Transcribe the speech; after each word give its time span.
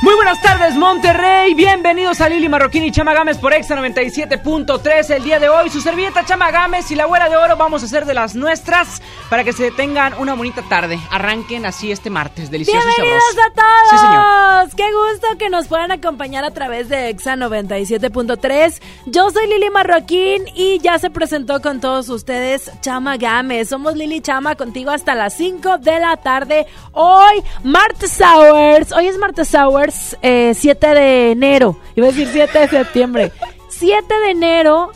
Muy 0.00 0.14
buenas 0.14 0.40
tardes, 0.40 0.76
Monterrey. 0.76 1.54
Bienvenidos 1.54 2.20
a 2.20 2.28
Lili 2.28 2.48
Marroquín 2.48 2.84
y 2.84 2.92
Chama 2.92 3.14
Gámez 3.14 3.36
por 3.38 3.52
Exa 3.52 3.74
97.3. 3.74 5.10
El 5.10 5.24
día 5.24 5.40
de 5.40 5.48
hoy, 5.48 5.70
su 5.70 5.80
servilleta 5.80 6.24
Chama 6.24 6.52
Gámez 6.52 6.88
y 6.92 6.94
la 6.94 7.02
abuela 7.02 7.28
de 7.28 7.36
oro 7.36 7.56
vamos 7.56 7.82
a 7.82 7.86
hacer 7.86 8.06
de 8.06 8.14
las 8.14 8.36
nuestras 8.36 9.02
para 9.28 9.42
que 9.42 9.52
se 9.52 9.72
tengan 9.72 10.14
una 10.14 10.34
bonita 10.34 10.62
tarde. 10.62 11.00
Arranquen 11.10 11.66
así 11.66 11.90
este 11.90 12.10
martes, 12.10 12.48
delicioso 12.48 12.78
y 12.78 13.02
Bienvenidos 13.02 13.24
sabroso. 13.34 13.50
a 13.50 13.54
todos. 13.54 13.90
Sí, 13.90 13.98
señor. 13.98 14.76
Qué 14.76 14.94
gusto 14.96 15.26
que 15.36 15.50
nos 15.50 15.66
puedan 15.66 15.90
acompañar 15.90 16.44
a 16.44 16.52
través 16.52 16.88
de 16.88 17.08
Exa 17.08 17.34
97.3. 17.34 18.80
Yo 19.06 19.30
soy 19.30 19.48
Lili 19.48 19.68
Marroquín 19.70 20.44
y 20.54 20.78
ya 20.78 21.00
se 21.00 21.10
presentó 21.10 21.60
con 21.60 21.80
todos 21.80 22.08
ustedes 22.08 22.70
Chama 22.82 23.16
Gámez. 23.16 23.68
Somos 23.70 23.96
Lili 23.96 24.20
Chama 24.20 24.54
contigo 24.54 24.92
hasta 24.92 25.16
las 25.16 25.34
5 25.34 25.78
de 25.78 25.98
la 25.98 26.16
tarde. 26.18 26.68
Hoy, 26.92 27.42
martes 27.64 28.20
hours. 28.20 28.92
Hoy 28.92 29.08
es 29.08 29.18
martes 29.18 29.52
hours, 29.54 29.87
eh, 30.22 30.52
7 30.54 30.86
de 30.94 31.30
enero. 31.32 31.78
Iba 31.96 32.06
a 32.08 32.10
decir 32.10 32.28
7 32.32 32.58
de 32.58 32.68
septiembre. 32.68 33.32
7 33.68 34.14
de 34.24 34.30
enero. 34.30 34.90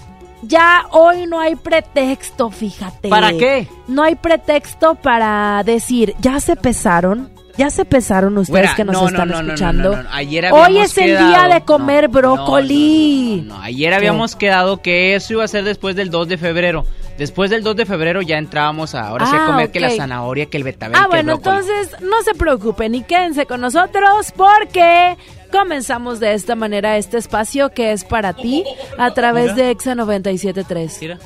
Ya 0.45 0.87
hoy 0.91 1.27
no 1.27 1.39
hay 1.39 1.55
pretexto, 1.55 2.51
fíjate. 2.51 3.09
¿Para 3.09 3.31
qué? 3.33 3.69
No 3.87 4.03
hay 4.03 4.17
pretexto 4.17 4.97
para 4.97 5.63
decir, 5.65 6.15
ya 6.21 6.41
se 6.41 6.57
pesaron. 6.57 7.31
Ya 7.57 7.69
se 7.69 7.85
pesaron 7.85 8.39
ustedes 8.39 8.49
Güera, 8.63 8.75
que 8.75 8.85
nos 8.85 8.95
no, 8.95 9.01
no, 9.03 9.07
están 9.09 9.29
no, 9.29 9.35
no, 9.35 9.43
no, 9.43 9.49
escuchando. 9.53 10.03
Ayer 10.11 10.51
Hoy 10.53 10.79
es 10.79 10.97
el 10.97 11.05
quedado- 11.05 11.29
día 11.29 11.55
de 11.55 11.61
comer 11.61 12.09
brócoli. 12.09 13.49
Ayer 13.61 13.93
habíamos 13.95 14.37
quedado 14.37 14.81
que 14.81 15.15
eso 15.15 15.35
iba 15.35 15.45
a 15.45 15.49
ser 15.49 15.63
después 15.65 15.95
del 15.95 16.11
2 16.11 16.29
de 16.29 16.39
febrero. 16.39 16.87
Después 17.19 17.51
del 17.51 17.63
2 17.63 17.77
de 17.77 17.87
febrero 17.87 18.23
ya 18.23 18.39
entrábamos 18.39 18.95
a, 18.95 19.09
ahora 19.09 19.27
sí 19.27 19.37
a 19.37 19.45
Ah, 19.45 19.47
comer 19.47 19.71
que 19.71 19.81
la 19.81 19.91
zanahoria, 19.91 20.47
que 20.47 20.57
el 20.57 20.65
betabel, 20.65 20.97
Ah, 20.97 21.03
que 21.03 21.09
bueno, 21.09 21.35
entonces 21.35 21.91
no 22.01 22.23
se 22.23 22.35
preocupen 22.35 22.95
y 22.95 23.03
quédense 23.03 23.47
con 23.47 23.61
nosotros 23.61 24.33
porque 24.37 25.17
comenzamos 25.53 26.21
de 26.21 26.33
esta 26.35 26.55
manera 26.55 26.97
este 26.97 27.19
espacio 27.19 27.71
que 27.71 27.93
es 27.93 28.05
para 28.05 28.33
ti 28.33 28.65
a 28.99 29.13
través 29.13 29.53
Mira. 29.53 29.65
de 29.67 29.71
Exa 29.71 29.95
97.3. 29.95 30.99
Mira. 31.01 31.19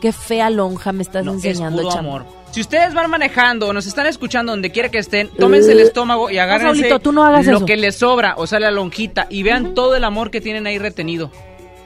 Qué 0.00 0.12
fea 0.12 0.50
lonja 0.50 0.92
me 0.92 1.02
estás 1.02 1.24
No, 1.24 1.32
enseñando, 1.32 1.80
es 1.82 1.88
puro 1.88 1.98
amor. 1.98 2.24
Si 2.50 2.60
ustedes 2.60 2.94
van 2.94 3.10
manejando 3.10 3.68
o 3.68 3.72
nos 3.72 3.86
están 3.86 4.06
escuchando 4.06 4.52
donde 4.52 4.70
quiera 4.70 4.88
que 4.90 4.98
estén, 4.98 5.28
tómense 5.28 5.72
el 5.72 5.80
estómago 5.80 6.30
y 6.30 6.38
agárrense 6.38 6.74
Saulito, 6.80 6.98
tú 7.00 7.10
no 7.12 7.24
hagas 7.24 7.46
lo 7.46 7.56
eso. 7.58 7.66
que 7.66 7.76
les 7.76 7.96
sobra, 7.96 8.34
o 8.36 8.46
sea, 8.46 8.60
la 8.60 8.70
lonjita, 8.70 9.26
y 9.28 9.42
vean 9.42 9.74
todo 9.74 9.96
el 9.96 10.04
amor 10.04 10.30
que 10.30 10.40
tienen 10.40 10.66
ahí 10.66 10.78
retenido. 10.78 11.30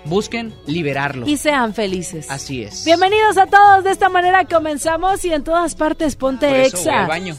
Busquen 0.05 0.55
liberarlo. 0.67 1.27
Y 1.27 1.37
sean 1.37 1.75
felices. 1.75 2.31
Así 2.31 2.63
es. 2.63 2.85
Bienvenidos 2.85 3.37
a 3.37 3.47
todos, 3.47 3.85
de 3.85 3.91
esta 3.91 4.09
manera 4.09 4.45
comenzamos 4.47 5.25
y 5.25 5.33
en 5.33 5.45
todas 5.45 5.75
partes 5.75 6.17
ponte 6.17 6.49
Por 6.49 6.57
eso 6.57 6.77
voy 6.79 6.87
Exa. 6.87 7.01
al 7.03 7.09
baño 7.09 7.37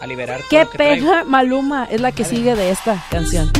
a 0.00 0.06
liberar 0.06 0.38
todo 0.40 0.48
Qué 0.48 0.58
que 0.58 0.66
traigo. 0.78 1.10
pena, 1.10 1.24
Maluma, 1.24 1.86
es 1.90 2.00
la 2.00 2.12
que 2.12 2.24
sigue 2.24 2.54
de 2.54 2.70
esta 2.70 3.04
canción. 3.10 3.50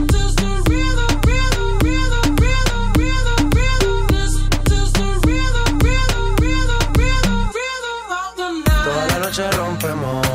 Toda 8.85 9.07
la 9.09 9.19
noche 9.19 9.51
rompemos, 9.53 10.27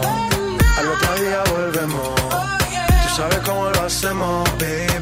al 0.78 0.88
otro 0.88 1.16
día 1.22 1.44
volvemos. 1.52 2.16
Tú 2.16 3.16
sabes 3.16 3.40
cómo 3.40 3.70
lo 3.70 3.82
hacemos, 3.82 4.50
baby. 4.60 4.93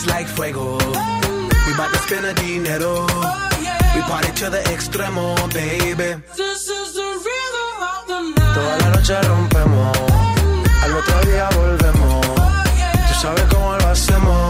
Tonight's 0.00 0.06
like 0.06 0.28
fuego. 0.28 0.78
We 1.66 1.72
bout 1.76 1.92
to 1.92 1.98
spend 1.98 2.24
a 2.26 2.34
dinero. 2.34 3.06
We 3.94 4.00
party 4.02 4.32
to 4.40 4.50
the 4.50 4.62
extremo, 4.72 5.34
baby. 5.52 6.22
Toda 8.54 8.78
la 8.78 8.90
noche 8.90 9.20
rompemos, 9.22 9.98
al 10.82 10.96
otro 10.96 11.20
día 11.30 11.48
volvemos. 11.54 12.26
Tú 13.08 13.14
sabes 13.20 13.44
cómo 13.52 13.76
lo 13.76 13.88
hacemos, 13.88 14.49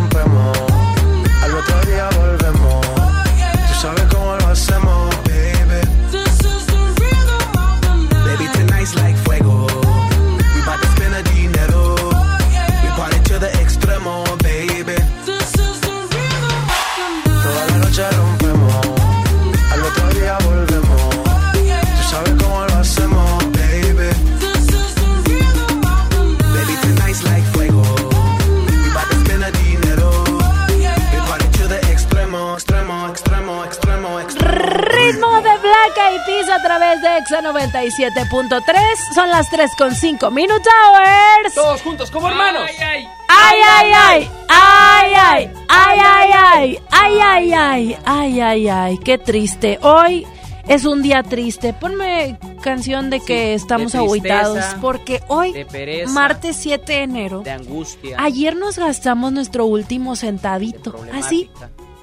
Exa 37.21 37.41
97.3. 37.41 39.13
Son 39.13 39.29
las 39.29 39.49
3 39.49 39.71
con 39.77 39.93
5 39.93 40.31
Minute 40.31 40.67
Hours. 40.69 41.53
Todos 41.53 41.81
juntos 41.81 42.09
como 42.09 42.27
hermanos. 42.29 42.63
Ay, 42.67 43.05
ay, 43.27 43.91
ay, 43.93 44.29
ay, 44.49 45.13
ay, 45.13 45.13
ay, 45.13 45.51
ay, 45.67 45.99
ay, 45.99 46.77
ay, 46.91 47.19
ay, 47.21 47.53
ay, 47.53 47.97
ay, 48.05 48.41
ay, 48.41 48.67
ay, 48.69 48.97
qué 48.99 49.17
triste. 49.17 49.77
Hoy 49.83 50.25
es 50.67 50.85
un 50.85 51.01
día 51.03 51.21
triste. 51.21 51.73
Ponme 51.73 52.39
canción 52.61 53.09
de 53.09 53.19
que 53.19 53.53
estamos 53.53 53.91
tristeza, 53.91 54.77
porque 54.81 55.21
hoy, 55.27 55.51
de 55.53 55.65
pereza, 55.65 56.11
martes 56.11 56.55
7 56.57 56.91
de 56.91 57.03
enero, 57.03 57.41
De 57.41 57.51
angustia. 57.51 58.15
ayer 58.19 58.55
nos 58.55 58.77
gastamos 58.79 59.31
nuestro 59.31 59.65
último 59.65 60.15
centavito. 60.15 60.95
Así, 61.13 61.49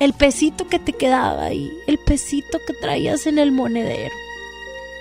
el 0.01 0.13
pesito 0.13 0.69
que 0.69 0.79
te 0.79 0.93
quedaba 0.93 1.45
ahí, 1.47 1.69
el 1.89 1.99
pesito 1.99 2.59
que 2.67 2.75
traías 2.75 3.27
en 3.27 3.39
el 3.39 3.51
monedero. 3.53 4.15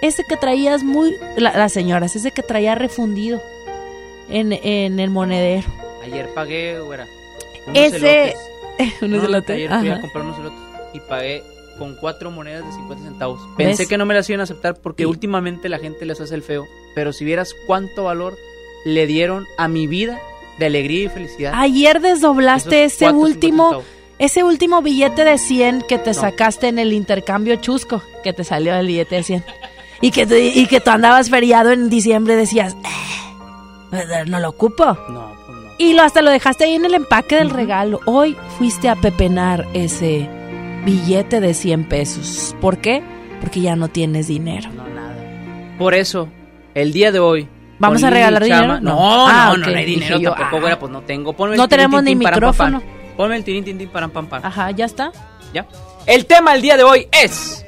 Ese 0.02 0.24
que 0.28 0.38
traías 0.38 0.84
muy, 0.84 1.16
la- 1.38 1.58
las 1.58 1.74
señoras, 1.74 2.16
ese 2.16 2.32
que 2.32 2.44
traía 2.44 2.76
refundido 2.76 3.42
en, 4.30 4.54
en 4.54 5.00
el 5.00 5.10
monedero. 5.10 5.68
Ayer 6.04 6.30
pagué, 6.34 6.80
güera. 6.80 7.08
unos 7.68 7.78
Ese- 7.78 8.24
elotes. 8.24 8.40
Unos 9.02 9.24
No, 9.24 9.28
elotes, 9.30 9.56
Ayer 9.56 9.80
fui 9.80 9.90
a 9.90 10.02
comprar 10.02 10.24
unos 10.24 10.38
elotes 10.38 10.60
y 10.94 11.00
pagué 11.00 11.44
con 11.80 11.96
cuatro 11.96 12.30
monedas 12.30 12.64
de 12.66 12.72
50 12.74 13.04
centavos. 13.06 13.40
Pensé 13.58 13.84
¿Ves? 13.84 13.88
que 13.90 13.98
no 13.98 14.06
me 14.06 14.14
las 14.14 14.30
iban 14.30 14.40
a 14.42 14.44
aceptar 14.44 14.76
porque 14.76 15.04
Sí. 15.04 15.08
últimamente 15.08 15.68
la 15.68 15.80
gente 15.80 16.06
les 16.06 16.22
hace 16.22 16.36
el 16.36 16.44
feo. 16.44 16.68
Pero 16.94 17.12
si 17.12 17.26
vieras 17.26 17.56
cuánto 17.66 18.04
valor 18.04 18.38
le 18.86 19.08
dieron 19.08 19.46
a 19.58 19.68
mi 19.68 19.88
vida 19.88 20.20
de 20.60 20.68
alegría 20.68 21.06
y 21.06 21.10
felicidad. 21.10 21.54
Ayer 21.56 22.00
desdoblaste 22.02 22.84
esos 22.84 23.02
ese 23.02 23.12
último, 23.12 23.82
ese 24.20 24.44
último 24.44 24.82
billete 24.84 25.24
de 25.24 25.38
100 25.40 25.82
que 25.82 25.98
te 25.98 26.12
No. 26.12 26.22
sacaste 26.22 26.68
en 26.68 26.78
el 26.80 26.94
intercambio 26.94 27.56
chusco, 27.58 28.02
que 28.24 28.32
te 28.34 28.44
salió 28.44 28.76
el 28.76 28.86
billete 28.88 29.16
de 29.16 29.24
100. 29.24 29.44
Y 30.02 30.12
que, 30.12 30.26
tú- 30.28 30.36
y 30.36 30.66
que 30.68 30.80
tú 30.80 30.90
andabas 30.92 31.30
feriado 31.30 31.72
en 31.72 31.90
diciembre 31.90 32.36
decías, 32.36 32.76
"Eh, 33.92 34.26
no 34.28 34.40
lo 34.40 34.50
ocupo. 34.50 34.86
No, 35.10 35.34
pues 35.46 35.58
no. 35.58 35.70
Y 35.78 35.94
lo 35.94 36.04
hasta 36.04 36.22
lo 36.22 36.30
dejaste 36.32 36.66
ahí 36.66 36.76
en 36.76 36.86
el 36.86 36.94
empaque 36.94 37.36
del 37.36 37.50
regalo. 37.50 38.00
Hoy 38.06 38.36
fuiste 38.58 38.90
a 38.90 38.96
pepenar 38.96 39.66
ese 39.74 40.30
billete 40.86 41.40
de 41.40 41.54
100 41.54 41.86
pesos. 41.88 42.56
¿Por 42.62 42.78
qué? 42.78 43.04
Porque 43.42 43.62
ya 43.62 43.76
no 43.76 43.88
tienes 43.88 44.28
dinero. 44.28 44.70
No, 44.76 44.88
nada. 44.88 45.16
Por 45.78 45.94
eso, 45.94 46.28
el 46.74 46.94
día 46.94 47.12
de 47.12 47.20
hoy. 47.20 47.48
¿Vamos 47.80 48.04
a 48.04 48.10
regalar 48.10 48.44
dinero? 48.44 48.80
No. 48.80 48.96
No, 48.96 49.28
Ah, 49.28 49.54
no, 49.56 49.62
ok, 49.64 49.70
no, 49.72 49.78
hay 49.78 49.86
dinero 49.86 50.18
yo, 50.18 50.32
tampoco, 50.34 50.58
ah. 50.58 50.60
güera, 50.62 50.80
pues 50.80 50.92
no 50.92 51.02
tengo. 51.02 51.34
Ponme 51.34 51.54
el 51.54 51.58
No 51.58 51.68
tirín, 51.68 51.78
tenemos 51.84 52.04
tin, 52.04 52.18
ni 52.18 52.26
micrófono. 52.26 52.82
Ponme 53.16 53.36
el 53.36 53.44
tirín, 53.44 53.64
tin, 53.64 53.78
tin, 53.78 53.90
param, 53.90 54.10
pam, 54.10 54.26
pam. 54.28 54.42
Ajá, 54.44 54.72
ya 54.72 54.86
está. 54.86 55.12
¿Ya? 55.54 55.68
El 56.08 56.26
tema 56.26 56.54
del 56.54 56.62
día 56.64 56.76
de 56.78 56.84
hoy 56.84 57.08
es 57.12 57.64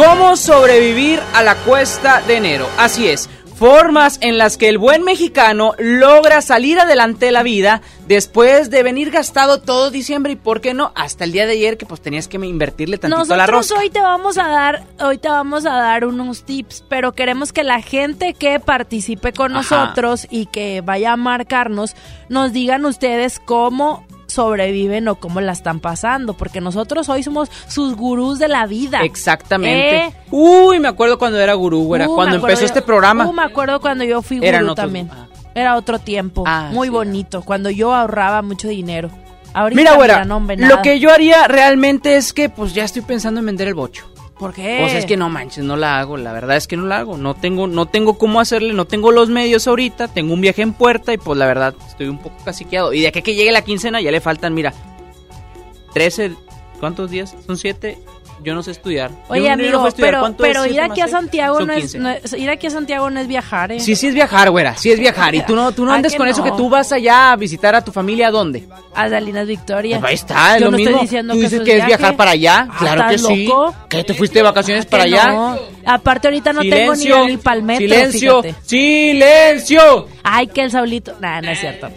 ¿Cómo 0.00 0.34
sobrevivir 0.34 1.20
a 1.34 1.42
la 1.42 1.56
cuesta 1.56 2.22
de 2.22 2.38
enero? 2.38 2.66
Así 2.78 3.06
es, 3.06 3.28
formas 3.54 4.16
en 4.22 4.38
las 4.38 4.56
que 4.56 4.70
el 4.70 4.78
buen 4.78 5.02
mexicano 5.02 5.74
logra 5.78 6.40
salir 6.40 6.80
adelante 6.80 7.26
de 7.26 7.32
la 7.32 7.42
vida 7.42 7.82
después 8.06 8.70
de 8.70 8.82
venir 8.82 9.10
gastado 9.10 9.60
todo 9.60 9.90
diciembre 9.90 10.32
y 10.32 10.36
por 10.36 10.62
qué 10.62 10.72
no 10.72 10.90
hasta 10.94 11.24
el 11.24 11.32
día 11.32 11.44
de 11.44 11.52
ayer 11.52 11.76
que 11.76 11.84
pues 11.84 12.00
tenías 12.00 12.28
que 12.28 12.38
invertirle 12.38 12.96
tantito 12.96 13.34
a 13.34 13.36
la 13.36 13.46
rosca. 13.46 13.78
hoy 13.78 13.90
te 13.90 14.00
vamos 14.00 14.38
a 14.38 14.48
dar, 14.48 14.86
hoy 15.00 15.18
te 15.18 15.28
vamos 15.28 15.66
a 15.66 15.74
dar 15.74 16.06
unos 16.06 16.44
tips, 16.44 16.82
pero 16.88 17.12
queremos 17.12 17.52
que 17.52 17.62
la 17.62 17.82
gente 17.82 18.32
que 18.32 18.58
participe 18.58 19.34
con 19.34 19.54
Ajá. 19.54 19.84
nosotros 19.84 20.26
y 20.30 20.46
que 20.46 20.80
vaya 20.80 21.12
a 21.12 21.16
marcarnos, 21.18 21.94
nos 22.30 22.54
digan 22.54 22.86
ustedes 22.86 23.38
cómo 23.38 24.06
sobreviven 24.30 25.06
o 25.08 25.16
cómo 25.16 25.40
la 25.40 25.52
están 25.52 25.80
pasando, 25.80 26.34
porque 26.34 26.60
nosotros 26.60 27.08
hoy 27.08 27.22
somos 27.22 27.50
sus 27.68 27.94
gurús 27.96 28.38
de 28.38 28.48
la 28.48 28.66
vida. 28.66 29.00
Exactamente. 29.02 30.06
¿Eh? 30.06 30.12
Uy, 30.30 30.80
me 30.80 30.88
acuerdo 30.88 31.18
cuando 31.18 31.38
era 31.38 31.54
gurú, 31.54 31.84
güera, 31.84 32.08
Uh, 32.08 32.14
cuando 32.14 32.36
empezó 32.36 32.60
yo- 32.60 32.66
este 32.66 32.82
programa. 32.82 33.26
Uh, 33.26 33.32
me 33.32 33.42
acuerdo 33.42 33.80
cuando 33.80 34.04
yo 34.04 34.22
fui 34.22 34.38
Eran 34.42 34.62
gurú 34.62 34.72
otros- 34.72 34.86
también. 34.86 35.10
ah. 35.12 35.26
Era 35.54 35.76
otro 35.76 35.98
tiempo, 35.98 36.44
Ah, 36.46 36.68
muy 36.72 36.86
sí, 36.88 36.92
bonito, 36.92 37.42
cuando 37.42 37.70
yo 37.70 37.92
ahorraba 37.92 38.40
mucho 38.42 38.68
dinero. 38.68 39.10
Ahorita, 39.52 39.80
Mira, 39.80 39.96
güera, 39.96 40.24
no, 40.24 40.36
hombre, 40.36 40.56
lo 40.56 40.80
que 40.80 41.00
yo 41.00 41.12
haría 41.12 41.48
realmente 41.48 42.14
es 42.16 42.32
que 42.32 42.48
pues 42.48 42.72
ya 42.72 42.84
estoy 42.84 43.02
pensando 43.02 43.40
en 43.40 43.46
vender 43.46 43.66
el 43.66 43.74
bocho. 43.74 44.04
¿Por 44.40 44.54
qué? 44.54 44.78
Pues 44.80 44.94
es 44.94 45.04
que 45.04 45.18
no 45.18 45.28
manches, 45.28 45.62
no 45.64 45.76
la 45.76 46.00
hago, 46.00 46.16
la 46.16 46.32
verdad 46.32 46.56
es 46.56 46.66
que 46.66 46.74
no 46.74 46.86
la 46.86 46.96
hago, 46.96 47.18
no 47.18 47.34
tengo, 47.34 47.66
no 47.66 47.84
tengo 47.84 48.16
cómo 48.16 48.40
hacerle, 48.40 48.72
no 48.72 48.86
tengo 48.86 49.12
los 49.12 49.28
medios 49.28 49.68
ahorita, 49.68 50.08
tengo 50.08 50.32
un 50.32 50.40
viaje 50.40 50.62
en 50.62 50.72
puerta 50.72 51.12
y 51.12 51.18
pues 51.18 51.38
la 51.38 51.46
verdad 51.46 51.74
estoy 51.86 52.08
un 52.08 52.16
poco 52.16 52.42
caciqueado. 52.42 52.94
Y 52.94 53.02
de 53.02 53.08
aquí 53.08 53.20
que 53.20 53.34
llegue 53.34 53.52
la 53.52 53.60
quincena 53.60 54.00
ya 54.00 54.10
le 54.10 54.22
faltan, 54.22 54.54
mira, 54.54 54.72
13, 55.92 56.32
¿cuántos 56.80 57.10
días? 57.10 57.36
Son 57.46 57.58
7, 57.58 57.98
yo 58.42 58.54
no 58.54 58.62
sé 58.62 58.70
estudiar. 58.72 59.10
Oye, 59.28 59.44
yo 59.46 59.52
amigo, 59.52 59.86
estudiar. 59.88 60.08
pero, 60.10 60.20
¿Cuánto 60.20 60.42
pero 60.42 60.64
es 60.64 60.72
ir 60.72 60.80
aquí 60.80 61.00
a? 61.00 61.08
Santiago 61.08 61.60
no 61.60 61.72
es, 61.72 61.80
15. 61.80 61.98
no 61.98 62.08
es- 62.10 62.32
ir 62.32 62.50
aquí 62.50 62.66
a 62.66 62.70
Santiago 62.70 63.10
no 63.10 63.20
es 63.20 63.26
viajar, 63.26 63.72
¿eh? 63.72 63.80
Sí, 63.80 63.94
sí 63.96 64.06
es 64.08 64.14
viajar, 64.14 64.50
güera, 64.50 64.76
sí 64.76 64.90
es 64.92 64.98
viajar. 64.98 65.34
Y 65.34 65.42
tú 65.42 65.54
no, 65.56 65.72
tú 65.72 65.84
no 65.84 65.92
andes 65.92 66.14
con 66.14 66.26
eso 66.28 66.42
que 66.42 66.52
tú 66.52 66.68
vas 66.68 66.92
allá 66.92 67.32
a 67.32 67.36
visitar 67.36 67.74
a 67.74 67.82
tu 67.84 67.92
familia, 67.92 68.28
¿a 68.28 68.30
dónde? 68.30 68.66
A 68.94 69.08
Salinas 69.08 69.46
Victoria. 69.46 69.98
Pues 70.00 70.08
ahí 70.10 70.14
está, 70.14 70.54
es 70.54 70.60
Yo 70.60 70.64
lo 70.66 70.70
no 70.72 70.76
mismo. 70.78 70.90
estoy 70.92 71.06
diciendo 71.06 71.32
Tú 71.34 71.38
que 71.40 71.44
dices 71.44 71.60
que 71.62 71.76
es 71.78 71.86
viajar 71.86 72.16
para 72.16 72.30
allá, 72.32 72.66
Ah, 72.70 72.76
claro 72.78 73.08
que 73.08 73.14
¿estás 73.14 73.32
sí. 73.34 73.44
loco? 73.46 73.74
¿Qué 73.88 74.04
te 74.04 74.14
fuiste 74.14 74.38
de 74.38 74.42
vacaciones 74.42 74.86
para 74.86 75.02
allá? 75.04 75.56
Aparte 75.84 76.28
ahorita 76.28 76.52
no 76.52 76.60
tengo 76.62 76.92
ni 76.94 76.98
Silencio, 77.02 77.26
el 77.26 77.38
palmetro, 77.38 77.80
silencio, 77.82 78.42
fíjate. 78.42 78.62
silencio. 78.66 80.08
Ay, 80.22 80.46
que 80.48 80.62
el 80.62 80.70
Saulito. 80.70 81.14
Nah, 81.20 81.40
no 81.40 81.50
es 81.50 81.60
cierto. 81.60 81.88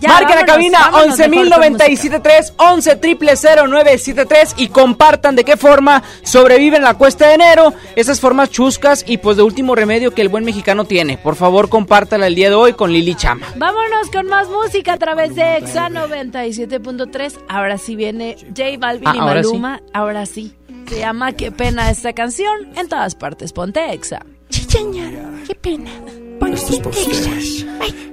Ya, 0.00 0.10
Marca 0.10 0.34
la 0.36 0.44
cabina 0.44 0.78
vámonos 0.90 1.18
mejor 1.18 1.48
con 1.50 1.72
música. 1.72 1.86
11.097.3, 1.86 2.52
11 2.56 2.96
triple 2.96 3.32
0973 3.36 4.54
y 4.56 4.68
compartan 4.68 5.34
de 5.34 5.44
qué 5.44 5.56
forma 5.56 6.02
sobreviven 6.22 6.82
la 6.82 6.94
cuesta 6.94 7.28
de 7.28 7.34
enero, 7.34 7.74
esas 7.96 8.20
formas 8.20 8.50
chuscas 8.50 9.04
y 9.06 9.18
pues 9.18 9.36
de 9.36 9.42
último 9.42 9.74
remedio 9.74 10.12
que 10.14 10.22
el 10.22 10.28
buen 10.28 10.44
mexicano 10.44 10.84
tiene. 10.84 11.18
Por 11.18 11.34
favor, 11.34 11.68
compártala 11.68 12.26
el 12.28 12.34
día 12.34 12.48
de 12.48 12.54
hoy 12.54 12.74
con 12.74 12.92
Lili 12.92 13.14
Chama. 13.16 13.46
Vámonos 13.56 14.10
con 14.12 14.26
más 14.26 14.48
música 14.48 14.92
a 14.92 14.98
través 14.98 15.34
de 15.34 15.56
Exa 15.56 15.88
97.3. 15.88 17.38
Ahora 17.48 17.78
sí 17.78 17.96
viene 17.96 18.36
J 18.56 18.64
Balvin 18.78 19.08
Ah, 19.08 19.12
y 19.16 19.18
ahora 19.18 19.42
sí. 19.42 19.48
Maluma. 19.48 19.82
Ahora 19.92 20.26
sí. 20.26 20.54
Se 20.88 21.00
llama 21.00 21.32
Qué 21.32 21.50
pena 21.50 21.90
esta 21.90 22.12
canción. 22.12 22.70
En 22.76 22.88
todas 22.88 23.14
partes, 23.14 23.52
ponte 23.52 23.92
Exa. 23.92 24.24
Chicheña, 24.48 25.10
qué 25.46 25.54
pena. 25.54 25.90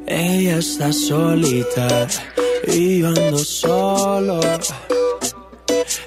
Ella 0.07 0.57
está 0.57 0.93
solita 0.93 2.07
y 2.67 2.99
yo 2.99 3.07
ando 3.07 3.37
solo. 3.37 4.39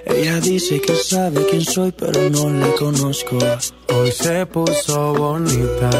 Ella 0.06 0.40
dice 0.40 0.80
que 0.80 0.94
sabe 0.96 1.46
quién 1.46 1.64
soy, 1.64 1.92
pero 1.92 2.30
no 2.30 2.50
la 2.50 2.72
conozco. 2.74 3.38
Hoy 3.94 4.12
se 4.12 4.46
puso 4.46 5.14
bonita 5.14 5.90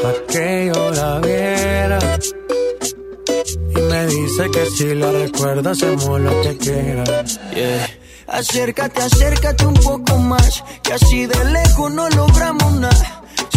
pa' 0.00 0.14
que 0.28 0.70
yo 0.74 0.90
la 0.90 1.20
viera. 1.20 1.98
Y 3.70 3.80
me 3.80 4.06
dice 4.06 4.50
que 4.50 4.66
si 4.66 4.94
la 4.94 5.10
recuerda 5.10 5.70
hacemos 5.70 6.20
lo 6.20 6.42
que 6.42 6.56
quiera. 6.58 7.04
Yeah. 7.54 7.88
Acércate, 8.26 9.00
acércate 9.02 9.66
un 9.66 9.74
poco 9.74 10.18
más, 10.18 10.64
que 10.82 10.92
así 10.92 11.26
de 11.26 11.44
lejos 11.44 11.92
no 11.92 12.08
logramos 12.10 12.72
nada. 12.74 13.23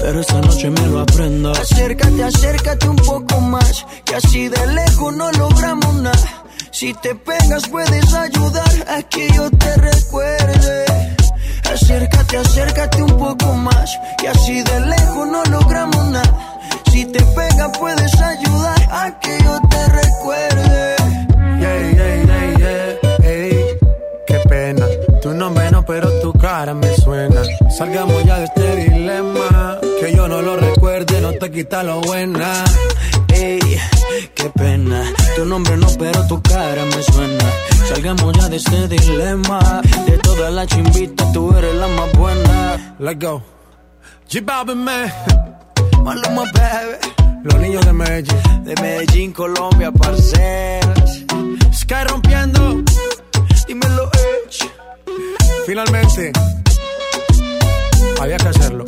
Pero 0.00 0.20
esta 0.20 0.40
noche 0.40 0.70
me 0.70 0.86
lo 0.86 1.00
aprendo. 1.00 1.52
Acércate, 1.52 2.24
acércate 2.24 2.88
un 2.88 2.96
poco 2.96 3.40
más. 3.40 3.86
Que 4.04 4.16
así 4.16 4.48
de 4.48 4.66
lejos 4.68 5.14
no 5.14 5.30
logramos 5.32 5.94
nada. 5.94 6.44
Si 6.70 6.94
te 6.94 7.14
pegas 7.14 7.68
puedes 7.68 8.14
ayudar 8.14 8.88
a 8.88 9.02
que 9.02 9.28
yo 9.32 9.50
te 9.50 9.76
recuerde. 9.76 10.84
Acércate, 11.70 12.38
acércate 12.38 13.02
un 13.02 13.18
poco 13.18 13.52
más. 13.54 13.90
Y 14.22 14.26
así 14.26 14.62
de 14.62 14.80
lejos 14.80 15.28
no 15.28 15.42
logramos 15.44 16.04
nada. 16.06 16.60
Si 16.90 17.04
te 17.04 17.22
pegas 17.22 17.70
puedes 17.78 18.20
ayudar 18.20 18.88
a 18.90 19.18
que 19.20 19.38
yo 19.44 19.60
te 19.68 19.86
recuerde. 19.88 20.99
Cara 26.60 26.74
me 26.74 26.94
suena. 26.94 27.42
Salgamos 27.70 28.22
ya 28.24 28.38
de 28.38 28.44
este 28.44 28.76
dilema. 28.76 29.78
Que 29.98 30.14
yo 30.14 30.28
no 30.28 30.42
lo 30.42 30.56
recuerde, 30.56 31.18
no 31.22 31.32
te 31.32 31.50
quita 31.50 31.82
lo 31.82 32.02
buena. 32.02 32.64
Ey, 33.32 33.60
qué 34.34 34.50
pena. 34.50 35.02
Tu 35.36 35.46
nombre 35.46 35.74
no, 35.78 35.86
pero 35.98 36.26
tu 36.26 36.42
cara 36.42 36.84
me 36.84 37.02
suena. 37.02 37.46
Salgamos 37.88 38.36
ya 38.36 38.48
de 38.50 38.56
este 38.56 38.88
dilema. 38.88 39.80
De 40.06 40.18
todas 40.18 40.52
las 40.52 40.66
chimbitas, 40.66 41.32
tú 41.32 41.56
eres 41.56 41.74
la 41.76 41.88
más 41.88 42.12
buena. 42.12 42.94
Let's 42.98 43.18
go. 43.24 43.42
G 44.28 44.44
Balvin, 44.44 44.84
man. 44.84 45.10
Maluma, 46.04 46.44
baby. 46.52 47.42
Los 47.42 47.54
niños 47.54 47.86
de 47.86 47.92
Medellín. 47.94 48.64
De 48.64 48.74
Medellín, 48.82 49.32
Colombia, 49.32 49.90
parceras. 49.92 51.24
Sky 51.72 52.04
rompiendo. 52.06 52.82
Dímelo. 53.66 54.19
Finalmente. 55.70 56.32
Había 58.20 58.36
que 58.38 58.48
hacerlo. 58.48 58.84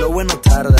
Lo 0.00 0.10
bueno 0.10 0.36
tarda. 0.38 0.76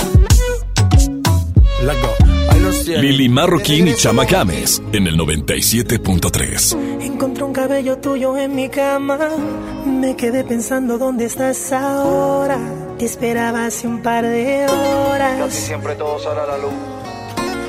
Let's 1.81 2.01
go. 2.01 2.99
Lili 2.99 3.29
Marroquín 3.29 3.87
y 3.87 3.95
Chama 3.95 4.25
Games 4.25 4.81
en 4.91 5.07
el 5.07 5.17
97.3. 5.17 7.03
Encontré 7.03 7.45
un 7.45 7.53
cabello 7.53 7.99
tuyo 7.99 8.35
en 8.35 8.53
mi 8.53 8.67
cama. 8.67 9.17
Me 9.85 10.17
quedé 10.17 10.43
pensando 10.43 10.97
dónde 10.97 11.23
estás 11.23 11.71
ahora. 11.71 12.59
Te 12.99 13.05
esperaba 13.05 13.65
hace 13.65 13.87
un 13.87 14.01
par 14.01 14.25
de 14.25 14.65
horas. 14.67 15.53
siempre 15.53 15.95
todo 15.95 16.19
sale 16.19 16.41
a 16.41 16.47
la 16.47 16.57
luz. 16.57 16.73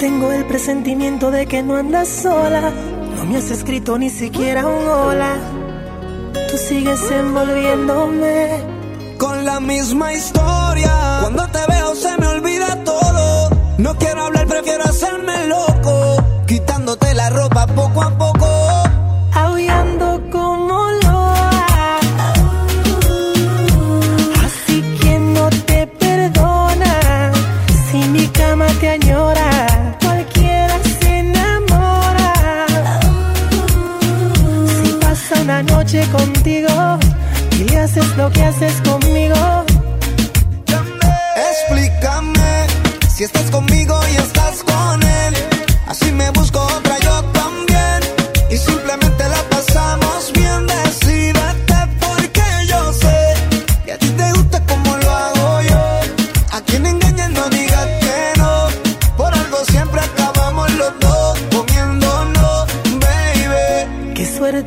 Tengo 0.01 0.33
el 0.33 0.45
presentimiento 0.47 1.31
de 1.31 1.47
que 1.47 1.63
no 1.63 1.77
andas 1.77 2.09
sola. 2.09 2.73
No 3.17 3.27
me 3.27 3.37
has 3.37 3.53
escrito 3.53 3.97
ni 3.97 4.11
siquiera 4.11 4.67
un 4.67 4.89
hola. 4.89 5.66
Tú 6.51 6.57
sigues 6.69 7.01
envolviéndome. 7.11 8.63
Con 9.19 9.45
la 9.45 9.59
misma 9.61 10.13
historia. 10.13 10.93
Cuando 11.23 11.47
te 11.49 11.61
veo 11.73 11.95
se 11.95 12.17
me 12.19 12.27
olvida 12.27 12.85
todo. 12.85 13.51
No 13.79 13.95
quiero 13.97 14.23
hablar, 14.27 14.47
prefiero 14.47 14.85
hacerme 14.85 15.47
loco. 15.47 16.25
Quitándote 16.47 17.15
la 17.15 17.31
ropa 17.31 17.67
poco 17.67 18.03
a 18.03 18.11
poco. 18.19 18.47
Aullando 19.33 19.96
noche 35.87 36.11
contigo 36.11 36.99
y 37.53 37.63
le 37.63 37.79
haces 37.79 38.17
lo 38.17 38.29
que 38.31 38.43
haces 38.43 38.73
conmigo. 38.83 39.65
Explícame 41.51 42.67
si 43.15 43.23
estás 43.23 43.49
conmigo 43.53 43.97
y 44.13 44.17
estás 44.17 44.65
con 44.65 45.01
él. 45.01 45.35
Así 45.87 46.11
me 46.11 46.29
busco 46.31 46.59
otra 46.59 46.99
yo 46.99 47.23
también. 47.27 48.01
Y 48.51 48.57
simplemente 48.57 49.29
la 49.29 49.41
pasamos 49.49 50.06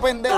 de. 0.00 0.30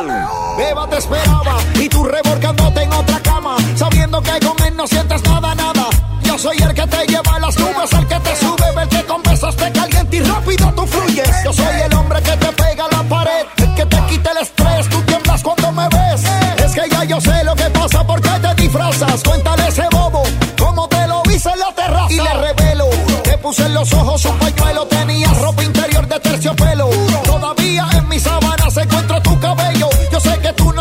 Beba 0.58 0.86
te 0.88 0.98
esperaba 0.98 1.56
y 1.74 1.88
tú 1.88 2.04
revolcándote 2.04 2.82
en 2.82 2.92
otra 2.92 3.18
cama. 3.20 3.56
Sabiendo 3.74 4.20
que 4.20 4.38
con 4.40 4.66
él 4.66 4.76
no 4.76 4.86
sientes 4.86 5.22
nada, 5.24 5.54
nada. 5.54 5.88
Yo 6.22 6.38
soy 6.38 6.58
el 6.58 6.74
que 6.74 6.86
te 6.86 7.06
lleva 7.06 7.36
a 7.36 7.40
las 7.40 7.58
nubes, 7.58 7.92
el 7.92 8.06
que 8.06 8.20
te 8.20 8.36
sube, 8.36 8.82
el 8.82 8.88
que 8.88 9.04
con 9.04 9.22
besos 9.22 9.56
te 9.56 9.72
calienta 9.72 10.16
y 10.16 10.20
rápido 10.20 10.72
tú 10.72 10.86
fluyes. 10.86 11.30
Yo 11.44 11.52
soy 11.54 11.80
el 11.84 11.94
hombre 11.94 12.20
que 12.22 12.36
te 12.36 12.52
pega 12.52 12.84
a 12.84 12.96
la 12.96 13.02
pared, 13.08 13.46
el 13.56 13.74
que 13.74 13.86
te 13.86 14.06
quita 14.06 14.32
el 14.32 14.38
estrés, 14.38 14.88
tú 14.90 15.00
tiemblas 15.02 15.42
cuando 15.42 15.72
me 15.72 15.88
ves. 15.88 16.22
Es 16.62 16.72
que 16.74 16.90
ya 16.90 17.04
yo 17.04 17.20
sé 17.20 17.42
lo 17.44 17.54
que 17.56 17.70
pasa, 17.70 18.06
porque 18.06 18.28
te 18.28 18.62
disfrazas. 18.62 19.22
Cuéntale 19.22 19.68
ese 19.68 19.86
bobo, 19.90 20.22
cómo 20.58 20.86
te 20.88 21.06
lo 21.06 21.22
hice 21.32 21.48
en 21.48 21.60
la 21.60 21.72
terraza. 21.74 22.12
Y 22.12 22.16
le 22.16 22.34
revelo, 22.34 22.90
te 23.22 23.38
puse 23.38 23.64
en 23.64 23.72
los 23.72 23.90
ojos 23.94 24.22
un 24.26 24.38
pañuelo, 24.38 24.86
tenía 24.86 25.28
ropa 25.32 25.62
interior 25.64 26.06
de 26.06 26.20
terciopelo. 26.20 26.90
Todavía 27.24 27.88
en 27.94 28.08
mi 28.08 28.20
sábana 28.20 28.65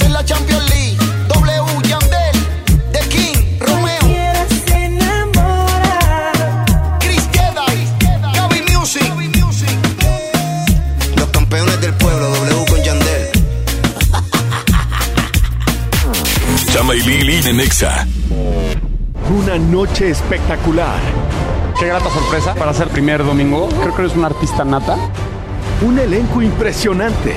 En 0.00 0.10
la 0.14 0.24
Champions 0.24 0.70
League, 0.70 0.96
W, 1.28 1.86
Yandel, 1.86 2.32
The 2.92 3.00
King, 3.10 3.58
Romeo, 3.60 4.00
se 4.64 4.86
enamora. 4.86 6.32
Chris 6.98 7.28
Jedi, 7.30 7.86
Gaby 8.32 8.62
Music. 8.74 9.02
Los 11.14 11.28
campeones 11.28 11.78
del 11.82 11.92
pueblo, 11.92 12.26
W 12.30 12.64
con 12.70 12.82
Yandel. 12.82 13.28
Chama 16.72 16.94
y 16.94 17.02
Lili 17.02 17.46
en 17.46 17.60
Exa. 17.60 18.06
Una 19.28 19.58
noche 19.58 20.08
espectacular. 20.08 21.00
Qué 21.78 21.88
grata 21.88 22.08
sorpresa 22.08 22.54
para 22.54 22.72
ser 22.72 22.88
primer 22.88 23.22
domingo. 23.22 23.68
Creo 23.68 23.94
que 23.94 24.02
eres 24.02 24.16
un 24.16 24.24
artista 24.24 24.64
nata. 24.64 24.96
Un 25.82 25.98
elenco 25.98 26.40
impresionante. 26.40 27.36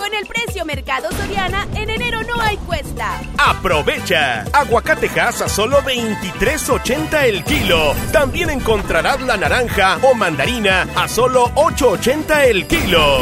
Con 0.00 0.14
el 0.14 0.24
precio 0.24 0.64
Mercado 0.64 1.12
Soriana, 1.12 1.68
en 1.74 1.90
enero 1.90 2.22
no 2.22 2.40
hay 2.40 2.56
cuesta. 2.56 3.20
Aprovecha. 3.36 4.44
Aguacatejas 4.50 5.42
a 5.42 5.48
solo 5.50 5.82
23.80 5.82 7.24
el 7.24 7.44
kilo. 7.44 7.94
También 8.10 8.48
encontrarás 8.48 9.20
la 9.20 9.36
naranja 9.36 9.98
o 10.02 10.14
mandarina 10.14 10.88
a 10.96 11.06
solo 11.06 11.50
8.80 11.54 12.44
el 12.46 12.66
kilo. 12.66 13.18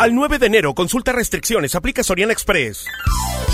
Al 0.00 0.14
9 0.14 0.38
de 0.38 0.46
enero, 0.46 0.72
consulta 0.74 1.12
restricciones, 1.12 1.74
aplica 1.74 2.02
Soriana 2.02 2.32
Express. 2.32 2.86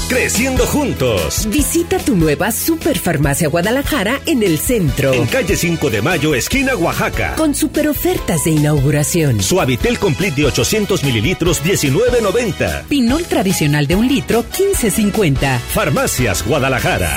Creciendo 0.09 0.64
juntos. 0.64 1.44
Visita 1.51 1.99
tu 1.99 2.14
nueva 2.14 2.53
Superfarmacia 2.53 3.49
Guadalajara 3.49 4.20
en 4.27 4.44
el 4.44 4.57
centro. 4.59 5.12
En 5.12 5.27
calle 5.27 5.57
5 5.57 5.90
de 5.90 6.03
Mayo, 6.03 6.37
esquina 6.37 6.77
Oaxaca. 6.77 7.35
Con 7.35 7.53
super 7.53 7.88
ofertas 7.88 8.44
de 8.44 8.51
inauguración. 8.51 9.42
Suavitel 9.42 9.99
Complete 9.99 10.42
de 10.42 10.47
800 10.47 11.03
mililitros, 11.03 11.64
19.90. 11.64 12.85
Pinol 12.85 13.25
tradicional 13.25 13.88
de 13.88 13.97
un 13.97 14.07
litro, 14.07 14.44
15.50. 14.44 15.59
Farmacias 15.59 16.47
Guadalajara. 16.47 17.16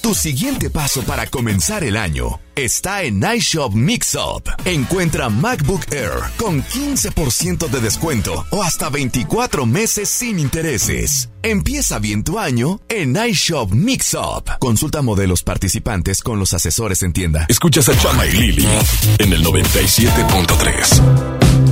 Tu 0.00 0.14
siguiente 0.14 0.70
paso 0.70 1.02
para 1.02 1.26
comenzar 1.26 1.84
el 1.84 1.98
año 1.98 2.40
está 2.56 3.02
en 3.02 3.22
iShop 3.22 3.74
Mixup. 3.74 4.48
Encuentra 4.64 5.28
MacBook 5.28 5.92
Air 5.92 6.22
con 6.38 6.64
15% 6.64 7.68
de 7.68 7.80
descuento 7.80 8.46
o 8.50 8.62
hasta 8.62 8.88
24 8.88 9.66
meses 9.66 10.08
sin 10.08 10.38
intereses. 10.38 11.28
Empieza 11.42 11.98
bien 11.98 12.24
tu 12.24 12.38
año 12.38 12.80
en 12.88 13.14
iShop 13.14 13.72
Mixup. 13.72 14.48
Consulta 14.58 15.02
modelos 15.02 15.42
participantes 15.42 16.22
con 16.22 16.38
los 16.38 16.54
asesores 16.54 17.02
en 17.02 17.12
tienda. 17.12 17.44
Escuchas 17.50 17.90
a 17.90 17.98
Chama 17.98 18.24
y 18.26 18.32
Lili 18.32 18.66
en 19.18 19.34
el 19.34 19.44
97.3. 19.44 21.69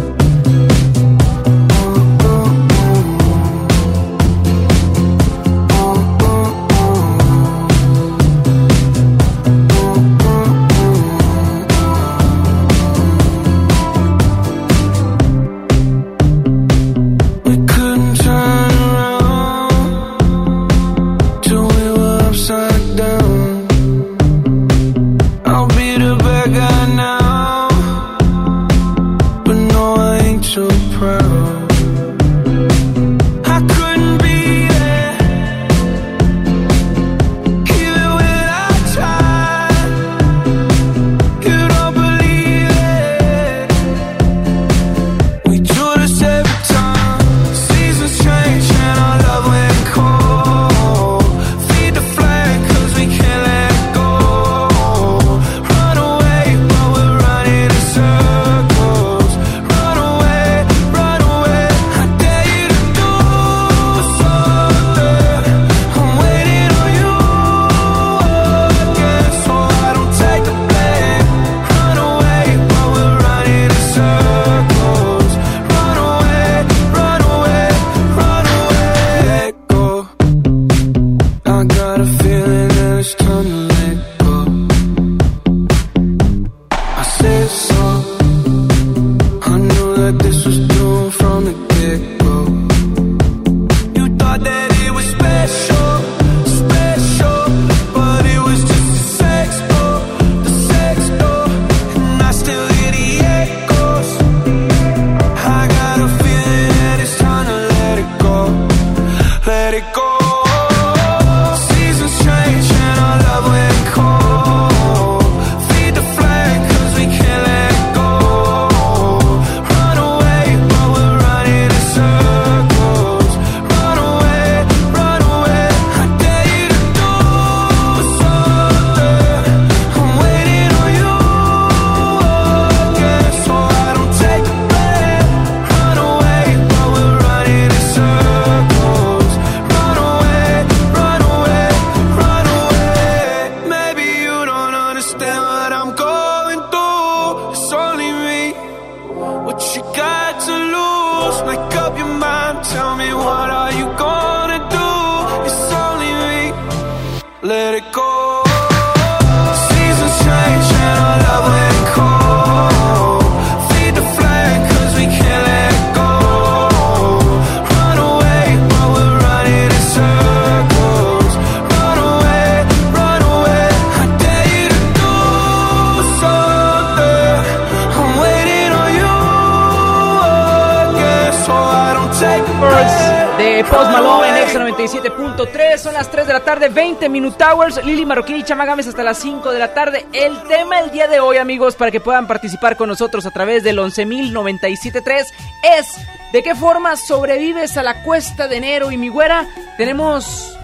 Hours. 187.69 187.85
Lili 187.85 188.07
Marroquín 188.07 188.37
y 188.37 188.43
Chamagames 188.43 188.87
hasta 188.87 189.03
las 189.03 189.19
5 189.19 189.53
de 189.53 189.59
la 189.59 189.75
tarde. 189.75 190.07
El 190.13 190.43
tema 190.45 190.81
el 190.81 190.91
día 190.91 191.07
de 191.09 191.21
hoy, 191.21 191.37
amigos, 191.37 191.77
para 191.77 191.91
que 191.91 192.01
puedan 192.01 192.27
participar 192.27 192.77
con 192.77 192.89
nosotros 192.89 193.27
a 193.27 193.31
través 193.31 193.63
del 193.63 193.79
11.097.3 193.79 195.27
es 195.63 195.87
¿de 196.33 196.43
qué 196.43 196.55
forma 196.55 196.97
sobrevives 196.97 197.77
a 197.77 197.83
la 197.83 198.03
cuesta 198.03 198.49
de 198.49 198.57
enero? 198.57 198.91
Y 198.91 198.97
mi 198.97 199.09
güera, 199.09 199.47
tenemos 199.77 200.55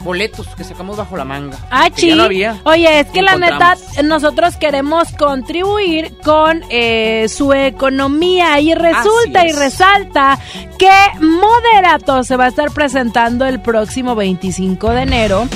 boletos 0.00 0.46
que 0.54 0.64
sacamos 0.64 0.96
bajo 0.96 1.16
la 1.16 1.24
manga. 1.24 1.58
Ah, 1.70 1.88
no 1.88 1.96
sí. 1.96 2.10
había. 2.10 2.60
Oye, 2.64 3.00
es 3.00 3.06
que 3.08 3.22
la 3.22 3.36
neta, 3.36 3.76
nosotros 4.02 4.56
queremos 4.56 5.12
contribuir 5.12 6.14
con 6.22 6.62
eh, 6.70 7.26
su 7.28 7.52
economía 7.52 8.60
y 8.60 8.74
resulta 8.74 9.44
y 9.44 9.50
es. 9.50 9.58
resalta 9.58 10.38
que 10.78 10.90
Moderato 11.20 12.22
se 12.24 12.36
va 12.36 12.44
a 12.46 12.48
estar 12.48 12.70
presentando 12.70 13.46
el 13.46 13.60
próximo 13.60 14.14
25 14.14 14.90
de 14.90 15.02
enero. 15.02 15.48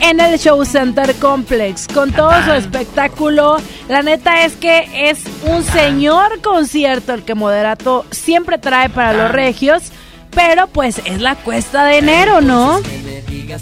En 0.00 0.20
el 0.20 0.38
Show 0.38 0.64
Center 0.64 1.14
Complex, 1.16 1.88
con 1.88 2.12
todo 2.12 2.32
su 2.44 2.52
espectáculo. 2.52 3.56
La 3.88 4.02
neta 4.02 4.44
es 4.44 4.54
que 4.54 5.10
es 5.10 5.24
un 5.44 5.62
señor 5.64 6.40
concierto 6.42 7.14
el 7.14 7.24
que 7.24 7.34
Moderato 7.34 8.04
siempre 8.10 8.58
trae 8.58 8.88
para 8.88 9.12
los 9.12 9.30
regios. 9.32 9.92
Pero 10.30 10.66
pues 10.66 11.00
es 11.04 11.20
la 11.20 11.34
cuesta 11.34 11.86
de 11.86 11.98
enero, 11.98 12.40
¿no? 12.40 12.80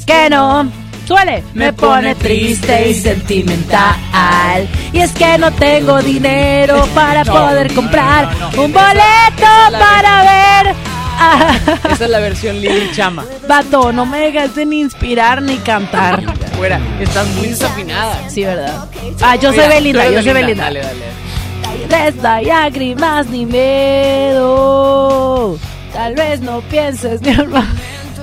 Que 0.07 0.29
no. 0.29 0.69
Suele, 1.07 1.45
me 1.53 1.73
pone 1.73 2.15
triste 2.15 2.89
y 2.89 2.95
sentimental. 2.95 3.97
Y 4.93 5.01
es 5.01 5.13
que 5.13 5.37
no 5.39 5.53
tengo 5.53 6.01
dinero 6.01 6.87
para 6.95 7.25
poder 7.25 7.73
comprar 7.75 8.29
un 8.57 8.73
boleto 8.73 9.47
para 9.71 10.23
ver. 10.23 10.94
Esa 11.93 12.05
es 12.05 12.11
la 12.11 12.19
versión 12.19 12.61
Lili 12.61 12.91
Chama. 12.93 13.25
Vato, 13.49 13.93
no 13.93 14.07
me 14.07 14.19
dejaste 14.19 14.67
ni 14.67 14.81
inspirar 14.81 15.43
ni 15.43 15.57
cantar. 15.59 16.23
Fuera, 16.57 16.81
estás 17.01 17.27
muy 17.29 17.49
desafinada. 17.49 18.29
Sí, 18.29 18.45
¿verdad? 18.45 18.89
Ah, 19.23 19.37
yo 19.37 19.53
soy 19.53 19.69
Belinda, 19.69 20.11
yo 20.11 20.23
soy 20.23 20.33
Belinda. 20.33 20.65
Dale, 20.65 20.81
dale. 20.81 21.15
Resta 21.89 22.41
lágrimas 22.43 23.27
ni 23.27 23.47
miedo. 23.47 24.85
Tal 25.93 26.15
vez 26.15 26.41
no 26.41 26.61
pienses, 26.63 27.21
mi 27.21 27.31
hermano. 27.31 27.69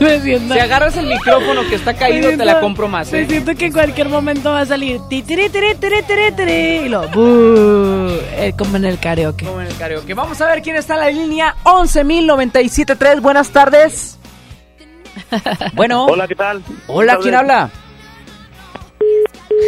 Me 0.10 0.20
siento- 0.20 0.54
Si 0.54 0.60
agarras 0.60 0.98
el 0.98 1.06
micrófono 1.08 1.62
que 1.70 1.76
está 1.76 1.94
caído, 1.94 2.32
me 2.32 2.38
te 2.38 2.46
la 2.46 2.60
compro 2.60 2.88
más, 2.88 3.12
Me 3.12 3.22
¿eh? 3.22 3.26
siento 3.28 3.54
que 3.56 3.68
en 3.68 3.74
cualquier 3.74 4.10
momento 4.10 4.52
va 4.52 4.62
a 4.62 4.66
salir 4.66 5.00
ti, 5.10 5.22
tiri, 5.22 5.50
tiri, 5.50 5.76
tiri, 5.76 6.02
tiri, 6.04 6.32
tiri, 6.36 6.52
y 6.86 6.90
lo 6.90 7.08
"Bú", 7.10 8.10
eh, 8.36 8.54
como 8.58 8.78
en 8.78 8.86
el 8.86 9.00
karaoke. 9.00 9.46
Como 9.46 9.62
en 9.62 9.68
el 9.68 9.78
karaoke. 9.78 10.14
Vamos 10.14 10.42
a 10.42 10.48
ver 10.48 10.62
quién 10.62 10.76
está 10.76 10.96
en 10.96 11.00
la 11.02 11.10
línea 11.12 11.56
11.097.3. 11.64 13.22
Buenas 13.22 13.50
tardes. 13.52 14.18
Bueno. 15.74 16.06
Hola, 16.06 16.28
¿qué 16.28 16.36
tal? 16.36 16.64
Hola, 16.88 17.18
¿quién 17.22 17.36
habla? 17.36 17.70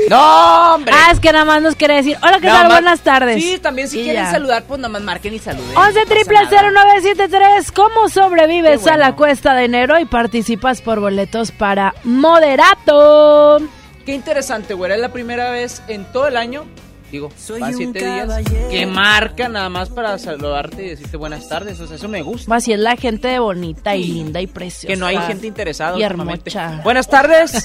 No, 0.10 0.76
hombre. 0.76 0.94
Ah, 0.96 1.12
es 1.12 1.20
que 1.20 1.32
nada 1.32 1.46
más 1.46 1.62
nos 1.62 1.76
quiere 1.76 1.96
decir, 1.96 2.18
hola, 2.22 2.40
¿qué 2.40 2.48
tal? 2.48 2.68
Buenas 2.68 3.02
tardes. 3.02 3.42
Sí, 3.44 3.60
también 3.60 3.88
si 3.88 4.00
Y 4.02 4.04
quieren 4.04 4.24
ya. 4.26 4.32
saludar, 4.32 4.64
pues 4.64 4.80
nada 4.80 4.90
más 4.90 5.02
marquen 5.02 5.34
y 5.34 5.40
saluden. 5.40 5.76
11 5.76 6.06
triple 6.06 6.40
0973, 6.50 7.72
¿cómo 7.72 8.10
sobrevives 8.10 8.86
a 8.88 8.98
la 8.98 9.16
cuesta 9.16 9.54
de 9.54 9.66
enero 9.66 10.00
y 10.00 10.06
participas 10.06 10.82
por 10.82 11.00
boletos 11.00 11.52
para 11.52 11.94
Moderato? 12.04 13.60
Qué 14.06 14.14
interesante, 14.14 14.74
güey. 14.74 14.92
Es 14.92 15.00
la 15.00 15.10
primera 15.14 15.50
vez 15.52 15.82
en 15.88 16.06
todo 16.12 16.28
el 16.28 16.38
año, 16.38 16.66
digo, 17.14 17.30
van 17.60 17.74
siete 17.76 18.00
días, 18.00 18.42
que 18.70 18.86
marca 18.86 19.48
nada 19.48 19.70
más 19.70 19.90
para 19.90 20.18
saludarte 20.18 20.84
y 20.86 20.90
decirte 20.90 21.16
buenas 21.18 21.48
tardes. 21.48 21.80
O 21.80 21.88
sea, 21.88 21.96
eso 21.96 22.10
me 22.10 22.22
gusta. 22.22 22.54
Así 22.56 22.74
es 22.74 22.80
la 22.80 22.96
gente 22.96 23.38
bonita 23.40 23.96
y 23.96 24.04
linda 24.06 24.42
y 24.42 24.48
preciosa. 24.48 24.88
Que 24.88 24.96
no 25.00 25.06
hay 25.06 25.18
gente 25.20 25.48
interesada 25.48 25.98
Y 25.98 26.04
últimamente. 26.04 26.50
hermosa. 26.50 26.82
Buenas 26.84 27.08
tardes. 27.08 27.64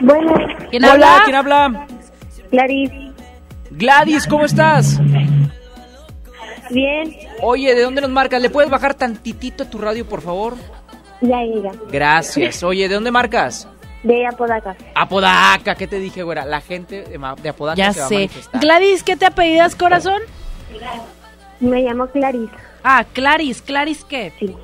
Bueno, 0.00 0.32
¿Quién 0.70 0.84
Hola, 0.84 0.92
habla? 0.92 1.20
¿quién 1.24 1.36
habla? 1.36 1.86
Clarice. 2.50 3.10
Gladys, 3.70 4.26
¿cómo 4.26 4.44
estás? 4.44 4.98
Bien. 6.70 7.14
Oye, 7.42 7.74
¿de 7.74 7.82
dónde 7.82 8.00
nos 8.02 8.10
marcas? 8.10 8.40
¿Le 8.40 8.50
puedes 8.50 8.70
bajar 8.70 8.94
tantitito 8.94 9.66
tu 9.66 9.78
radio, 9.78 10.06
por 10.06 10.20
favor? 10.20 10.54
Ya 11.20 11.42
llega. 11.42 11.72
Gracias. 11.90 12.62
Oye, 12.62 12.88
¿de 12.88 12.94
dónde 12.94 13.10
marcas? 13.10 13.66
De 14.02 14.26
Apodaca. 14.26 14.76
Apodaca, 14.94 15.74
¿qué 15.74 15.86
te 15.86 15.98
dije, 15.98 16.22
güera? 16.22 16.44
La 16.44 16.60
gente 16.60 17.02
de, 17.02 17.48
Apodaca 17.48 17.76
Ya 17.76 17.92
se 17.92 18.00
va 18.00 18.06
a 18.06 18.08
sé. 18.08 18.14
manifestar. 18.14 18.60
Gladys, 18.60 19.02
¿qué 19.02 19.16
te 19.16 19.26
apellidas, 19.26 19.74
corazón? 19.74 20.22
Me 21.60 21.82
llamo 21.82 22.06
Clarice. 22.06 22.52
Ah, 22.84 23.04
Claris. 23.12 23.60
¿Claris 23.60 24.04
qué? 24.04 24.32
Sí. 24.38 24.54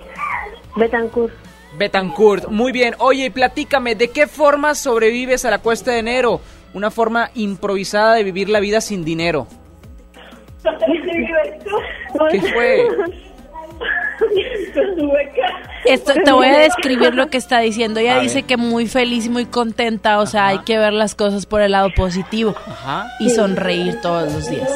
Betancourt. 0.76 1.34
Betancourt, 1.76 2.48
muy 2.48 2.70
bien. 2.70 2.94
Oye, 2.98 3.26
y 3.26 3.30
platícame, 3.30 3.96
¿de 3.96 4.10
qué 4.10 4.28
forma 4.28 4.74
sobrevives 4.76 5.44
a 5.44 5.50
la 5.50 5.58
cuesta 5.58 5.90
de 5.90 5.98
enero? 5.98 6.40
Una 6.72 6.90
forma 6.92 7.30
improvisada 7.34 8.14
de 8.14 8.22
vivir 8.22 8.48
la 8.48 8.60
vida 8.60 8.80
sin 8.80 9.04
dinero. 9.04 9.48
¿Qué 12.30 12.40
fue? 12.40 12.86
Esto, 15.84 16.12
te 16.24 16.32
voy 16.32 16.46
a 16.46 16.58
describir 16.58 17.14
lo 17.14 17.28
que 17.28 17.36
está 17.36 17.60
diciendo. 17.60 18.00
Ella 18.00 18.16
A 18.16 18.20
dice 18.20 18.36
ver. 18.36 18.44
que 18.44 18.56
muy 18.56 18.86
feliz 18.86 19.26
y 19.26 19.28
muy 19.28 19.44
contenta, 19.44 20.18
o 20.20 20.26
sea, 20.26 20.46
hay 20.48 20.58
que 20.60 20.78
ver 20.78 20.92
las 20.92 21.14
cosas 21.14 21.44
por 21.46 21.60
el 21.60 21.72
lado 21.72 21.90
positivo 21.94 22.54
Ajá. 22.66 23.06
y 23.20 23.30
sonreír 23.30 24.00
todos 24.00 24.32
los 24.32 24.48
días. 24.48 24.70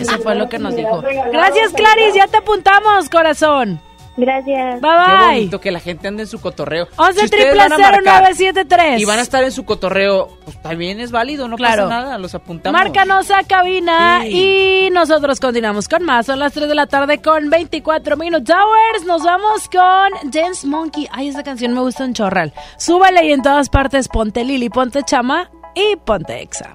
Eso 0.00 0.18
fue 0.18 0.34
lo 0.34 0.48
que 0.48 0.58
nos 0.58 0.76
dijo. 0.76 1.02
Gracias, 1.32 1.72
Claris, 1.72 2.14
ya 2.14 2.26
te 2.26 2.36
apuntamos, 2.36 3.08
corazón. 3.08 3.80
Gracias. 4.16 4.74
Qué 4.76 4.80
Bye 4.80 4.90
bye. 4.90 5.26
bonito 5.36 5.60
que 5.60 5.70
la 5.70 5.80
gente 5.80 6.08
ande 6.08 6.22
en 6.22 6.28
su 6.28 6.40
cotorreo. 6.40 6.88
11 6.96 7.28
Si 7.28 7.36
van 7.56 7.72
a 7.72 7.78
marcar 7.78 8.22
0973. 8.22 9.00
Y 9.00 9.04
van 9.04 9.18
a 9.18 9.22
estar 9.22 9.44
en 9.44 9.52
su 9.52 9.64
cotorreo, 9.64 10.28
pues 10.44 10.60
también 10.62 11.00
es 11.00 11.10
válido, 11.12 11.48
no 11.48 11.56
Claro. 11.56 11.84
pasa 11.84 12.00
nada, 12.02 12.18
los 12.18 12.34
apuntamos. 12.34 12.80
Márcanos 12.80 13.30
a 13.30 13.42
cabina 13.44 14.26
y 14.26 14.88
nosotros 14.90 15.38
continuamos 15.40 15.88
con 15.88 16.02
más. 16.02 16.26
Son 16.26 16.38
las 16.38 16.52
3 16.52 16.68
de 16.68 16.74
la 16.74 16.86
tarde 16.86 17.20
con 17.20 17.50
24 17.50 18.16
Minute 18.16 18.52
Hours. 18.52 19.04
Nos 19.04 19.22
vamos 19.22 19.68
con 19.68 20.30
James 20.32 20.64
Monkey. 20.64 21.08
Ay, 21.12 21.28
esa 21.28 21.42
canción 21.42 21.74
me 21.74 21.80
gusta 21.80 22.04
un 22.04 22.14
chorral. 22.14 22.52
Súbale 22.78 23.26
y 23.26 23.32
en 23.32 23.42
todas 23.42 23.68
partes 23.68 24.08
ponte 24.08 24.44
Lili, 24.44 24.70
ponte 24.70 25.02
Chama 25.02 25.50
y 25.74 25.96
ponte 25.96 26.40
Exa. 26.40 26.72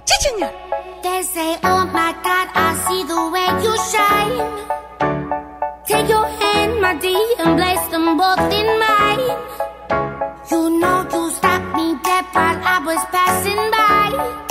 They 1.02 1.24
say, 1.24 1.58
oh 1.64 1.86
my 1.92 2.14
God, 2.24 2.48
I 2.54 2.76
see 2.88 3.04
the 3.08 3.30
way 3.32 3.64
you 3.64 3.74
shine. 3.90 5.11
Take 5.86 6.10
your 6.10 6.26
hand, 6.26 6.82
my 6.82 6.94
dear, 7.00 7.36
and 7.39 7.58
place 7.58 7.88
them 7.89 8.17
both 8.17 8.54
in 8.54 8.67
mine. 8.80 9.30
You 10.52 10.80
know 10.80 11.08
you 11.12 11.32
stopped 11.32 11.76
me 11.76 11.96
dead 12.04 12.26
while 12.34 12.60
I 12.63 12.82
was 12.86 13.04
passing 13.12 13.72
by. 13.72 14.51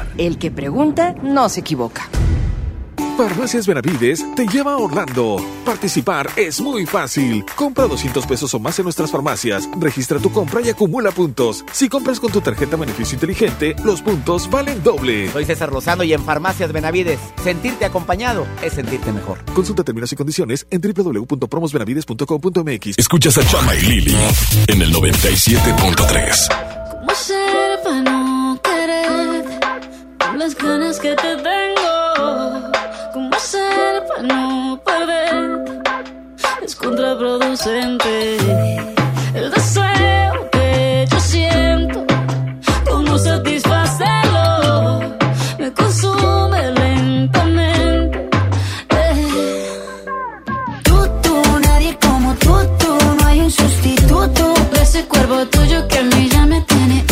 El 0.17 0.37
que 0.37 0.51
pregunta 0.51 1.15
no 1.21 1.49
se 1.49 1.61
equivoca. 1.61 2.09
Farmacias 3.17 3.67
Benavides 3.67 4.23
te 4.35 4.47
lleva 4.47 4.73
a 4.73 4.77
Orlando. 4.77 5.37
Participar 5.65 6.27
es 6.35 6.59
muy 6.59 6.87
fácil. 6.87 7.45
Compra 7.55 7.85
200 7.85 8.25
pesos 8.25 8.51
o 8.53 8.59
más 8.59 8.77
en 8.79 8.85
nuestras 8.85 9.11
farmacias. 9.11 9.69
Registra 9.79 10.17
tu 10.17 10.31
compra 10.31 10.61
y 10.61 10.69
acumula 10.69 11.11
puntos. 11.11 11.63
Si 11.71 11.87
compras 11.87 12.19
con 12.19 12.31
tu 12.31 12.41
tarjeta 12.41 12.77
beneficio 12.77 13.13
inteligente, 13.15 13.75
los 13.83 14.01
puntos 14.01 14.49
valen 14.49 14.81
doble. 14.81 15.31
Soy 15.31 15.45
César 15.45 15.71
Lozano 15.71 16.03
y 16.03 16.13
en 16.13 16.23
Farmacias 16.23 16.71
Benavides, 16.71 17.19
sentirte 17.43 17.85
acompañado 17.85 18.47
es 18.63 18.73
sentirte 18.73 19.11
mejor. 19.11 19.37
Consulta 19.53 19.83
términos 19.83 20.11
y 20.11 20.15
condiciones 20.15 20.65
en 20.71 20.81
www.promosbenavides.com.mx. 20.81 22.97
Escuchas 22.97 23.37
a 23.37 23.45
Chama 23.45 23.75
y 23.75 23.81
Lili 23.81 24.15
en 24.67 24.81
el 24.81 24.91
97.3. 24.91 26.89
¿Cómo 26.89 27.15
ser 27.15 27.83
para 27.83 28.01
no 28.01 28.59
querer 28.63 29.40
las 30.37 30.55
ganas 30.55 30.99
que 30.99 31.15
te 31.15 31.35
tengo? 31.35 32.71
¿Cómo 33.13 33.39
ser 33.39 34.03
para 34.07 34.23
no 34.23 34.81
perder? 34.83 35.83
Es 36.61 36.75
contraproducente 36.75 38.37
el 39.33 39.51
deseo 39.51 40.49
que 40.51 41.07
yo 41.11 41.19
siento. 41.19 42.05
¿Cómo 42.89 43.17
satisfacerlo? 43.17 45.01
Me 45.59 45.71
consume 45.73 46.71
lentamente. 46.71 48.29
Eh. 48.89 49.67
Tú, 50.83 51.07
tú, 51.21 51.41
nadie 51.61 51.97
como 52.01 52.33
tú, 52.35 52.55
tú, 52.79 52.97
no 53.19 53.27
hay 53.27 53.41
un 53.41 53.51
sustituto 53.51 54.53
De 54.73 54.81
ese 54.81 55.05
cuerpo 55.05 55.45
tuyo 55.47 55.87
que 55.87 55.97
a 55.99 56.03
mí 56.03 56.29
ya 56.29 56.45
me 56.45 56.61
tiene. 56.61 57.05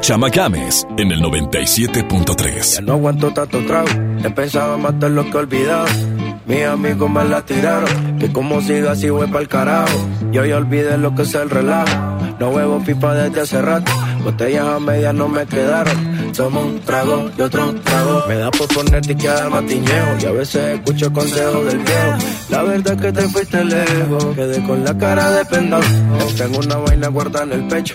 Chama 0.00 0.28
Games 0.28 0.86
en 0.96 1.12
el 1.12 1.20
97.3. 1.20 2.82
No 2.82 2.94
aguanto 2.94 3.32
tanto 3.32 3.64
trago, 3.66 3.88
he 4.24 4.30
pensado 4.30 4.76
en 4.76 4.82
matar 4.82 5.10
lo 5.10 5.24
que 5.24 5.30
he 5.30 5.40
olvidado. 5.40 5.86
Mis 6.46 6.64
amigos 6.64 7.10
me 7.10 7.24
la 7.24 7.44
tiraron, 7.44 8.18
que 8.18 8.32
como 8.32 8.60
siga 8.62 8.92
así 8.92 9.10
voy 9.10 9.26
pa'l 9.26 9.48
carajo. 9.48 9.98
Yo 10.32 10.44
ya 10.44 10.56
olvidé 10.56 10.96
lo 10.96 11.14
que 11.14 11.22
es 11.22 11.34
el 11.34 11.50
relajo, 11.50 12.18
no 12.38 12.50
huevo 12.50 12.82
pipa 12.84 13.14
desde 13.14 13.40
hace 13.42 13.60
rato. 13.60 13.92
Botellas 14.24 14.66
a 14.66 14.80
medias 14.80 15.14
no 15.14 15.28
me 15.28 15.46
quedaron, 15.46 16.34
somos 16.34 16.64
un 16.64 16.80
trago 16.80 17.30
y 17.36 17.42
otro 17.42 17.74
trago. 17.84 18.24
Me 18.28 18.36
da 18.36 18.50
por 18.50 18.68
ponerte 18.68 19.12
y 19.12 19.16
quedar 19.16 19.50
matiñejo, 19.50 20.16
y 20.20 20.24
a 20.24 20.32
veces 20.32 20.78
escucho 20.78 21.12
consejos 21.12 21.66
del 21.66 21.78
viejo. 21.78 22.12
La 22.48 22.62
verdad 22.62 22.94
es 22.94 23.00
que 23.02 23.12
te 23.12 23.28
fuiste 23.28 23.64
lejos, 23.64 24.24
quedé 24.34 24.62
con 24.64 24.84
la 24.84 24.96
cara 24.96 25.30
de 25.32 25.44
pendejo. 25.44 25.82
Tengo 26.36 26.58
una 26.60 26.76
vaina 26.76 27.08
guardada 27.08 27.44
en 27.44 27.52
el 27.52 27.68
pecho, 27.68 27.94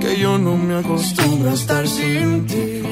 que 0.00 0.18
yo 0.18 0.38
no 0.38 0.56
me 0.56 0.74
acostumbro 0.76 1.50
a 1.50 1.54
estar 1.54 1.86
sin 1.86 2.46
ti. 2.46 2.82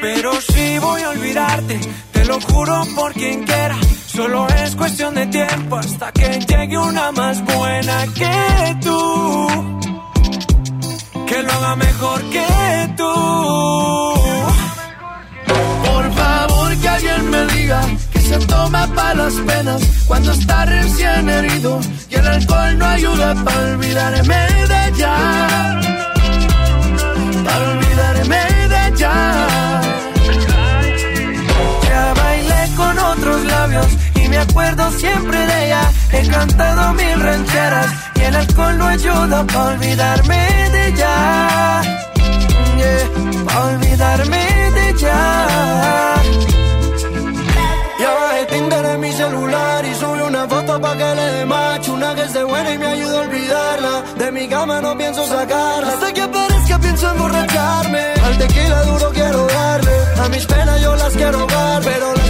Pero 0.00 0.32
si 0.40 0.78
voy 0.78 1.02
a 1.02 1.10
olvidarte, 1.10 1.80
te 2.12 2.24
lo 2.24 2.40
juro 2.40 2.82
por 2.96 3.12
quien 3.12 3.44
quiera. 3.44 3.76
Solo 4.06 4.46
es 4.48 4.76
cuestión 4.76 5.14
de 5.14 5.26
tiempo 5.26 5.76
hasta 5.76 6.12
que 6.12 6.38
llegue 6.48 6.78
una 6.78 7.12
más 7.12 7.44
buena 7.44 8.06
que 8.14 8.76
tú. 8.80 9.48
Que 11.26 11.42
lo 11.42 11.52
haga 11.52 11.76
mejor 11.76 12.22
que 12.30 12.94
tú. 12.96 13.12
Por 15.84 16.12
favor 16.12 16.59
alguien 17.00 17.30
me 17.30 17.46
diga 17.54 17.80
que 18.12 18.20
se 18.20 18.38
toma 18.46 18.86
pa' 18.94 19.14
las 19.14 19.34
penas 19.34 19.80
cuando 20.06 20.32
está 20.32 20.66
recién 20.66 21.28
herido 21.28 21.80
y 22.10 22.14
el 22.14 22.26
alcohol 22.26 22.78
no 22.78 22.84
ayuda 22.84 23.34
para 23.44 23.60
olvidarme 23.72 24.40
de 24.70 24.88
ella. 24.88 25.14
Para 27.44 27.70
olvidarme 27.70 28.40
de 28.72 28.88
ella. 28.88 29.14
Ya 31.88 32.14
bailé 32.14 32.76
con 32.76 32.98
otros 32.98 33.44
labios 33.44 33.86
y 34.22 34.28
me 34.28 34.38
acuerdo 34.38 34.90
siempre 34.92 35.38
de 35.46 35.66
ella. 35.66 35.82
He 36.12 36.28
cantado 36.28 36.92
mil 36.94 37.20
rancheras 37.20 37.86
y 38.16 38.20
el 38.20 38.36
alcohol 38.36 38.78
no 38.78 38.86
ayuda 38.86 39.46
para 39.46 39.68
olvidarme 39.70 40.70
de 40.70 40.88
ella. 40.88 41.82
Yeah, 42.76 43.44
pa' 43.46 43.64
olvidarme 43.64 44.70
de 44.74 44.90
ella. 44.90 46.49
Bajé 48.40 48.54
Tinder 48.54 48.84
en 48.86 49.00
mi 49.00 49.12
celular 49.12 49.84
y 49.84 49.94
subí 49.94 50.20
una 50.20 50.48
foto 50.48 50.80
pa' 50.80 50.96
que 50.96 51.14
le 51.14 51.26
dé 51.34 51.44
macho 51.44 51.92
Una 51.92 52.14
que 52.14 52.22
esté 52.22 52.42
buena 52.44 52.72
y 52.72 52.78
me 52.78 52.86
ayude 52.86 53.16
a 53.16 53.20
olvidarla. 53.20 54.02
De 54.16 54.32
mi 54.32 54.48
cama 54.48 54.80
no 54.80 54.96
pienso 54.96 55.26
sacarla. 55.26 55.88
Hasta 55.88 56.12
que 56.12 56.22
aparezca 56.22 56.78
pienso 56.78 57.10
emborracharme 57.10 58.02
Al 58.24 58.38
tequila 58.38 58.82
duro 58.84 59.10
quiero 59.12 59.46
darle. 59.46 59.92
A 60.24 60.28
mis 60.28 60.46
penas 60.46 60.80
yo 60.80 60.96
las 60.96 61.12
quiero 61.12 61.46
dar 61.46 61.82
Pero 61.82 62.14
las 62.14 62.29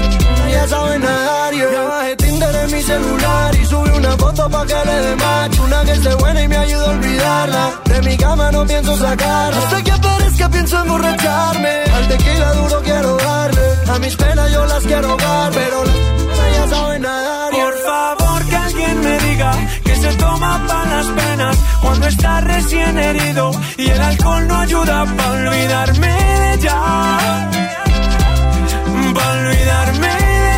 ya 0.61 0.69
saben 0.69 1.01
nadar 1.01 1.53
yeah. 1.55 1.71
Ya 1.73 1.83
bajé 1.85 2.17
Tinder 2.17 2.57
en 2.63 2.71
mi 2.73 2.83
celular 2.83 3.55
y 3.55 3.65
subí 3.67 3.91
una 3.91 4.13
foto 4.17 4.49
pa' 4.51 4.67
que 4.67 4.81
le 4.89 4.97
dé 5.07 5.17
macho 5.17 5.63
Una 5.65 5.81
que 5.87 5.93
esté 5.93 6.15
buena 6.15 6.43
y 6.43 6.49
me 6.49 6.57
ayude 6.57 6.87
a 6.87 6.91
olvidarla. 6.91 7.65
De 7.85 8.03
mi 8.03 8.17
cama 8.17 8.51
no 8.53 8.67
pienso 8.67 8.97
sacarla. 8.97 9.59
Hasta 9.59 9.83
que 9.83 9.93
aparezca 9.93 10.49
pienso 10.49 10.75
emborracharme. 10.83 11.75
Al 11.97 12.09
tequila 12.09 12.53
duro 12.55 12.83
quiero 12.83 13.17
darle. 13.17 13.67
A 13.95 13.99
mis 13.99 14.17
penas 14.17 14.53
yo 14.53 14.67
las 14.67 14.83
quiero 14.85 15.17
dar 15.17 15.51
Pero 15.53 15.85
las 15.85 16.49
ya 16.57 16.65
saben 16.75 17.03
nadar. 17.03 17.51
Por 17.53 17.75
favor 17.89 18.41
que 18.51 18.57
alguien 18.57 19.01
me 19.07 19.19
diga 19.27 19.53
que 19.85 19.97
se 19.97 20.11
toma 20.15 20.53
pa' 20.69 20.85
las 20.93 21.07
penas 21.21 21.57
cuando 21.83 22.07
está 22.07 22.41
recién 22.41 22.99
herido 22.99 23.51
y 23.79 23.87
el 23.89 24.01
alcohol 24.01 24.47
no 24.49 24.57
ayuda 24.67 24.97
pa' 25.17 25.31
olvidarme 25.31 26.13
de 26.41 26.55
ella. 26.55 26.77
Pa' 29.15 29.31
olvidarme 29.33 30.20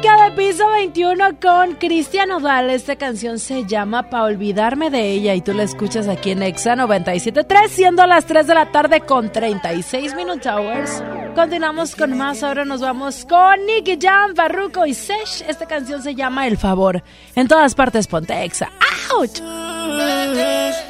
Música 0.00 0.24
de 0.24 0.30
piso 0.30 0.66
21 0.66 1.24
con 1.42 1.74
Cristian 1.74 2.30
Odal. 2.30 2.70
Esta 2.70 2.96
canción 2.96 3.38
se 3.38 3.66
llama 3.66 4.08
Pa' 4.08 4.22
olvidarme 4.22 4.88
de 4.88 5.10
ella 5.10 5.34
y 5.34 5.42
tú 5.42 5.52
la 5.52 5.64
escuchas 5.64 6.08
aquí 6.08 6.30
en 6.30 6.42
Exa 6.42 6.74
97.3, 6.74 7.68
siendo 7.68 8.06
las 8.06 8.24
3 8.24 8.46
de 8.46 8.54
la 8.54 8.72
tarde 8.72 9.02
con 9.02 9.30
36 9.30 10.14
Minute 10.14 10.48
Hours. 10.48 11.02
Continuamos 11.34 11.94
con 11.94 12.16
más. 12.16 12.42
Ahora 12.42 12.64
nos 12.64 12.80
vamos 12.80 13.26
con 13.26 13.66
Nicky 13.66 13.98
Jam, 14.00 14.32
Barruco 14.34 14.86
y 14.86 14.94
Sesh. 14.94 15.44
Esta 15.46 15.66
canción 15.66 16.02
se 16.02 16.14
llama 16.14 16.46
El 16.46 16.56
Favor. 16.56 17.02
En 17.34 17.46
todas 17.46 17.74
partes 17.74 18.06
ponte 18.06 18.42
exa. 18.42 18.70
¡Auch! 19.12 19.38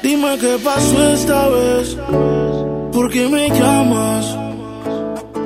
Dime 0.01 0.37
qué 0.39 0.57
pasó 0.63 1.13
esta 1.13 1.49
vez. 1.49 1.97
¿Por 2.93 3.11
qué 3.11 3.27
me 3.27 3.49
llamas? 3.49 4.50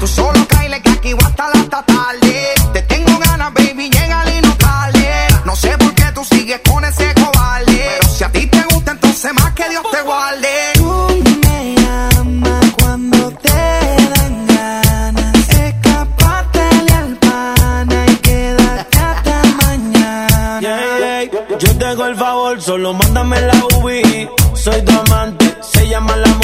Tú 0.00 0.06
solo 0.08 0.44
cáele 0.48 0.82
que 0.82 0.90
aquí 0.90 1.12
voy 1.12 1.24
hasta 1.24 1.48
la 1.50 1.60
hasta 1.60 1.82
tarde. 1.84 2.54
Te 2.72 2.82
tengo 2.82 3.16
ganas, 3.18 3.54
baby, 3.54 3.88
llega 3.88 4.24
y 4.36 4.40
no 4.40 4.52
tarde. 4.56 5.08
No 5.44 5.54
sé 5.54 5.78
por 5.78 5.94
qué 5.94 6.06
tú 6.12 6.24
sigues 6.24 6.60
con 6.68 6.84
ese 6.84 7.14
cobarde. 7.14 7.86
Pero 8.00 8.08
si 8.08 8.24
a 8.24 8.32
ti 8.32 8.46
te 8.48 8.62
gusta, 8.74 8.90
entonces 8.90 9.32
más 9.32 9.52
que 9.52 9.68
Dios 9.68 9.84
te 9.92 10.02
guarde. 10.02 10.48
Tú 10.74 11.22
me 11.46 11.74
llamas 11.76 12.72
cuando 12.80 13.30
te 13.30 13.48
dan 14.14 14.46
ganas. 14.46 15.48
Escapátele 15.48 16.92
al 16.92 17.16
pana 17.18 18.06
y 18.08 18.16
quédate 18.16 18.98
hasta 18.98 19.42
mañana. 19.62 21.24
Yo 21.60 21.78
te 21.78 21.84
hago 21.86 22.06
el 22.06 22.16
favor, 22.16 22.60
solo 22.60 22.92
mándame 22.92 23.40
la 23.40 23.54
UBI. 23.76 24.28
Soy 24.54 24.82
tu 24.82 24.98
amante, 24.98 25.56
se 25.60 25.88
llama 25.88 26.16
la 26.16 26.43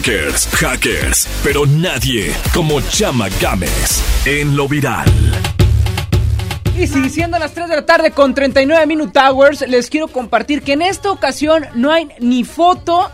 stalkers, 0.00 0.46
hackers, 0.54 1.28
pero 1.44 1.66
nadie 1.66 2.32
como 2.54 2.80
Chama 2.80 3.28
Games 3.40 4.02
en 4.24 4.56
lo 4.56 4.66
viral. 4.66 5.08
Y 6.78 6.86
sí, 6.86 7.10
siendo 7.10 7.38
las 7.38 7.52
3 7.52 7.68
de 7.68 7.76
la 7.76 7.86
tarde 7.86 8.10
con 8.10 8.34
39 8.34 8.86
Minute 8.86 9.18
Hours, 9.18 9.62
les 9.68 9.90
quiero 9.90 10.08
compartir 10.08 10.62
que 10.62 10.72
en 10.72 10.82
esta 10.82 11.10
ocasión 11.10 11.66
no 11.74 11.92
hay 11.92 12.08
ni 12.18 12.44
foto 12.44 13.10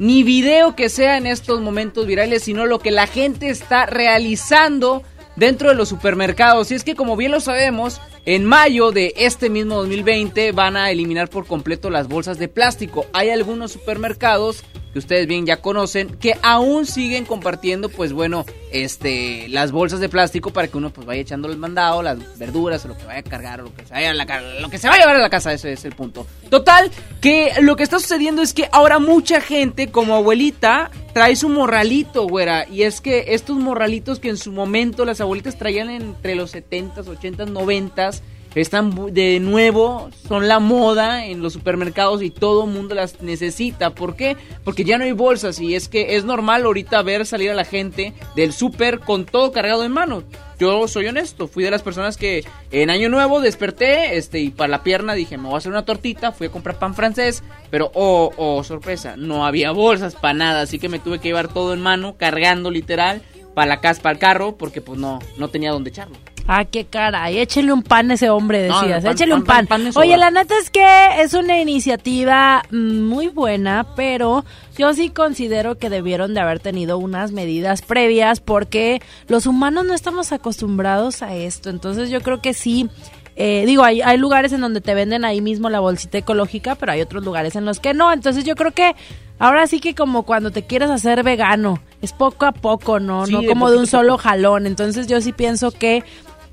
ni 0.00 0.24
video 0.24 0.74
que 0.74 0.88
sea 0.88 1.18
en 1.18 1.26
estos 1.26 1.60
momentos 1.60 2.06
virales, 2.06 2.42
sino 2.42 2.66
lo 2.66 2.80
que 2.80 2.90
la 2.90 3.06
gente 3.06 3.48
está 3.48 3.86
realizando 3.86 5.04
dentro 5.36 5.68
de 5.68 5.76
los 5.76 5.88
supermercados. 5.88 6.72
Y 6.72 6.74
es 6.74 6.82
que 6.82 6.96
como 6.96 7.16
bien 7.16 7.30
lo 7.30 7.38
sabemos, 7.38 8.00
en 8.26 8.44
mayo 8.44 8.90
de 8.90 9.12
este 9.16 9.50
mismo 9.50 9.76
2020 9.76 10.50
van 10.50 10.76
a 10.76 10.90
eliminar 10.90 11.28
por 11.28 11.46
completo 11.46 11.90
las 11.90 12.08
bolsas 12.08 12.38
de 12.38 12.48
plástico. 12.48 13.06
Hay 13.12 13.30
algunos 13.30 13.70
supermercados 13.70 14.64
que 14.94 15.00
ustedes 15.00 15.26
bien 15.26 15.44
ya 15.44 15.56
conocen 15.56 16.08
que 16.20 16.34
aún 16.40 16.86
siguen 16.86 17.24
compartiendo 17.24 17.88
pues 17.88 18.12
bueno, 18.12 18.46
este 18.70 19.48
las 19.48 19.72
bolsas 19.72 19.98
de 19.98 20.08
plástico 20.08 20.52
para 20.52 20.68
que 20.68 20.78
uno 20.78 20.90
pues 20.90 21.04
vaya 21.04 21.20
echando 21.20 21.48
el 21.48 21.58
mandado, 21.58 22.00
las 22.00 22.38
verduras 22.38 22.84
o 22.84 22.88
lo 22.88 22.96
que 22.96 23.04
vaya 23.04 23.18
a 23.18 23.22
cargar 23.24 23.60
o 23.60 23.64
lo 23.64 23.74
que 23.74 23.84
se 23.84 23.92
vaya 23.92 24.12
a 24.12 24.60
lo 24.60 24.70
que 24.70 24.78
se 24.78 24.88
va 24.88 24.94
a 24.94 24.98
llevar 24.98 25.16
a 25.16 25.18
la 25.18 25.28
casa, 25.28 25.52
ese 25.52 25.72
es 25.72 25.84
el 25.84 25.96
punto. 25.96 26.28
Total, 26.48 26.92
que 27.20 27.52
lo 27.60 27.74
que 27.74 27.82
está 27.82 27.98
sucediendo 27.98 28.40
es 28.40 28.54
que 28.54 28.68
ahora 28.70 29.00
mucha 29.00 29.40
gente 29.40 29.88
como 29.88 30.14
abuelita 30.14 30.92
trae 31.12 31.34
su 31.34 31.48
morralito, 31.48 32.28
güera, 32.28 32.68
y 32.68 32.82
es 32.82 33.00
que 33.00 33.24
estos 33.34 33.56
morralitos 33.56 34.20
que 34.20 34.28
en 34.28 34.36
su 34.36 34.52
momento 34.52 35.04
las 35.04 35.20
abuelitas 35.20 35.58
traían 35.58 35.90
entre 35.90 36.36
los 36.36 36.54
70s, 36.54 37.04
80s, 37.04 37.50
90s 37.50 38.20
están 38.54 39.12
de 39.12 39.40
nuevo, 39.40 40.10
son 40.28 40.48
la 40.48 40.60
moda 40.60 41.26
en 41.26 41.42
los 41.42 41.52
supermercados 41.52 42.22
y 42.22 42.30
todo 42.30 42.66
mundo 42.66 42.94
las 42.94 43.20
necesita. 43.20 43.90
¿Por 43.90 44.16
qué? 44.16 44.36
Porque 44.62 44.84
ya 44.84 44.98
no 44.98 45.04
hay 45.04 45.12
bolsas 45.12 45.60
y 45.60 45.74
es 45.74 45.88
que 45.88 46.16
es 46.16 46.24
normal 46.24 46.64
ahorita 46.64 47.02
ver 47.02 47.26
salir 47.26 47.50
a 47.50 47.54
la 47.54 47.64
gente 47.64 48.12
del 48.36 48.52
súper 48.52 49.00
con 49.00 49.24
todo 49.24 49.52
cargado 49.52 49.84
en 49.84 49.92
mano. 49.92 50.22
yo 50.58 50.86
soy 50.86 51.06
honesto, 51.06 51.48
fui 51.48 51.64
de 51.64 51.70
las 51.70 51.82
personas 51.82 52.16
que 52.16 52.44
en 52.70 52.90
Año 52.90 53.08
Nuevo 53.08 53.40
desperté, 53.40 54.16
este, 54.16 54.38
y 54.38 54.50
para 54.50 54.68
la 54.68 54.82
pierna 54.84 55.14
dije, 55.14 55.36
me 55.36 55.44
voy 55.44 55.54
a 55.54 55.58
hacer 55.58 55.72
una 55.72 55.84
tortita, 55.84 56.32
fui 56.32 56.46
a 56.46 56.50
comprar 56.50 56.78
pan 56.78 56.94
francés, 56.94 57.42
pero 57.70 57.90
oh, 57.94 58.30
oh, 58.36 58.62
sorpresa, 58.62 59.16
no 59.16 59.44
había 59.44 59.72
bolsas 59.72 60.14
para 60.14 60.34
nada, 60.34 60.60
así 60.62 60.78
que 60.78 60.88
me 60.88 61.00
tuve 61.00 61.18
que 61.18 61.28
llevar 61.28 61.48
todo 61.48 61.74
en 61.74 61.80
mano, 61.80 62.16
cargando 62.16 62.70
literal, 62.70 63.22
para 63.54 63.66
la 63.66 63.80
casa, 63.80 64.02
para 64.02 64.14
el 64.14 64.18
carro, 64.18 64.56
porque 64.56 64.80
pues 64.80 64.98
no, 64.98 65.18
no 65.38 65.48
tenía 65.48 65.72
dónde 65.72 65.90
echarlo. 65.90 66.16
Ah, 66.46 66.64
qué 66.66 66.84
cara. 66.84 67.30
Y 67.30 67.38
échele 67.38 67.72
un 67.72 67.82
pan 67.82 68.10
a 68.10 68.14
ese 68.14 68.28
hombre, 68.28 68.68
No, 68.68 68.80
decías. 68.80 69.02
pan- 69.02 69.12
échele 69.12 69.34
un 69.34 69.44
pan-. 69.44 69.66
Oye, 69.96 70.16
la 70.18 70.30
neta 70.30 70.54
es 70.60 70.68
que 70.70 70.84
es 71.22 71.32
una 71.32 71.58
iniciativa 71.60 72.62
mm, 72.70 73.00
muy 73.08 73.28
buena, 73.28 73.86
pero 73.96 74.44
yo 74.76 74.92
sí 74.92 75.08
considero 75.08 75.78
que 75.78 75.88
debieron 75.88 76.34
de 76.34 76.40
haber 76.40 76.60
tenido 76.60 76.98
unas 76.98 77.32
medidas 77.32 77.80
previas 77.82 78.40
porque 78.40 79.00
los 79.28 79.46
humanos 79.46 79.86
no 79.86 79.94
estamos 79.94 80.32
acostumbrados 80.32 81.22
a 81.22 81.34
esto. 81.34 81.70
Entonces 81.70 82.10
yo 82.10 82.20
creo 82.20 82.42
que 82.42 82.52
sí. 82.52 82.90
eh, 83.36 83.64
digo, 83.66 83.82
hay, 83.82 84.02
hay 84.02 84.18
lugares 84.18 84.52
en 84.52 84.60
donde 84.60 84.80
te 84.82 84.94
venden 84.94 85.24
ahí 85.24 85.40
mismo 85.40 85.70
la 85.70 85.80
bolsita 85.80 86.18
ecológica, 86.18 86.74
pero 86.74 86.92
hay 86.92 87.00
otros 87.00 87.24
lugares 87.24 87.56
en 87.56 87.64
los 87.64 87.80
que 87.80 87.94
no. 87.94 88.12
Entonces 88.12 88.44
yo 88.44 88.54
creo 88.54 88.70
que 88.72 88.94
ahora 89.38 89.66
sí 89.66 89.80
que 89.80 89.94
como 89.94 90.24
cuando 90.24 90.50
te 90.50 90.62
quieres 90.64 90.90
hacer 90.90 91.22
vegano, 91.22 91.80
es 92.02 92.12
poco 92.12 92.44
a 92.44 92.52
poco, 92.52 93.00
¿no? 93.00 93.24
Sí, 93.26 93.32
no 93.32 93.42
como 93.44 93.70
de 93.70 93.78
un 93.78 93.86
solo 93.86 94.18
jalón. 94.18 94.66
Entonces 94.66 95.06
yo 95.06 95.20
sí 95.22 95.32
pienso 95.32 95.70
que 95.70 96.04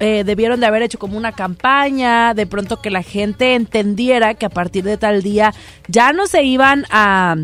eh, 0.03 0.23
debieron 0.23 0.59
de 0.59 0.65
haber 0.65 0.81
hecho 0.81 0.97
como 0.97 1.15
una 1.15 1.31
campaña, 1.31 2.33
de 2.33 2.47
pronto 2.47 2.81
que 2.81 2.89
la 2.89 3.03
gente 3.03 3.53
entendiera 3.53 4.33
que 4.33 4.47
a 4.47 4.49
partir 4.49 4.83
de 4.83 4.97
tal 4.97 5.21
día 5.21 5.53
ya 5.87 6.11
no 6.11 6.25
se 6.25 6.41
iban 6.41 6.85
a 6.89 7.35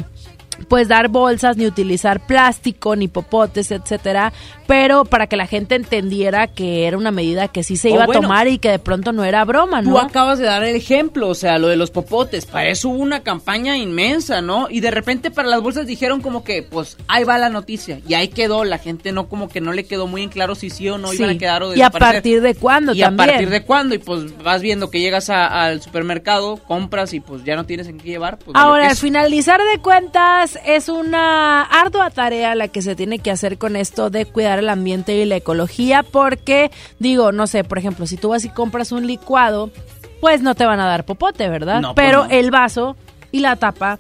pues 0.68 0.88
dar 0.88 1.10
bolsas 1.10 1.56
ni 1.56 1.68
utilizar 1.68 2.26
plástico 2.26 2.96
ni 2.96 3.08
popotes, 3.08 3.70
etcétera, 3.70 4.34
pero 4.68 5.06
para 5.06 5.28
que 5.28 5.38
la 5.38 5.48
gente 5.48 5.76
entendiera 5.76 6.48
que 6.48 6.86
era 6.86 6.98
una 6.98 7.12
medida 7.12 7.48
que 7.48 7.64
sí 7.64 7.78
se 7.78 7.88
Oh, 7.90 7.96
iba 7.96 8.06
bueno. 8.06 8.20
a 8.20 8.22
tomar 8.22 8.48
y 8.48 8.60
que 8.60 8.70
de 8.70 8.80
pronto 8.80 9.14
no 9.14 9.24
era 9.24 9.44
broma, 9.46 9.82
Tú 9.82 9.92
¿no? 9.92 9.98
acabas 10.00 10.40
de 10.40 10.46
dar 10.46 10.64
el 10.64 10.76
ejemplo, 10.76 11.30
o 11.30 11.36
sea, 11.36 11.58
lo 11.58 11.68
de 11.70 11.78
los 11.78 11.90
popotes. 11.90 12.46
Para 12.46 12.68
eso 12.70 12.90
hubo 12.90 12.98
una 13.02 13.22
campaña 13.24 13.78
inmensa, 13.78 14.42
¿no? 14.42 14.68
Y 14.70 14.82
de 14.82 14.92
repente 14.92 15.32
para 15.32 15.48
las 15.48 15.62
bolsas 15.62 15.88
dijeron 15.88 16.22
como 16.22 16.44
que, 16.44 16.64
pues, 16.64 16.98
ahí 17.08 17.24
va 17.24 17.38
la 17.38 17.50
noticia. 17.50 18.00
Y 18.08 18.14
ahí 18.14 18.28
quedó, 18.28 18.64
la 18.66 18.78
gente 18.78 19.12
no 19.14 19.28
como 19.30 19.48
que 19.50 19.62
no 19.62 19.72
le 19.72 19.86
quedó 19.86 20.06
muy 20.08 20.22
en 20.24 20.30
claro 20.30 20.54
si 20.56 20.70
sí 20.70 20.90
o 20.90 20.98
no 20.98 21.14
iban 21.14 21.30
Sí. 21.30 21.36
a 21.36 21.40
quedar 21.40 21.64
o 21.64 21.74
y 21.76 21.82
a 21.82 21.90
partir 21.90 22.42
de 22.42 22.54
cuándo 22.56 22.94
y 22.94 23.00
también. 23.00 23.30
a 23.30 23.34
partir 23.34 23.50
de 23.50 23.64
cuándo, 23.64 23.96
y 23.96 24.00
pues 24.00 24.38
vas 24.44 24.62
viendo 24.62 24.90
que 24.90 25.00
llegas 25.00 25.30
a- 25.30 25.66
al 25.66 25.82
supermercado, 25.82 26.58
compras 26.58 27.14
y 27.14 27.20
pues 27.22 27.44
ya 27.46 27.56
no 27.56 27.66
tienes 27.66 27.88
en 27.88 27.98
qué 27.98 28.10
llevar. 28.10 28.38
Pues, 28.38 28.56
Ahora, 28.56 28.90
al 28.90 28.96
finalizar 28.98 29.62
de 29.74 29.80
cuentas, 29.80 30.60
es 30.66 30.90
una 30.90 31.62
ardua 31.62 32.10
tarea 32.10 32.54
la 32.56 32.68
que 32.68 32.82
se 32.82 32.96
tiene 32.96 33.20
que 33.20 33.32
hacer 33.32 33.58
con 33.58 33.76
esto 33.76 34.10
de 34.10 34.26
cuidar 34.26 34.57
el 34.60 34.70
ambiente 34.70 35.16
y 35.16 35.26
la 35.26 35.36
ecología, 35.38 36.04
porque, 36.04 36.72
digo, 37.00 37.32
no 37.32 37.48
sé, 37.48 37.64
por 37.64 37.78
ejemplo, 37.78 38.08
si 38.08 38.18
tú 38.18 38.30
vas 38.30 38.46
y 38.46 38.50
compras 38.50 38.92
un 38.92 39.08
licuado, 39.08 39.72
pues 40.22 40.42
no 40.42 40.56
te 40.56 40.66
van 40.66 40.80
a 40.80 40.88
dar 40.88 41.06
popote, 41.06 41.48
¿verdad? 41.50 41.82
No, 41.82 41.94
pues 41.96 42.06
Pero 42.08 42.26
no. 42.26 42.32
el 42.32 42.52
vaso 42.52 42.96
y 43.32 43.40
la 43.40 43.56
tapa, 43.56 43.98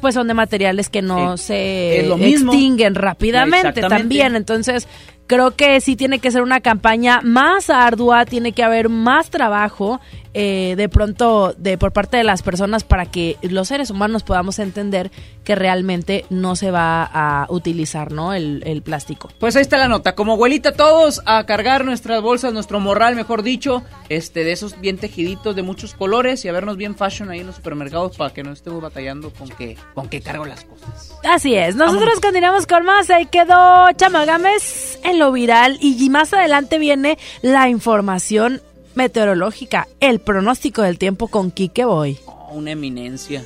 pues 0.00 0.14
son 0.14 0.28
de 0.28 0.34
materiales 0.34 0.88
que 0.88 1.02
no 1.02 1.34
Eh, 1.34 1.38
se 1.38 2.00
extinguen 2.30 2.94
rápidamente 2.94 3.80
también. 3.80 4.36
Entonces, 4.36 4.86
creo 5.26 5.52
que 5.56 5.80
sí 5.80 5.96
tiene 5.96 6.18
que 6.18 6.30
ser 6.30 6.42
una 6.42 6.60
campaña 6.60 7.20
más 7.22 7.70
ardua, 7.70 8.24
tiene 8.24 8.52
que 8.52 8.62
haber 8.62 8.88
más 8.88 9.30
trabajo 9.30 10.00
eh, 10.38 10.74
de 10.76 10.90
pronto 10.90 11.54
de 11.56 11.78
por 11.78 11.92
parte 11.92 12.18
de 12.18 12.24
las 12.24 12.42
personas 12.42 12.84
para 12.84 13.06
que 13.06 13.38
los 13.40 13.68
seres 13.68 13.88
humanos 13.88 14.22
podamos 14.22 14.58
entender 14.58 15.10
que 15.44 15.54
realmente 15.54 16.26
no 16.28 16.56
se 16.56 16.70
va 16.70 17.04
a 17.04 17.46
utilizar, 17.48 18.12
¿no? 18.12 18.34
El, 18.34 18.62
el 18.66 18.82
plástico. 18.82 19.30
Pues 19.38 19.56
ahí 19.56 19.62
está 19.62 19.78
la 19.78 19.88
nota. 19.88 20.14
Como 20.14 20.34
abuelita, 20.34 20.72
todos 20.72 21.22
a 21.24 21.46
cargar 21.46 21.86
nuestras 21.86 22.20
bolsas, 22.20 22.52
nuestro 22.52 22.80
morral, 22.80 23.16
mejor 23.16 23.42
dicho, 23.42 23.82
este, 24.10 24.44
de 24.44 24.52
esos 24.52 24.78
bien 24.78 24.98
tejiditos 24.98 25.56
de 25.56 25.62
muchos 25.62 25.94
colores 25.94 26.44
y 26.44 26.48
a 26.48 26.52
vernos 26.52 26.76
bien 26.76 26.96
fashion 26.96 27.30
ahí 27.30 27.40
en 27.40 27.46
los 27.46 27.56
supermercados 27.56 28.18
para 28.18 28.34
que 28.34 28.42
no 28.42 28.52
estemos 28.52 28.82
batallando 28.82 29.30
con 29.30 29.48
que, 29.48 29.78
con 29.94 30.08
que 30.10 30.20
cargo 30.20 30.44
las 30.44 30.64
cosas. 30.64 31.14
Así 31.24 31.54
es, 31.54 31.76
nosotros 31.76 32.20
continuamos 32.20 32.66
con 32.66 32.84
más, 32.84 33.08
ahí 33.08 33.24
quedó 33.24 33.90
Chamagames 33.92 34.98
en 35.02 35.15
lo 35.18 35.32
viral 35.32 35.78
y 35.80 36.08
más 36.10 36.32
adelante 36.32 36.78
viene 36.78 37.18
la 37.42 37.68
información 37.68 38.62
meteorológica, 38.94 39.86
el 40.00 40.18
pronóstico 40.20 40.82
del 40.82 40.98
tiempo 40.98 41.28
con 41.28 41.50
Kike 41.50 41.84
Boy. 41.84 42.18
Oh, 42.26 42.54
una 42.54 42.72
eminencia. 42.72 43.44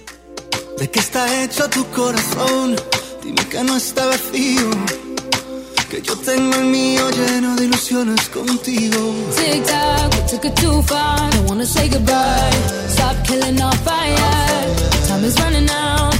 ¿De 0.78 0.88
qué 0.90 1.00
está 1.00 1.42
hecho 1.42 1.68
tu 1.68 1.84
corazón? 1.86 2.76
Dime 3.22 3.44
que 3.48 3.62
no 3.64 3.76
está 3.76 4.06
vacío. 4.06 4.70
Que 5.90 6.00
yo 6.00 6.16
tengo 6.16 6.54
el 6.54 6.66
mío 6.66 7.10
lleno 7.10 7.56
de 7.56 7.64
ilusiones 7.64 8.28
contigo. 8.28 9.12
Tic 9.36 9.64
tac, 9.66 10.12
we 10.14 10.30
took 10.30 10.44
it 10.44 10.54
too 10.54 10.80
far. 10.82 11.30
Don't 11.32 11.48
wanna 11.50 11.66
say 11.66 11.88
goodbye. 11.88 12.50
Stop 12.88 13.16
killing 13.26 13.60
our 13.60 13.74
fire. 13.78 15.08
Time 15.08 15.24
is 15.24 15.38
running 15.40 15.68
out. 15.68 16.19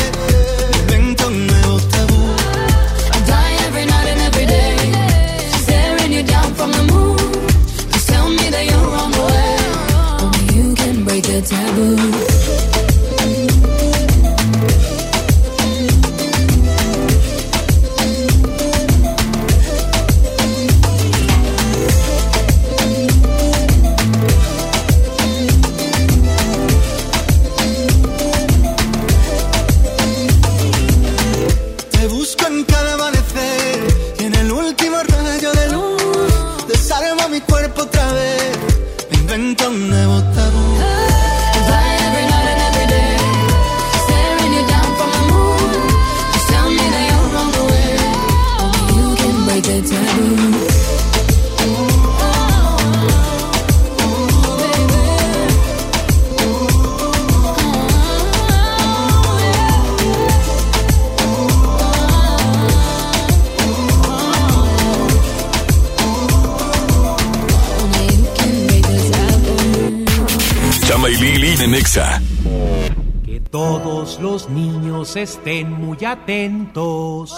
Los 74.31 74.49
niños 74.49 75.17
estén 75.17 75.73
muy 75.73 76.05
atentos. 76.05 77.37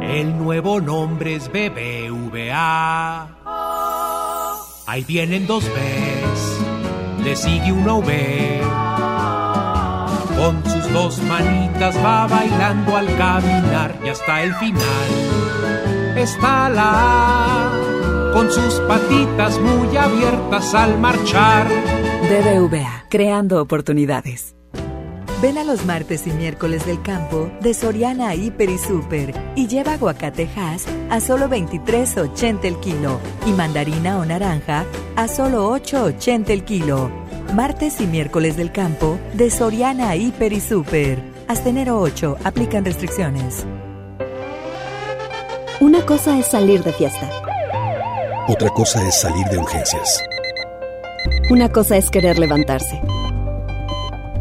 El 0.00 0.38
nuevo 0.38 0.80
nombre 0.80 1.34
es 1.34 1.48
BBVA. 1.48 3.26
Ahí 4.86 5.02
vienen 5.02 5.48
dos 5.48 5.64
Bs, 5.64 7.24
le 7.24 7.34
sigue 7.34 7.72
una 7.72 7.94
V. 7.94 8.60
Con 10.36 10.62
sus 10.70 10.92
dos 10.92 11.18
manitas 11.22 11.96
va 11.96 12.28
bailando 12.28 12.96
al 12.96 13.06
caminar 13.16 13.98
y 14.04 14.08
hasta 14.08 14.44
el 14.44 14.54
final 14.54 15.08
está 16.16 16.68
la 16.68 16.90
A 16.94 18.32
con 18.32 18.52
sus 18.52 18.74
patitas 18.86 19.58
muy 19.58 19.96
abiertas 19.96 20.74
al 20.74 20.96
marchar. 21.00 21.66
BBVA, 22.28 23.06
creando 23.08 23.60
oportunidades. 23.60 24.55
Ven 25.42 25.58
a 25.58 25.64
los 25.64 25.84
martes 25.84 26.26
y 26.26 26.30
miércoles 26.30 26.86
del 26.86 27.02
campo 27.02 27.50
de 27.60 27.74
Soriana 27.74 28.34
Hiper 28.34 28.70
y 28.70 28.78
Super 28.78 29.34
y 29.54 29.66
lleva 29.66 29.92
aguacatejas 29.92 30.86
a 31.10 31.20
solo 31.20 31.46
23.80 31.48 32.64
el 32.64 32.80
kilo 32.80 33.20
y 33.44 33.50
mandarina 33.50 34.18
o 34.18 34.24
naranja 34.24 34.86
a 35.14 35.28
solo 35.28 35.70
8.80 35.76 36.48
el 36.48 36.64
kilo. 36.64 37.10
Martes 37.52 38.00
y 38.00 38.06
miércoles 38.06 38.56
del 38.56 38.72
campo 38.72 39.18
de 39.34 39.50
Soriana 39.50 40.16
Hiper 40.16 40.54
y 40.54 40.60
Super. 40.60 41.22
Hasta 41.48 41.68
enero 41.68 42.00
8 42.00 42.38
aplican 42.42 42.86
restricciones. 42.86 43.66
Una 45.80 46.06
cosa 46.06 46.38
es 46.38 46.46
salir 46.46 46.82
de 46.82 46.94
fiesta. 46.94 47.30
Otra 48.48 48.70
cosa 48.70 49.06
es 49.06 49.20
salir 49.20 49.44
de 49.48 49.58
urgencias. 49.58 50.24
Una 51.50 51.68
cosa 51.68 51.98
es 51.98 52.10
querer 52.10 52.38
levantarse. 52.38 53.02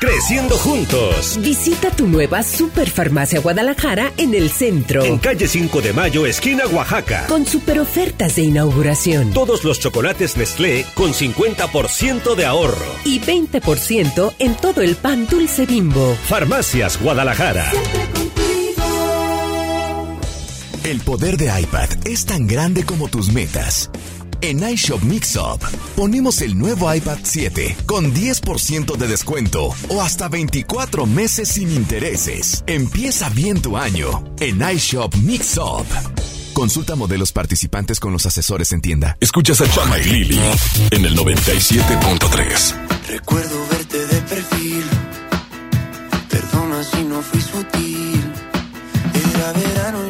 Creciendo 0.00 0.56
juntos. 0.56 1.38
Visita 1.42 1.90
tu 1.90 2.06
nueva 2.06 2.42
Superfarmacia 2.42 3.38
Guadalajara 3.40 4.14
en 4.16 4.32
el 4.32 4.48
centro. 4.48 5.04
En 5.04 5.18
calle 5.18 5.46
5 5.46 5.82
de 5.82 5.92
Mayo, 5.92 6.24
esquina 6.24 6.66
Oaxaca. 6.68 7.26
Con 7.26 7.44
super 7.44 7.78
ofertas 7.78 8.36
de 8.36 8.44
inauguración. 8.44 9.34
Todos 9.34 9.62
los 9.62 9.78
chocolates 9.78 10.38
Nestlé 10.38 10.86
con 10.94 11.12
50% 11.12 12.34
de 12.34 12.46
ahorro. 12.46 12.86
Y 13.04 13.20
20% 13.20 14.34
en 14.38 14.54
todo 14.54 14.80
el 14.80 14.96
pan 14.96 15.26
dulce 15.26 15.66
bimbo. 15.66 16.16
Farmacias 16.26 16.98
Guadalajara. 16.98 17.70
El 20.82 21.00
poder 21.00 21.36
de 21.36 21.60
iPad 21.60 21.90
es 22.06 22.24
tan 22.24 22.46
grande 22.46 22.84
como 22.84 23.08
tus 23.08 23.30
metas. 23.30 23.90
En 24.42 24.66
iShop 24.66 25.02
Mixup 25.02 25.62
ponemos 25.94 26.40
el 26.40 26.58
nuevo 26.58 26.92
iPad 26.92 27.18
7 27.22 27.76
con 27.84 28.14
10% 28.14 28.96
de 28.96 29.06
descuento 29.06 29.74
o 29.88 30.00
hasta 30.00 30.28
24 30.28 31.04
meses 31.04 31.50
sin 31.50 31.70
intereses. 31.70 32.64
Empieza 32.66 33.28
bien 33.28 33.60
tu 33.60 33.76
año 33.76 34.24
en 34.40 34.62
iShop 34.62 35.14
Mixup. 35.16 35.86
Consulta 36.54 36.96
modelos 36.96 37.32
participantes 37.32 38.00
con 38.00 38.12
los 38.12 38.24
asesores 38.24 38.72
en 38.72 38.80
tienda. 38.80 39.18
Escuchas 39.20 39.60
a 39.60 39.70
Chama 39.70 39.98
y 39.98 40.04
Lili 40.04 40.40
en 40.90 41.04
el 41.04 41.14
97.3. 41.16 42.74
Recuerdo 43.08 43.66
verte 43.68 44.06
de 44.06 44.22
perfil. 44.22 44.84
Perdona 46.30 46.82
si 46.82 47.04
no 47.04 47.20
fui 47.20 47.42
sutil. 47.42 48.32
Era 49.34 49.52
verano 49.52 50.09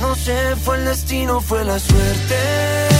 No 0.00 0.14
sé, 0.16 0.56
fue 0.56 0.76
el 0.76 0.86
destino, 0.86 1.40
fue 1.40 1.64
la 1.64 1.78
suerte. 1.78 2.95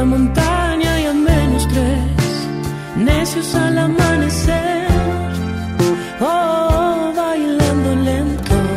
La 0.00 0.06
montaña 0.06 0.92
y 1.02 1.04
a 1.12 1.12
menos 1.12 1.68
tres, 1.68 2.32
necios 3.06 3.54
al 3.54 3.76
amanecer, 3.86 4.88
oh, 6.20 7.12
bailando 7.20 7.90
lentos. 8.08 8.68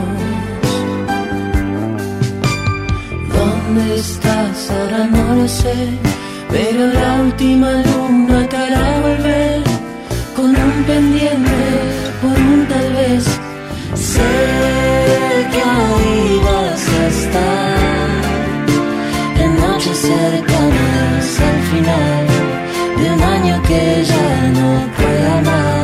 ¿Dónde 3.36 3.84
estás? 4.06 4.58
Ahora 4.76 5.02
no 5.16 5.26
lo 5.40 5.48
sé, 5.48 5.78
pero 6.54 6.82
la 7.00 7.10
última 7.28 7.72
luna 7.88 8.40
te 8.50 8.58
hará 8.64 8.88
volver 9.08 9.64
con 10.36 10.50
un 10.68 10.76
pendiente 10.92 11.60
por 12.22 12.38
un 12.54 12.60
tal 12.72 12.90
vez. 13.00 13.26
Sé 14.12 14.34
que 15.52 15.62
ahí 15.76 16.42
vas 16.48 16.84
a 17.00 17.08
estar 17.16 17.73
cercanas 20.04 21.40
al 21.40 21.60
final 21.72 22.28
de 22.98 23.12
un 23.14 23.22
año 23.22 23.62
que 23.64 24.04
ya 24.04 24.52
no 24.58 24.70
pueda 24.98 25.42
más. 25.42 25.83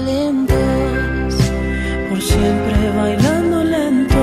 Lentos, 0.00 1.34
por 2.08 2.20
siempre 2.20 2.90
bailando 2.96 3.64
lentos, 3.64 4.16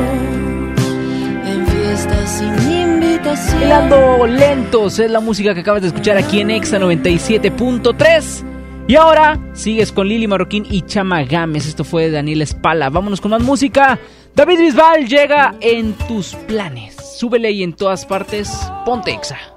en 1.45 1.67
fiestas 1.67 2.30
sin 2.30 2.71
invitación. 2.71 3.59
Bailando 3.59 4.28
lentos 4.28 4.99
es 4.99 5.11
la 5.11 5.19
música 5.19 5.53
que 5.53 5.61
acabas 5.61 5.82
de 5.82 5.89
escuchar 5.89 6.17
aquí 6.17 6.41
en 6.41 6.51
Exa 6.51 6.80
97.3. 6.80 8.43
Y 8.89 8.95
ahora 8.95 9.38
sigues 9.53 9.91
con 9.91 10.07
Lili 10.07 10.28
Marroquín 10.28 10.65
y 10.69 10.82
Chama 10.84 11.23
Games. 11.23 11.67
Esto 11.67 11.84
fue 11.84 12.03
de 12.03 12.11
Daniel 12.11 12.41
Espala. 12.41 12.89
Vámonos 12.89 13.19
con 13.19 13.32
más 13.32 13.41
música. 13.41 13.99
David 14.34 14.59
Bisbal 14.59 15.07
llega 15.07 15.55
en 15.59 15.93
tus 16.07 16.36
planes. 16.47 16.95
Súbele 16.95 17.51
y 17.51 17.63
en 17.63 17.73
todas 17.73 18.05
partes. 18.05 18.49
Ponte 18.86 19.11
Exa. 19.11 19.57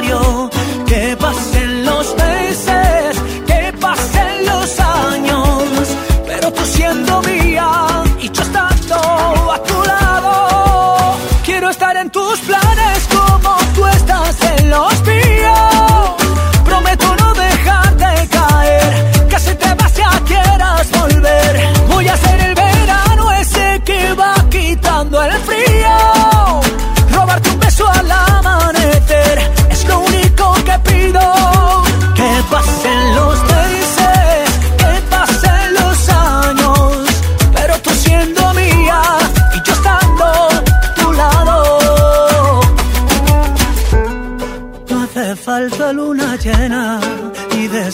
diario. 0.00 0.61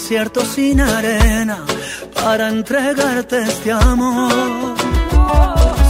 Desierto 0.09 0.43
sin 0.43 0.81
arena 0.81 1.67
para 2.15 2.49
entregarte 2.49 3.43
este 3.43 3.71
amor. 3.73 4.75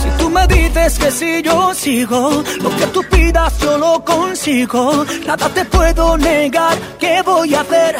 Si 0.02 0.10
tú 0.18 0.28
me 0.28 0.44
dices 0.48 0.98
que 0.98 1.10
si 1.12 1.40
yo 1.40 1.72
sigo, 1.72 2.42
lo 2.60 2.70
que 2.76 2.86
tú 2.88 3.00
pidas 3.08 3.56
yo 3.60 3.78
lo 3.78 4.04
consigo. 4.04 5.06
Nada 5.24 5.48
te 5.50 5.64
puedo 5.66 6.18
negar, 6.18 6.76
¿qué 6.98 7.22
voy 7.22 7.54
a 7.54 7.60
hacer? 7.60 7.94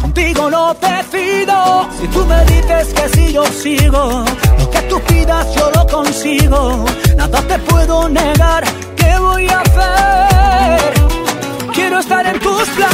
Contigo 0.00 0.50
no 0.50 0.74
te 0.74 1.04
pido. 1.12 1.88
Si 2.00 2.08
tú 2.08 2.26
me 2.26 2.44
dices 2.46 2.88
que 2.92 3.08
si 3.10 3.32
yo 3.32 3.44
sigo, 3.46 4.24
lo 4.58 4.70
que 4.72 4.82
tú 4.88 5.00
pidas 5.02 5.54
yo 5.54 5.70
lo 5.70 5.86
consigo. 5.86 6.84
Nada 7.16 7.40
te 7.42 7.58
puedo 7.60 8.08
negar, 8.08 8.64
¿qué 8.96 9.18
voy 9.20 9.46
a 9.46 9.60
hacer? 9.60 10.94
Quiero 11.72 12.00
estar 12.00 12.26
en 12.26 12.40
tus 12.40 12.68
planes 12.70 12.89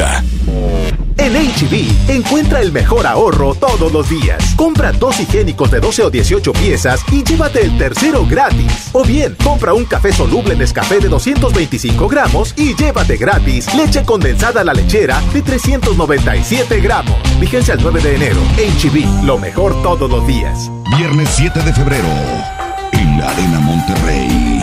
Exa. 0.00 0.24
En 1.18 1.34
HB, 1.34 2.10
encuentra 2.10 2.60
el 2.60 2.72
mejor 2.72 3.06
ahorro 3.06 3.54
todos 3.54 3.92
los 3.92 4.08
días. 4.08 4.54
Compra 4.56 4.90
dos 4.92 5.20
higiénicos 5.20 5.70
de 5.70 5.78
12 5.78 6.04
o 6.04 6.10
18 6.10 6.52
piezas 6.54 7.02
y 7.12 7.22
llévate 7.22 7.62
el 7.62 7.76
tercero 7.76 8.24
gratis. 8.26 8.88
O 8.92 9.04
bien, 9.04 9.36
compra 9.44 9.74
un 9.74 9.84
café 9.84 10.12
soluble 10.12 10.54
en 10.54 10.60
Nescafé 10.60 10.98
de 10.98 11.08
225 11.08 12.08
gramos 12.08 12.54
y 12.56 12.74
llévate 12.74 13.18
gratis 13.18 13.72
leche 13.74 14.02
condensada 14.04 14.62
a 14.62 14.64
la 14.64 14.72
lechera 14.72 15.20
de 15.34 15.42
397 15.42 16.80
gramos. 16.80 17.16
Vigencia 17.38 17.74
el 17.74 17.82
9 17.82 18.00
de 18.00 18.14
enero. 18.16 18.40
HB, 18.56 19.24
lo 19.26 19.36
mejor 19.36 19.82
todos 19.82 20.10
los 20.10 20.26
días. 20.26 20.70
Viernes 20.96 21.28
7 21.36 21.60
de 21.60 21.72
febrero, 21.74 22.08
en 22.92 23.20
la 23.20 23.28
Arena 23.28 23.60
Monterrey. 23.60 24.62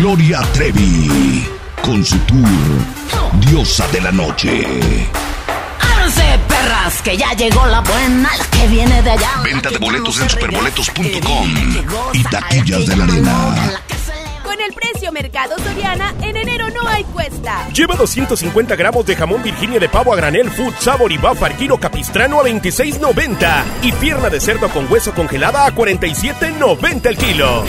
Gloria 0.00 0.40
Trevi, 0.52 1.46
con 1.82 2.04
su 2.04 2.18
tour 2.18 2.98
Diosa 3.34 3.86
de 3.88 4.00
la 4.00 4.10
Noche. 4.10 4.64
Arce, 5.80 6.38
perras, 6.48 7.02
que 7.02 7.16
ya 7.16 7.32
llegó 7.34 7.66
la 7.66 7.80
buena, 7.80 8.30
la 8.36 8.44
que 8.46 8.66
viene 8.68 9.02
de 9.02 9.10
allá. 9.10 9.30
Venta 9.44 9.70
de 9.70 9.78
boletos 9.78 10.20
en 10.20 10.28
superboletos.com 10.28 11.54
y 12.12 12.22
taquillas 12.24 12.86
de 12.86 12.96
la 12.96 13.04
arena. 13.04 13.82
Con 14.42 14.60
el 14.60 14.72
precio 14.72 15.12
Mercado 15.12 15.56
Soriana, 15.58 16.14
en 16.22 16.36
enero 16.36 16.68
no 16.70 16.88
hay 16.88 17.04
cuesta. 17.04 17.68
Lleva 17.68 17.96
250 17.96 18.74
gramos 18.76 19.04
de 19.06 19.14
jamón 19.14 19.42
Virginia 19.42 19.78
de 19.78 19.88
pavo 19.88 20.12
a 20.12 20.16
granel 20.16 20.50
Food 20.50 20.74
Sabor 20.78 21.12
y 21.12 21.18
Buffer 21.18 21.54
Kilo 21.56 21.78
Capistrano 21.78 22.40
a 22.40 22.44
26.90 22.44 23.64
y 23.82 23.92
pierna 23.92 24.30
de 24.30 24.40
cerdo 24.40 24.68
con 24.70 24.90
hueso 24.90 25.12
congelada 25.14 25.66
a 25.66 25.74
47.90 25.74 27.06
el 27.06 27.16
kilo. 27.18 27.64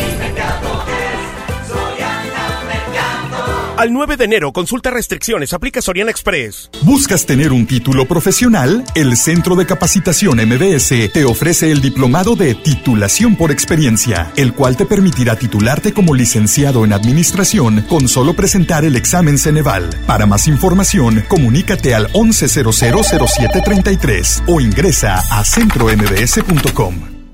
Al 3.80 3.92
9 3.94 4.18
de 4.18 4.26
enero, 4.26 4.52
consulta 4.52 4.92
restricciones, 4.92 5.54
aplica 5.54 5.82
Soriana 5.82 6.12
Express. 6.12 6.70
¿Buscas 6.82 7.26
tener 7.26 7.54
un 7.54 7.66
título 7.66 8.06
profesional? 8.06 8.84
El 8.94 9.16
Centro 9.16 9.56
de 9.56 9.66
Capacitación 9.66 10.38
MBS 10.38 11.10
te 11.14 11.24
ofrece 11.24 11.72
el 11.72 11.80
diplomado 11.80 12.36
de 12.36 12.56
titulación 12.56 13.38
por 13.38 13.52
experiencia, 13.52 14.34
el 14.36 14.54
cual 14.54 14.76
te 14.76 14.86
permitirá 14.86 15.38
titularte 15.38 15.94
como 15.94 16.14
licenciado 16.14 16.84
en 16.84 16.92
administración 16.92 17.86
con 17.88 18.10
solo 18.10 18.34
presentar 18.34 18.84
el 18.84 18.98
examen 18.98 19.38
Ceneval. 19.38 19.90
Para 20.06 20.26
más 20.26 20.50
información, 20.50 21.24
comunícate 21.30 21.96
al 21.96 22.12
11000733 22.12 24.44
o 24.48 24.60
ingresa 24.60 25.24
a 25.32 25.46
centrombs.com. 25.46 27.19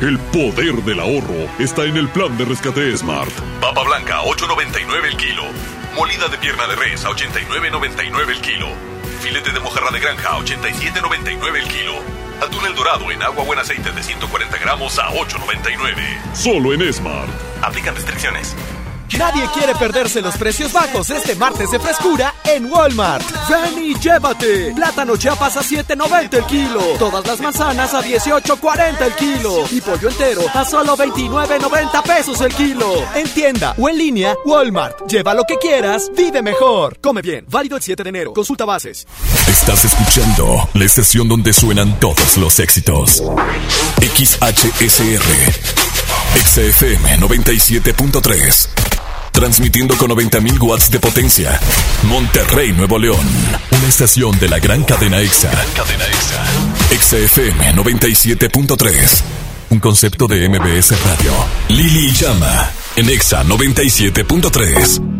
El 0.00 0.18
poder 0.18 0.82
del 0.82 0.98
ahorro 0.98 1.46
está 1.58 1.84
en 1.84 1.94
el 1.98 2.08
plan 2.08 2.34
de 2.38 2.46
rescate 2.46 2.96
Smart. 2.96 3.30
Papa 3.60 3.82
blanca, 3.82 4.22
8.99 4.22 5.04
el 5.04 5.16
kilo. 5.18 5.42
Molida 5.94 6.26
de 6.28 6.38
pierna 6.38 6.66
de 6.68 6.74
res, 6.74 7.04
a 7.04 7.10
89.99 7.10 8.30
el 8.30 8.40
kilo. 8.40 8.68
Filete 9.20 9.52
de 9.52 9.60
mojarra 9.60 9.90
de 9.90 10.00
granja, 10.00 10.30
a 10.30 10.38
87.99 10.38 11.54
el 11.54 11.68
kilo. 11.68 11.92
Atún 12.40 12.64
el 12.64 12.74
dorado 12.74 13.10
en 13.10 13.22
agua 13.22 13.44
buen 13.44 13.58
aceite 13.58 13.92
de 13.92 14.02
140 14.02 14.56
gramos 14.56 14.98
a 14.98 15.10
8.99. 15.10 16.34
Solo 16.34 16.72
en 16.72 16.90
Smart. 16.90 17.28
Aplican 17.60 17.94
restricciones. 17.94 18.56
Nadie 19.18 19.48
quiere 19.52 19.74
perderse 19.74 20.20
los 20.20 20.36
precios 20.36 20.72
bajos 20.72 21.10
este 21.10 21.34
martes 21.34 21.70
de 21.70 21.80
frescura 21.80 22.34
en 22.44 22.70
Walmart. 22.70 23.24
Ven 23.48 23.84
y 23.84 23.94
llévate. 23.98 24.72
Plátano 24.74 25.16
chiapas 25.16 25.56
a 25.56 25.62
7.90 25.62 26.34
el 26.34 26.44
kilo. 26.44 26.80
Todas 26.98 27.26
las 27.26 27.40
manzanas 27.40 27.92
a 27.94 28.02
18.40 28.02 29.00
el 29.02 29.14
kilo. 29.14 29.64
Y 29.70 29.80
pollo 29.80 30.08
entero 30.08 30.42
a 30.54 30.64
solo 30.64 30.96
29.90 30.96 32.02
pesos 32.02 32.40
el 32.40 32.54
kilo. 32.54 32.92
En 33.14 33.28
tienda 33.30 33.74
o 33.78 33.88
en 33.88 33.98
línea, 33.98 34.34
Walmart. 34.44 35.06
Lleva 35.08 35.34
lo 35.34 35.44
que 35.44 35.56
quieras, 35.56 36.10
vive 36.16 36.42
mejor. 36.42 36.98
Come 37.00 37.22
bien. 37.22 37.44
Válido 37.48 37.76
el 37.76 37.82
7 37.82 38.02
de 38.02 38.08
enero. 38.08 38.32
Consulta 38.32 38.64
bases. 38.64 39.06
Estás 39.48 39.84
escuchando 39.84 40.68
la 40.74 40.84
estación 40.84 41.28
donde 41.28 41.52
suenan 41.52 41.98
todos 41.98 42.36
los 42.36 42.58
éxitos. 42.60 43.22
XHSR. 44.00 45.80
XFM 46.44 47.18
97.3. 47.18 48.89
Transmitiendo 49.40 49.96
con 49.96 50.10
90.000 50.10 50.60
watts 50.60 50.90
de 50.90 51.00
potencia. 51.00 51.58
Monterrey, 52.02 52.72
Nuevo 52.72 52.98
León. 52.98 53.26
Una 53.70 53.88
estación 53.88 54.38
de 54.38 54.50
la 54.50 54.58
gran 54.58 54.84
cadena 54.84 55.18
EXA. 55.18 55.50
cadena 55.74 56.04
EXA. 56.04 57.24
XFM 57.24 57.74
97.3. 57.74 59.22
Un 59.70 59.80
concepto 59.80 60.26
de 60.28 60.46
MBS 60.46 60.92
Radio. 61.06 61.32
Lili 61.70 62.10
Llama. 62.12 62.70
En 62.96 63.08
EXA 63.08 63.42
97.3. 63.44 65.19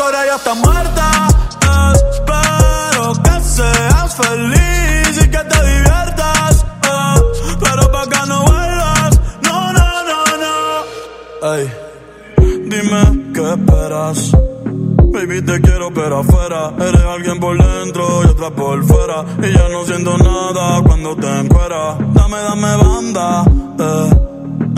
Historia 0.00 0.24
ya 0.24 0.36
está 0.36 0.54
muerta. 0.54 1.28
Espero 1.92 3.12
que 3.22 3.40
seas 3.42 4.16
feliz 4.16 5.24
y 5.24 5.30
que 5.30 5.38
te 5.38 5.58
diviertas. 5.66 6.64
pero 7.60 7.92
pa' 7.92 8.06
que 8.06 8.26
no 8.26 8.42
vuelvas. 8.44 9.20
No, 9.42 9.72
no, 9.74 9.88
no, 10.10 10.24
no. 10.44 11.54
Ey, 11.54 11.70
dime 12.64 13.32
qué 13.34 13.52
esperas. 13.52 14.32
Baby, 15.12 15.42
te 15.42 15.60
quiero, 15.60 15.92
pero 15.92 16.20
afuera. 16.20 16.72
Eres 16.78 17.02
alguien 17.02 17.38
por 17.38 17.58
dentro 17.58 18.22
y 18.24 18.26
otra 18.28 18.50
por 18.50 18.82
fuera. 18.84 19.24
Y 19.42 19.52
ya 19.52 19.68
no 19.68 19.84
siento 19.84 20.16
nada 20.16 20.82
cuando 20.82 21.14
te 21.16 21.28
encueras. 21.40 21.98
Dame, 22.14 22.38
dame 22.38 22.76
banda. 22.76 23.44
eh. 23.78 24.10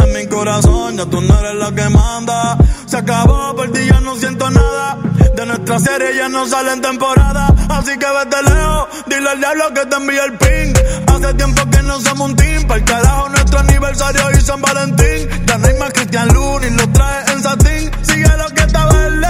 En 0.05 0.13
mi 0.15 0.27
corazón 0.27 0.97
ya 0.97 1.07
tú 1.07 1.21
no 1.21 1.39
eres 1.39 1.55
la 1.55 1.73
que 1.73 1.89
manda. 1.91 2.59
Se 2.87 2.97
acabó, 2.97 3.55
por 3.55 3.71
ti 3.71 3.87
ya 3.89 4.01
no 4.01 4.17
siento 4.17 4.51
nada. 4.51 4.99
De 5.35 5.47
nuestra 5.47 5.79
serie 5.79 6.15
ya 6.17 6.29
no 6.29 6.47
sale 6.47 6.73
en 6.73 6.83
temporada. 6.83 7.47
Así 7.71 7.97
que 7.99 8.07
vete 8.07 8.43
lejos, 8.43 8.89
dile 9.07 9.31
al 9.31 9.39
diablo 9.39 9.65
que 9.75 9.87
te 9.87 9.97
envíe 9.97 10.19
el 10.19 10.33
ping. 10.39 10.73
Hace 11.07 11.35
tiempo 11.35 11.63
que 11.71 11.83
no 11.83 12.01
somos 12.01 12.31
un 12.31 12.37
team. 12.37 12.67
Para 12.67 12.79
el 12.81 12.85
carajo, 12.85 13.29
nuestro 13.31 13.59
aniversario 13.61 14.31
y 14.33 14.41
San 14.41 14.61
Valentín. 14.61 15.29
Ya 15.47 15.59
no 15.59 15.67
hay 15.67 15.75
más 15.79 15.93
Cristian 15.93 16.29
Luna 16.29 16.67
y 16.67 16.71
lo 16.71 16.89
trae 16.93 17.33
en 17.33 17.43
satín. 17.43 17.91
Sigue 18.03 18.37
lo 18.37 18.47
que 18.55 18.63
está 18.63 18.87
verde. 18.87 19.27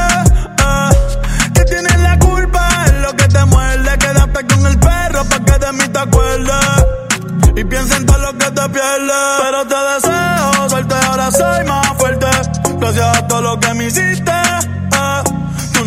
eh. 0.59 1.51
Que 1.55 1.65
tienes 1.65 2.01
la 2.01 2.19
culpa, 2.19 2.69
es 2.87 2.93
lo 2.95 3.13
que 3.17 3.29
te 3.29 3.45
muerde. 3.45 3.99
Quédate 3.99 4.47
con 4.47 4.67
el 4.67 4.79
perro 4.79 5.25
pa' 5.25 5.45
que 5.45 5.59
de 5.67 5.73
mí 5.73 5.89
te 5.89 5.99
acuerdes. 5.99 6.87
Y 7.57 7.65
piensa 7.65 7.97
en 7.97 8.07
todo 8.07 8.19
lo 8.19 8.33
que 8.39 8.51
te 8.51 8.69
pierdes. 8.71 9.17
Pero 9.41 9.67
te 9.69 9.77
deseo 9.95 10.69
suerte, 10.69 10.95
ahora 11.07 11.31
soy 11.31 11.65
más 11.65 11.87
fuerte. 11.97 12.27
Gracias 12.79 13.17
a 13.19 13.29
todo 13.29 13.43
lo 13.43 13.61
que 13.61 13.75
me 13.75 13.85
hiciste. 13.87 14.33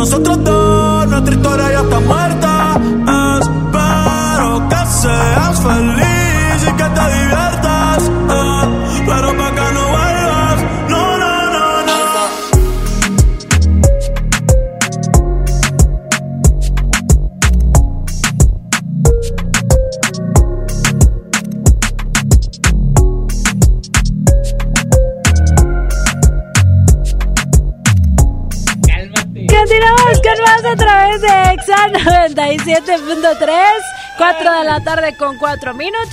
Nosotros 0.00 0.42
dos, 0.42 1.08
nuestra 1.08 1.34
historia 1.34 1.72
ya 1.72 1.80
está. 1.82 2.19
97.3, 32.74 33.58
4 34.16 34.58
de 34.60 34.64
la 34.64 34.80
tarde 34.84 35.16
con 35.16 35.36
4 35.38 35.74
minutos. 35.74 36.08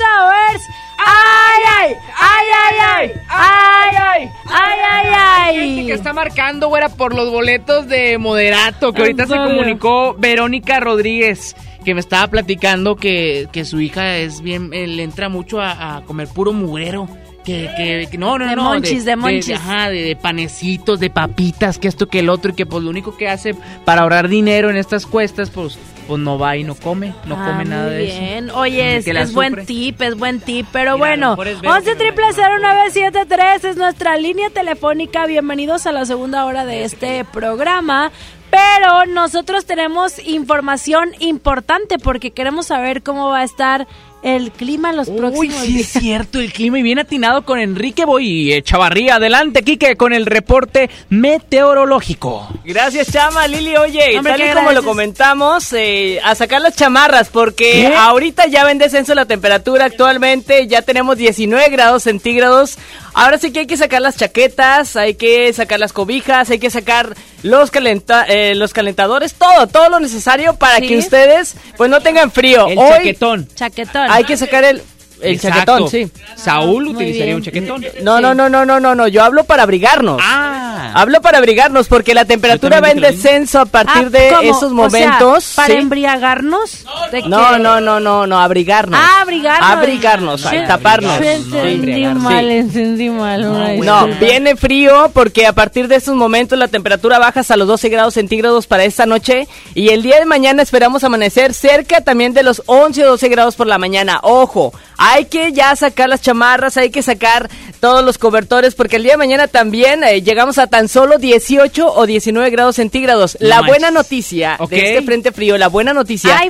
¡Ay, 1.00 1.64
ay! 1.78 1.94
¡Ay, 2.18 2.48
ay, 2.66 2.76
ay! 2.82 3.12
¡Ay, 3.30 3.96
ay! 4.00 4.30
¡Ay, 4.50 4.80
ay, 4.92 5.08
ay! 5.16 5.56
Gente 5.70 5.86
que 5.88 5.94
está 5.94 6.14
marcando, 6.14 6.68
güera, 6.70 6.90
por 6.90 7.14
los 7.14 7.30
boletos 7.30 7.88
de 7.88 8.18
Moderato, 8.18 8.92
que 8.92 9.02
ahorita 9.02 9.28
se 9.28 9.36
comunicó 9.36 10.16
Verónica 10.18 10.80
Rodríguez, 10.80 11.56
que 11.86 11.94
me 11.94 12.00
estaba 12.00 12.26
platicando 12.28 12.96
que, 12.96 13.48
que 13.52 13.64
su 13.64 13.80
hija 13.80 14.18
es 14.18 14.42
bien, 14.42 14.72
eh, 14.74 14.88
le 14.88 15.04
entra 15.04 15.30
mucho 15.30 15.62
a, 15.62 15.98
a 15.98 16.02
comer 16.06 16.28
puro 16.28 16.54
mugrero. 16.54 17.08
Que, 17.46 17.70
que, 17.78 18.08
que- 18.12 18.18
no, 18.18 18.38
no, 18.38 18.46
De 18.50 18.56
no. 18.58 18.64
monchis, 18.64 19.06
de 19.06 19.16
monchis. 19.16 19.56
ajá, 19.56 19.90
de, 19.90 20.02
de 20.02 20.16
panecitos, 20.18 21.00
de 21.00 21.10
papitas, 21.10 21.78
que 21.78 21.88
esto, 21.88 22.08
que 22.08 22.20
el 22.20 22.28
otro, 22.30 22.52
y 22.52 22.56
que 22.56 22.66
pues 22.66 22.84
lo 22.84 22.90
único 22.90 23.16
que 23.16 23.30
hace 23.30 23.56
para 23.86 24.02
ahorrar 24.02 24.28
dinero 24.28 24.70
en 24.70 24.76
estas 24.76 25.06
cuestas, 25.06 25.50
pues, 25.50 25.78
pues 26.08 26.20
no 26.22 26.40
va 26.40 26.56
y 26.58 26.64
no 26.64 26.74
come, 26.76 27.14
no 27.26 27.36
Ah, 27.38 27.46
come 27.52 27.66
nada 27.66 27.88
muy 27.88 27.94
de 27.96 28.08
eso. 28.10 28.20
bien. 28.20 28.50
Oye, 28.52 28.96
es, 28.98 29.34
buen 29.34 29.66
tip, 29.66 30.02
es 30.02 30.16
buen 30.18 30.40
tip. 30.40 30.66
Pero 30.72 30.94
Mira, 30.94 31.08
bueno, 31.08 31.30
mejor 31.32 31.48
es 31.50 31.62
Vero 31.62 31.74
11 31.74 31.96
triple 31.96 32.26
0973 32.34 33.64
es 33.66 33.78
nuestra 33.78 34.18
línea 34.18 34.50
telefónica. 34.50 35.26
Bienvenidos 35.26 35.86
a 35.86 35.92
la 35.92 36.06
segunda 36.06 36.46
hora 36.46 36.66
de 36.66 36.84
este 36.84 37.26
programa. 37.26 38.12
Pero 38.50 39.06
nosotros 39.08 39.66
tenemos 39.66 40.20
información 40.26 41.10
importante 41.20 42.00
porque 42.00 42.32
queremos 42.32 42.68
saber 42.68 43.04
cómo 43.04 43.28
va 43.30 43.40
a 43.40 43.44
estar 43.44 43.88
el 44.36 44.52
clima 44.52 44.92
los 44.92 45.08
Uy, 45.08 45.18
próximos 45.18 45.56
sí 45.62 45.74
días. 45.74 45.96
es 45.96 46.02
cierto, 46.02 46.40
el 46.40 46.52
clima 46.52 46.80
y 46.80 46.84
bien 46.84 47.00
atinado 47.00 47.44
con 47.44 47.60
Enrique 47.60 48.06
Boy 48.06 48.54
y 48.54 48.62
Chavarría. 48.62 49.16
Adelante, 49.16 49.64
Quique, 49.64 49.96
con 49.96 50.12
el 50.14 50.26
reporte 50.26 50.90
meteorológico. 51.10 52.48
Gracias, 52.66 53.12
Chama, 53.12 53.48
Lili. 53.48 53.76
Oye, 53.78 54.18
Hombre, 54.18 54.34
tal 54.34 54.42
y 54.50 54.54
como 54.54 54.72
lo 54.72 54.84
comentamos, 54.84 55.72
eh, 55.74 56.20
a 56.24 56.36
sacar 56.36 56.62
las 56.62 56.76
chamarras, 56.76 57.30
porque 57.30 57.72
¿Qué? 57.90 57.96
ahorita 57.96 58.48
ya 58.48 58.64
va 58.64 58.72
en 58.72 58.78
descenso 58.78 59.16
la 59.16 59.26
temperatura 59.26 59.86
actualmente, 59.86 60.68
ya 60.68 60.82
tenemos 60.82 61.18
19 61.18 61.70
grados 61.70 62.04
centígrados. 62.04 62.78
Ahora 63.18 63.40
sí 63.40 63.52
que 63.52 63.62
hay 63.62 63.66
que 63.68 63.78
sacar 63.78 64.02
las 64.02 64.16
chaquetas, 64.16 64.96
hay 64.96 65.16
que 65.16 65.52
sacar 65.52 65.80
las 65.80 65.92
cobijas, 65.92 66.52
hay 66.52 66.60
que 66.60 66.70
sacar 66.70 67.16
los, 67.42 67.72
calenta 67.72 68.24
eh, 68.28 68.54
los 68.54 68.74
calentadores, 68.74 69.34
todo, 69.34 69.66
todo 69.66 69.90
lo 69.90 70.00
necesario 70.00 70.54
para 70.56 70.78
Sí. 70.78 70.88
que 70.88 70.98
ustedes 71.00 71.56
pues 71.78 71.90
no 71.90 72.00
tengan 72.02 72.32
frío. 72.32 72.68
El 72.68 72.78
Hoy 72.78 72.90
chaquetón. 72.90 73.48
Chaquetón. 73.56 74.06
hay 74.12 74.24
que 74.24 74.38
sacar 74.38 74.64
el, 74.66 74.84
el 75.22 75.36
Exacto. 75.36 75.60
chaquetón, 75.60 75.90
sí. 75.90 76.12
Saúl 76.36 76.88
utilizaría 76.88 77.36
un 77.36 77.42
chaquetón. 77.44 77.86
No, 78.04 78.22
no, 78.22 78.34
no, 78.34 78.50
no, 78.50 78.66
no, 78.66 78.80
no, 78.80 78.96
no, 78.96 79.08
yo 79.08 79.24
hablo 79.24 79.44
para 79.46 79.64
abrigarnos. 79.64 80.22
Ah. 80.24 80.92
Hablo 80.94 81.22
para 81.22 81.40
abrigarnos 81.40 81.88
porque 81.88 82.14
la 82.14 82.26
temperatura 82.26 82.80
va 82.80 82.90
en 82.92 83.00
descenso 83.02 83.60
a 83.60 83.66
partir 83.66 84.04
Ah, 84.06 84.10
de 84.10 84.30
¿cómo? 84.30 84.42
esos 84.42 84.64
O 84.64 84.68
sea, 84.70 84.70
momentos. 85.10 85.54
¿Para 85.56 85.74
¿sí? 85.74 85.80
embriagarnos? 85.80 86.86
¿De 87.12 87.22
No, 87.24 87.50
qué? 87.52 87.60
no, 87.60 87.82
no, 87.82 88.00
no, 88.00 88.26
no, 88.28 88.40
abrigarnos. 88.40 89.00
Ah, 89.02 89.22
abrigarnos. 89.22 89.70
Abrigarnos, 89.70 90.46
ay, 90.46 90.66
taparnos. 90.68 91.18
Sí. 91.20 91.28
entendí 91.28 92.06
mal, 92.06 92.50
entendí 92.52 93.10
mal. 93.10 93.42
una 93.46 93.74
No, 93.74 94.06
disculpa. 94.06 94.26
viene 94.26 94.56
frío 94.56 95.12
porque 95.14 95.46
a 95.46 95.54
partir 95.54 95.88
de 95.88 95.96
estos 95.96 96.16
momentos 96.16 96.58
la 96.58 96.68
temperatura 96.68 97.20
baja 97.20 97.42
hasta 97.42 97.58
los 97.58 97.68
12 97.68 97.90
grados 97.90 98.14
centígrados 98.14 98.68
para 98.68 98.84
esta 98.84 99.06
noche 99.06 99.48
y 99.74 99.90
el 99.90 100.04
día 100.04 100.20
de 100.20 100.26
mañana 100.26 100.62
esperamos 100.64 101.04
amanecer 101.04 101.54
cerca 101.54 102.02
también 102.02 102.34
de 102.34 102.44
los 102.44 102.62
11 102.66 103.04
o 103.06 103.10
12 103.12 103.28
grados 103.30 103.56
por 103.56 103.68
la 103.68 103.78
mañana. 103.78 104.20
Ojo, 104.24 104.74
hay 105.08 105.26
que 105.26 105.52
ya 105.54 105.76
sacar 105.76 106.10
las 106.10 106.22
chamarras, 106.22 106.78
hay 106.78 106.90
que 106.90 107.02
sacar 107.02 107.50
todos 107.80 108.04
los 108.04 108.18
cobertores 108.18 108.76
porque 108.76 108.98
el 108.98 109.04
día 109.04 109.14
de 109.14 109.18
mañana 109.18 109.48
también 109.48 110.04
eh, 110.04 110.22
llegamos 110.22 110.58
a 110.58 110.68
tan 110.68 110.88
solo 110.88 111.18
18 111.18 111.94
o 111.94 112.06
19 112.06 112.50
grados 112.50 112.76
centígrados. 112.76 113.38
No 113.40 113.48
la 113.48 113.56
manches. 113.58 113.72
buena 113.72 113.92
noticia 113.92 114.58
de 114.70 114.88
este 114.88 115.02
frente 115.04 115.32
frío, 115.32 115.58
la 115.58 115.68
buena 115.68 115.94
noticia 115.94 116.38
Ay, 116.38 116.50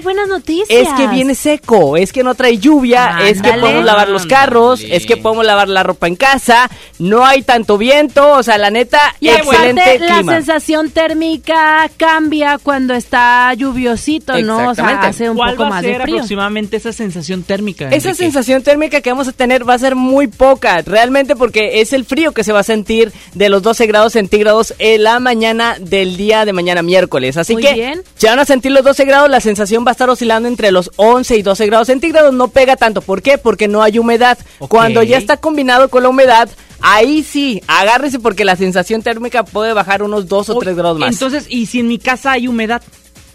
es 0.70 0.88
que 0.94 1.08
viene 1.08 1.36
seco, 1.36 1.98
es 1.98 2.14
que 2.14 2.24
no 2.24 2.36
trae 2.36 2.58
lluvia, 2.58 3.20
es 3.24 3.42
que 3.42 3.54
podemos 3.54 3.84
lavar 3.84 4.10
los 4.10 4.26
carros, 4.26 4.82
es 4.82 5.06
que 5.06 5.18
podemos 5.18 5.46
lavar 5.46 5.70
la 5.70 5.84
ropa 5.84 6.08
en 6.08 6.16
casa, 6.16 6.70
no 7.00 7.26
hay 7.26 7.42
tanto 7.42 7.78
viento, 7.78 8.32
o 8.32 8.44
sea, 8.44 8.58
la 8.58 8.72
neta, 8.72 9.00
Y 9.20 9.30
excelente 9.30 9.82
aparte, 9.82 10.24
la 10.24 10.36
sensación 10.36 10.90
térmica 10.90 11.90
cambia 11.98 12.58
cuando 12.58 12.94
está 12.94 13.54
lluviosito, 13.54 14.40
¿no? 14.42 14.70
O 14.70 14.76
sea, 14.76 15.02
hace 15.02 15.30
un 15.30 15.38
¿Cuál 15.38 15.52
poco 15.52 15.64
va 15.64 15.68
a 15.68 15.72
más 15.72 15.82
ser 15.82 15.98
de 15.98 16.04
frío. 16.04 16.16
aproximadamente 16.16 16.78
esa 16.78 16.94
sensación 16.94 17.44
térmica? 17.44 17.90
Esa 17.90 18.10
Enrique? 18.10 18.18
Sensación 18.48 18.64
térmica 18.64 19.02
que 19.02 19.10
vamos 19.10 19.28
a 19.28 19.34
tener 19.34 19.68
va 19.68 19.74
a 19.74 19.80
ser 19.80 19.96
muy 19.96 20.28
poca, 20.28 20.82
realmente 20.82 21.36
porque 21.36 21.82
es 21.82 21.92
el 21.92 22.06
frío 22.06 22.32
que 22.32 22.46
se 22.46 22.54
va 22.54 22.62
a 22.62 22.64
sentir 22.64 23.12
de 23.34 23.50
los 23.50 23.62
12 23.62 23.88
grados 23.88 24.14
centígrados 24.14 24.74
en 24.80 25.04
la 25.04 25.20
mañana 25.20 25.76
del 25.82 26.16
día 26.16 26.46
de 26.46 26.54
mañana 26.54 26.82
miércoles. 26.82 27.36
Así 27.36 27.54
Muy 27.54 27.64
que 27.64 27.74
bien. 27.74 28.04
se 28.16 28.28
van 28.28 28.40
a 28.40 28.46
sentir 28.46 28.72
los 28.72 28.86
12 28.86 29.04
grados, 29.04 29.30
la 29.30 29.42
sensación 29.42 29.86
va 29.86 29.92
a 29.92 29.92
estar 29.92 30.10
oscilando 30.10 30.48
entre 30.48 30.72
los 30.72 30.92
11 30.96 31.36
y 31.36 31.42
12 31.42 31.66
grados 31.66 31.88
centígrados, 31.88 32.34
no 32.34 32.48
pega 32.48 32.78
tanto. 32.78 33.02
¿Por 33.02 33.22
qué? 33.22 33.38
Porque 33.38 33.68
no 33.68 33.84
hay 33.84 34.00
humedad. 34.00 34.38
Cuando 34.70 35.04
ya 35.04 35.18
está 35.18 35.36
combinado 35.36 35.90
con 35.90 36.04
la 36.04 36.10
humedad, 36.10 36.48
ahí 36.80 37.24
sí, 37.24 37.62
agárrese 37.68 38.20
porque 38.20 38.46
la 38.46 38.56
sensación 38.56 39.02
térmica 39.02 39.44
puede 39.44 39.74
bajar 39.74 40.04
unos 40.04 40.30
2 40.30 40.50
o 40.52 40.60
3 40.60 40.74
grados 40.78 41.00
más. 41.00 41.12
Entonces, 41.12 41.48
¿y 41.50 41.66
si 41.66 41.82
en 41.82 41.90
mi 41.90 42.00
casa 42.00 42.32
hay 42.32 42.48
humedad? 42.48 42.82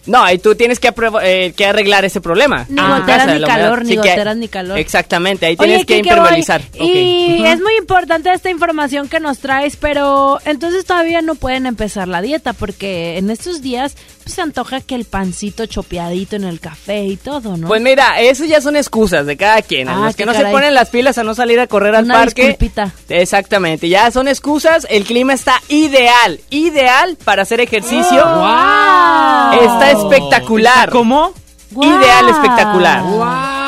No, 0.07 0.29
y 0.31 0.39
tú 0.39 0.55
tienes 0.55 0.81
que, 0.81 0.93
eh, 1.23 1.53
que 1.57 1.67
arreglar 1.67 2.05
ese 2.05 2.21
problema. 2.21 2.67
Ni 2.69 2.77
tu 2.77 2.83
goteras 2.83 3.07
casa, 3.07 3.35
ni 3.35 3.45
calor, 3.45 3.85
ni 3.85 3.91
que- 3.91 3.97
goteras 3.97 4.37
ni 4.37 4.49
calor. 4.49 4.79
Exactamente, 4.79 5.47
ahí 5.47 5.57
Oye, 5.59 5.69
tienes 5.69 5.87
que 5.87 5.95
Kike, 5.97 6.09
impermeabilizar. 6.09 6.63
Y 6.75 7.43
es 7.45 7.61
muy 7.61 7.77
importante 7.77 8.33
esta 8.33 8.51
información 8.51 9.09
que 9.09 9.21
nos 9.21 9.39
traes, 9.39 9.77
pero 9.77 10.41
entonces 10.45 10.85
todavía 10.85 11.23
no 11.23 11.35
pueden 11.37 11.67
empezar 11.67 12.09
la 12.09 12.21
dieta 12.21 12.53
porque 12.53 13.17
en 13.19 13.31
estos 13.31 13.63
días 13.63 13.97
pues, 14.23 14.35
se 14.35 14.43
antoja 14.43 14.81
que 14.81 14.95
el 14.95 15.05
pancito 15.05 15.67
chopeadito 15.67 16.37
en 16.37 16.45
el 16.45 16.61
café 16.61 17.05
y 17.05 17.17
todo, 17.17 17.57
¿no? 17.57 17.69
Pues 17.69 17.83
mira, 17.83 18.21
eso 18.21 18.45
ya 18.45 18.61
son 18.61 18.77
excusas 18.77 19.27
de 19.27 19.37
cada 19.37 19.61
quien. 19.63 19.89
A 19.89 19.97
Ah, 20.03 20.07
los 20.07 20.17
que 20.17 20.25
no 20.27 20.33
caray. 20.33 20.47
se 20.49 20.53
ponen 20.53 20.75
las 20.75 20.89
pilas 20.91 21.19
a 21.19 21.25
no 21.25 21.35
salir 21.35 21.61
a 21.61 21.67
correr 21.67 21.95
al 21.95 22.05
Una 22.05 22.15
parque. 22.15 22.43
disculpita. 22.49 22.93
Exactamente, 23.09 23.89
ya 23.89 24.11
son 24.11 24.29
excusas. 24.29 24.87
El 24.91 25.05
clima 25.05 25.33
está 25.35 25.61
ideal, 25.69 26.41
ideal 26.51 27.17
para 27.25 27.43
hacer 27.43 27.61
ejercicio. 27.61 28.25
¡Wow! 28.25 29.53
Está 29.61 29.91
espectacular. 29.93 30.91
¿Cómo? 30.91 31.33
Ideal, 31.71 32.29
espectacular. 32.29 33.03
¡Wow! 33.03 33.62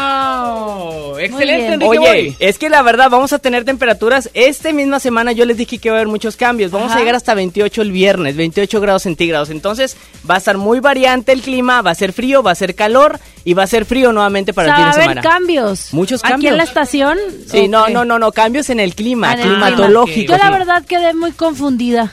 Excelente. 1.26 1.66
Enrique 1.74 1.88
Oye, 1.88 1.98
Boy. 1.98 2.36
es 2.38 2.58
que 2.58 2.68
la 2.68 2.82
verdad 2.82 3.10
vamos 3.10 3.32
a 3.32 3.38
tener 3.38 3.64
temperaturas. 3.64 4.30
Esta 4.34 4.72
misma 4.72 5.00
semana 5.00 5.32
yo 5.32 5.44
les 5.44 5.56
dije 5.56 5.78
que 5.78 5.88
iba 5.88 5.96
a 5.96 6.00
haber 6.00 6.08
muchos 6.08 6.36
cambios. 6.36 6.70
Vamos 6.70 6.88
Ajá. 6.90 6.96
a 6.96 7.00
llegar 7.00 7.14
hasta 7.14 7.34
28 7.34 7.82
el 7.82 7.92
viernes, 7.92 8.36
28 8.36 8.80
grados 8.80 9.02
centígrados. 9.02 9.50
Entonces 9.50 9.96
va 10.28 10.34
a 10.34 10.38
estar 10.38 10.58
muy 10.58 10.80
variante 10.80 11.32
el 11.32 11.42
clima. 11.42 11.82
Va 11.82 11.90
a 11.90 11.94
ser 11.94 12.12
frío, 12.12 12.42
va 12.42 12.50
a 12.52 12.54
ser 12.54 12.74
calor 12.74 13.18
y 13.44 13.54
va 13.54 13.64
a 13.64 13.66
ser 13.66 13.84
frío 13.84 14.12
nuevamente 14.12 14.52
o 14.52 14.54
para 14.54 14.68
sea, 14.68 14.76
el 14.76 14.82
fin 14.82 14.86
va 14.86 14.90
a 14.90 14.96
de 14.96 15.02
haber 15.04 15.16
semana. 15.16 15.36
cambios. 15.36 15.92
Muchos 15.92 16.22
Aquí 16.24 16.32
cambios. 16.32 16.52
en 16.52 16.56
la 16.58 16.64
estación. 16.64 17.18
Sí, 17.50 17.68
no, 17.68 17.88
no, 17.88 18.04
no, 18.04 18.18
no, 18.18 18.32
cambios 18.32 18.70
en 18.70 18.80
el 18.80 18.94
clima, 18.94 19.30
Ah, 19.30 19.34
en 19.34 19.40
el 19.40 19.46
climatológico. 19.48 20.32
Yo 20.32 20.38
la 20.38 20.50
verdad 20.50 20.84
quedé 20.86 21.12
muy 21.14 21.32
confundida. 21.32 22.12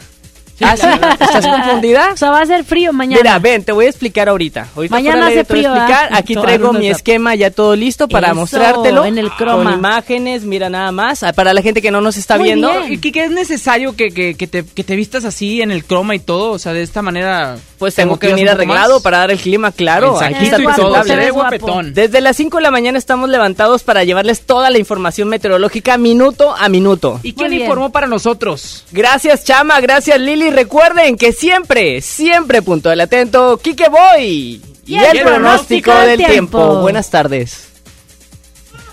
Ah, 0.64 0.78
¿sí? 0.78 0.88
¿Estás 1.20 1.46
confundida? 1.48 2.10
O 2.14 2.18
sea, 2.18 2.32
va 2.32 2.42
a 2.42 2.46
ser 2.46 2.64
frío 2.64 2.94
mañana. 2.94 3.22
Mira, 3.22 3.40
ven, 3.40 3.64
te 3.64 3.72
voy 3.72 3.86
a 3.86 3.90
explicar 3.90 4.30
ahorita. 4.30 4.68
ahorita 4.76 4.94
Mañana 4.96 5.28
hace 5.28 5.44
te 5.44 5.54
voy 5.54 5.60
a 5.66 5.70
frío, 5.70 5.76
explicar. 5.76 6.10
¿ah? 6.12 6.18
Aquí 6.18 6.36
traigo 6.36 6.74
mi 6.74 6.88
esquema 6.90 7.36
ya 7.36 7.52
todo 7.52 7.76
listo 7.76 8.08
para 8.08 8.28
Eso, 8.28 8.36
mostrártelo. 8.36 9.06
en 9.06 9.18
el 9.18 9.32
croma. 9.32 9.64
Con 9.64 9.74
imágenes, 9.74 10.44
mira 10.44 10.70
nada 10.70 10.92
más. 10.92 11.24
Ah, 11.24 11.34
Para 11.34 11.54
la 11.54 11.62
gente 11.62 11.82
que 11.82 11.92
no 11.92 12.02
nos 12.02 12.18
está 12.18 12.38
Muy 12.38 12.46
viendo. 12.46 12.88
¿Y 12.88 12.98
qué, 13.00 13.12
qué 13.12 13.24
es 13.26 13.32
necesario 13.32 13.96
que, 13.96 14.10
que, 14.12 14.36
que 14.36 14.48
te, 14.48 14.66
que 14.66 14.84
te 14.84 14.96
vistas 14.96 15.26
así 15.26 15.62
en 15.62 15.72
el 15.72 15.84
croma 15.86 16.16
y 16.16 16.20
todo? 16.20 16.52
O 16.52 16.60
sea, 16.60 16.74
de 16.74 16.82
esta 16.84 17.02
manera... 17.02 17.58
Pues 17.82 17.96
¿te 17.96 18.04
tengo 18.04 18.20
que 18.20 18.28
venir 18.28 18.48
arreglado 18.48 18.94
más? 18.94 19.02
para 19.02 19.18
dar 19.18 19.32
el 19.32 19.40
clima, 19.40 19.72
claro. 19.72 20.22
Aquí 20.22 20.46
está 20.46 20.62
y 20.62 20.66
todo. 20.76 21.82
Desde 21.86 22.22
las 22.22 22.38
5 22.38 22.58
de 22.58 22.62
la 22.62 22.70
mañana 22.70 23.00
estamos 23.00 23.28
levantados 23.28 23.82
para 23.82 24.04
llevarles 24.04 24.42
toda 24.42 24.70
la 24.70 24.78
información 24.78 25.30
meteorológica 25.30 25.98
minuto 25.98 26.54
a 26.56 26.70
minuto. 26.70 27.20
¿Y 27.24 27.34
quién 27.34 27.54
informó 27.54 27.92
para 27.92 28.06
nosotros? 28.06 28.86
Gracias 28.92 29.46
Chama, 29.46 29.82
gracias 29.82 30.20
Lili. 30.20 30.52
Recuerden 30.52 31.18
que 31.18 31.34
siempre, 31.34 32.02
siempre 32.02 32.62
puntual 32.62 33.02
atento, 33.02 33.58
Kike 33.58 33.90
Boy. 33.90 34.62
Y, 34.86 34.96
el, 34.98 35.22
pronóstico 35.22 35.92
del 35.92 36.24
tiempo. 36.24 36.82
Buenas 36.82 37.10
tardes. 37.10 37.68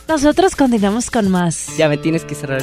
Nosotros 0.09 0.56
continuamos 0.56 1.10
con 1.10 1.28
más. 1.28 1.77
Ya 1.77 1.90
me 1.90 1.98
tienes 1.98 2.24
que 2.24 2.35
cerrar. 2.35 2.62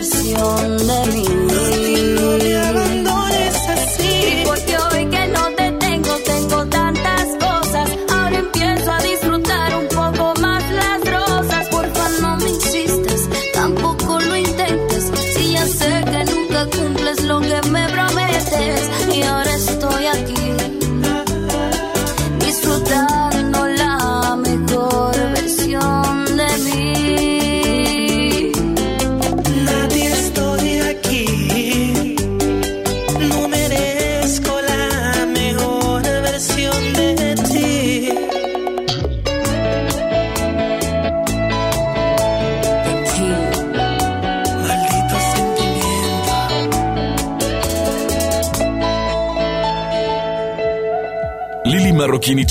Versión 0.00 0.78
de 0.78 1.06
mí. 1.12 1.39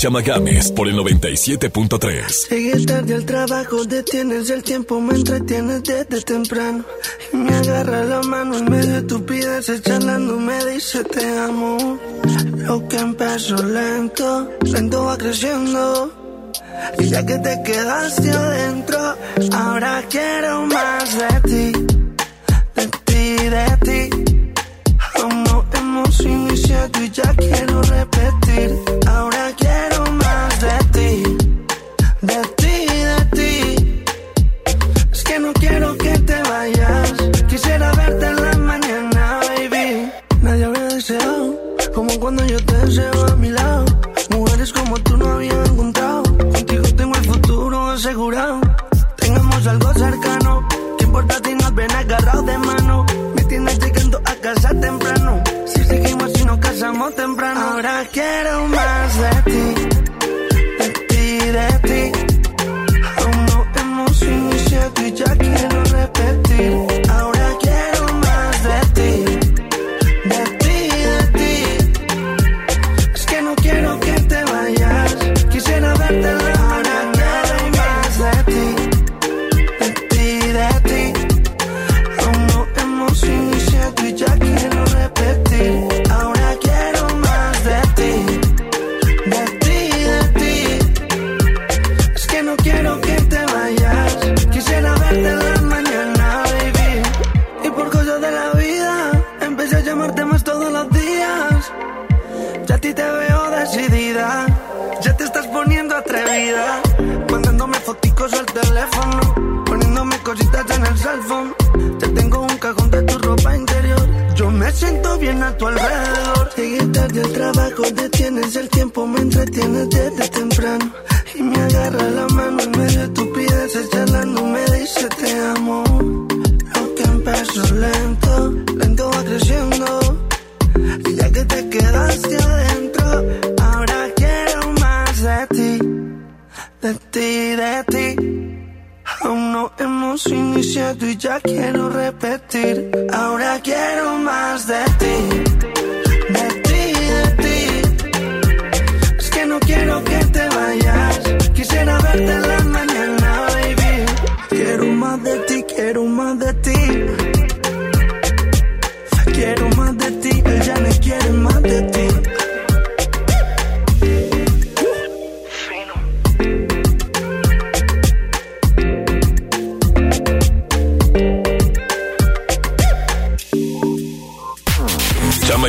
y 0.00 0.02
Chama 0.02 0.22
Games 0.22 0.72
por 0.72 0.88
el 0.88 0.96
97.3. 0.96 2.48
Llegué 2.48 2.86
tarde 2.86 3.14
al 3.14 3.24
trabajo, 3.26 3.84
detienes 3.84 4.48
el 4.50 4.62
tiempo, 4.62 5.00
me 5.00 5.14
entretienes 5.14 5.82
desde 5.82 6.22
temprano. 6.22 6.84
Y 7.32 7.36
me 7.36 7.54
agarra 7.54 8.04
la 8.04 8.22
mano 8.22 8.56
en 8.56 8.70
medio 8.70 8.92
de 8.92 8.98
estupideces, 8.98 9.82
charlando, 9.82 10.38
me 10.38 10.64
dice 10.66 11.04
te 11.04 11.38
amo. 11.38 11.98
Lo 12.56 12.88
que 12.88 12.96
empezó 12.96 13.56
lento, 13.62 14.50
lento 14.62 15.04
va 15.04 15.18
creciendo. 15.18 16.12
Y 16.98 17.08
ya 17.08 17.26
que 17.26 17.38
te 17.38 17.62
quedaste 17.62 18.30
adentro, 18.30 19.16
ahora 19.52 20.02
quiero 20.08 20.66
más 20.66 21.18
de 21.18 21.40
ti, 21.48 21.86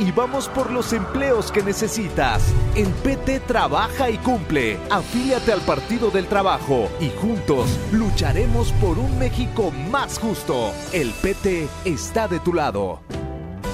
y 0.00 0.10
vamos 0.12 0.48
por 0.48 0.72
los 0.72 0.94
empleos 0.94 1.52
que 1.52 1.62
necesitas. 1.62 2.42
En 2.74 2.90
PT 2.90 3.40
trabaja 3.40 4.08
y 4.08 4.16
cumple. 4.16 4.78
Afíliate 4.88 5.52
al 5.52 5.60
Partido 5.60 6.10
del 6.10 6.26
Trabajo 6.26 6.88
y 7.00 7.10
juntos 7.10 7.78
lucharemos 7.92 8.72
por 8.72 8.98
un 8.98 9.18
México 9.18 9.70
más 9.90 10.18
justo. 10.18 10.72
El 10.92 11.10
PT 11.10 11.68
está 11.84 12.28
de 12.28 12.40
tu 12.40 12.54
lado. 12.54 13.00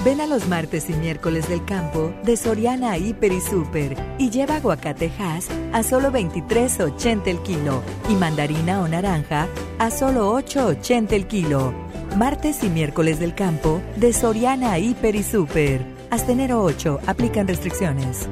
Ven 0.03 0.19
a 0.19 0.27
los 0.27 0.47
martes 0.47 0.89
y 0.89 0.93
miércoles 0.93 1.47
del 1.47 1.63
campo 1.63 2.13
de 2.23 2.35
Soriana 2.35 2.97
Hiper 2.97 3.31
y 3.31 3.41
Super 3.41 3.95
y 4.17 4.29
lleva 4.29 4.57
aguacate 4.57 5.11
Hass 5.17 5.47
a 5.71 5.81
solo 5.81 6.11
23.80 6.11 7.27
el 7.27 7.39
kilo 7.39 7.81
y 8.09 8.15
mandarina 8.15 8.81
o 8.81 8.87
naranja 8.87 9.47
a 9.79 9.91
solo 9.91 10.33
8.80 10.33 11.13
el 11.13 11.27
kilo. 11.27 11.73
Martes 12.17 12.63
y 12.63 12.69
miércoles 12.69 13.19
del 13.19 13.33
campo 13.33 13.81
de 13.95 14.11
Soriana 14.11 14.77
Hiper 14.77 15.15
y 15.15 15.23
Super. 15.23 15.96
Hasta 16.09 16.31
enero 16.31 16.63
8 16.63 17.01
aplican 17.05 17.47
restricciones. 17.47 18.29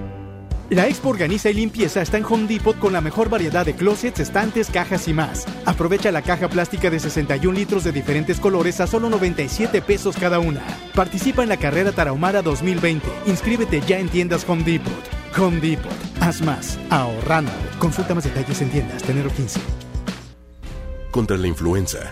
La 0.70 0.88
Expo 0.88 1.10
Organiza 1.10 1.50
y 1.52 1.54
Limpieza 1.54 2.02
está 2.02 2.18
en 2.18 2.26
Home 2.26 2.48
Depot 2.48 2.78
con 2.80 2.92
la 2.92 3.02
mejor 3.02 3.30
variedad 3.30 3.66
de 3.66 3.76
closets, 3.76 4.20
estantes, 4.20 4.72
cajas 4.72 5.08
y 5.08 5.14
más. 5.14 5.46
Aprovecha 5.66 6.12
la 6.12 6.24
caja 6.24 6.50
plástica 6.50 6.90
de 6.90 7.00
61 7.00 7.56
litros 7.56 7.84
de 7.84 7.92
diferentes 7.92 8.40
colores 8.40 8.82
a 8.82 8.88
solo 8.88 9.10
97 9.10 9.82
pesos 9.84 10.16
cada 10.18 10.40
una. 10.40 10.62
Participa 10.96 11.44
en 11.44 11.50
la 11.50 11.58
carrera 11.58 11.92
Tarahumara 11.92 12.42
2020. 12.42 13.08
Inscríbete 13.28 13.82
ya 13.82 14.00
en 14.00 14.10
tiendas 14.10 14.44
Home 14.50 14.64
Depot. 14.64 14.92
Home 15.38 15.60
Depot. 15.60 15.94
Haz 16.20 16.42
más. 16.42 16.80
Ahorrando. 16.90 17.52
Consulta 17.78 18.16
más 18.16 18.24
detalles 18.24 18.60
en 18.62 18.72
tiendas. 18.72 19.04
Tenero 19.04 19.30
15. 19.30 19.60
Contra 21.12 21.38
la 21.38 21.48
influenza, 21.48 22.12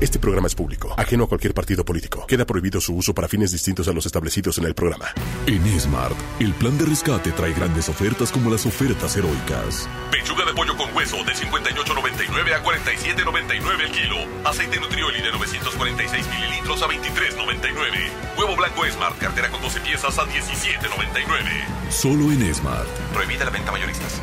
Este 0.00 0.18
programa 0.18 0.46
es 0.46 0.54
público, 0.54 0.94
ajeno 0.96 1.24
a 1.24 1.28
cualquier 1.28 1.52
partido 1.52 1.84
político. 1.84 2.24
Queda 2.26 2.46
prohibido 2.46 2.80
su 2.80 2.94
uso 2.94 3.12
para 3.12 3.28
fines 3.28 3.52
distintos 3.52 3.86
a 3.86 3.92
los 3.92 4.06
establecidos 4.06 4.56
en 4.56 4.64
el 4.64 4.74
programa. 4.74 5.12
En 5.46 5.78
Smart, 5.78 6.16
el 6.40 6.54
plan 6.54 6.78
de 6.78 6.86
rescate 6.86 7.32
trae 7.32 7.52
grandes 7.52 7.86
ofertas 7.90 8.32
como 8.32 8.50
las 8.50 8.64
ofertas 8.64 9.14
heroicas. 9.18 9.86
Pechuga 10.10 10.46
de 10.46 10.54
pollo 10.54 10.74
con 10.78 10.94
hueso 10.96 11.16
de 11.18 11.34
58.99 11.34 12.54
a 12.54 12.64
47.99 12.64 13.80
el 13.84 13.90
kilo. 13.92 14.16
Aceite 14.48 14.80
Nutrioli 14.80 15.20
de 15.20 15.32
946 15.32 16.26
mililitros 16.28 16.82
a 16.82 16.86
23.99. 16.86 18.38
Huevo 18.38 18.56
blanco 18.56 18.86
Smart, 18.90 19.18
cartera 19.18 19.50
con 19.50 19.60
12 19.60 19.80
piezas 19.80 20.18
a 20.18 20.22
17.99. 20.22 21.90
Solo 21.90 22.32
en 22.32 22.54
Smart. 22.54 22.88
Prohibida 23.12 23.44
la 23.44 23.50
venta 23.50 23.70
mayoristas. 23.70 24.22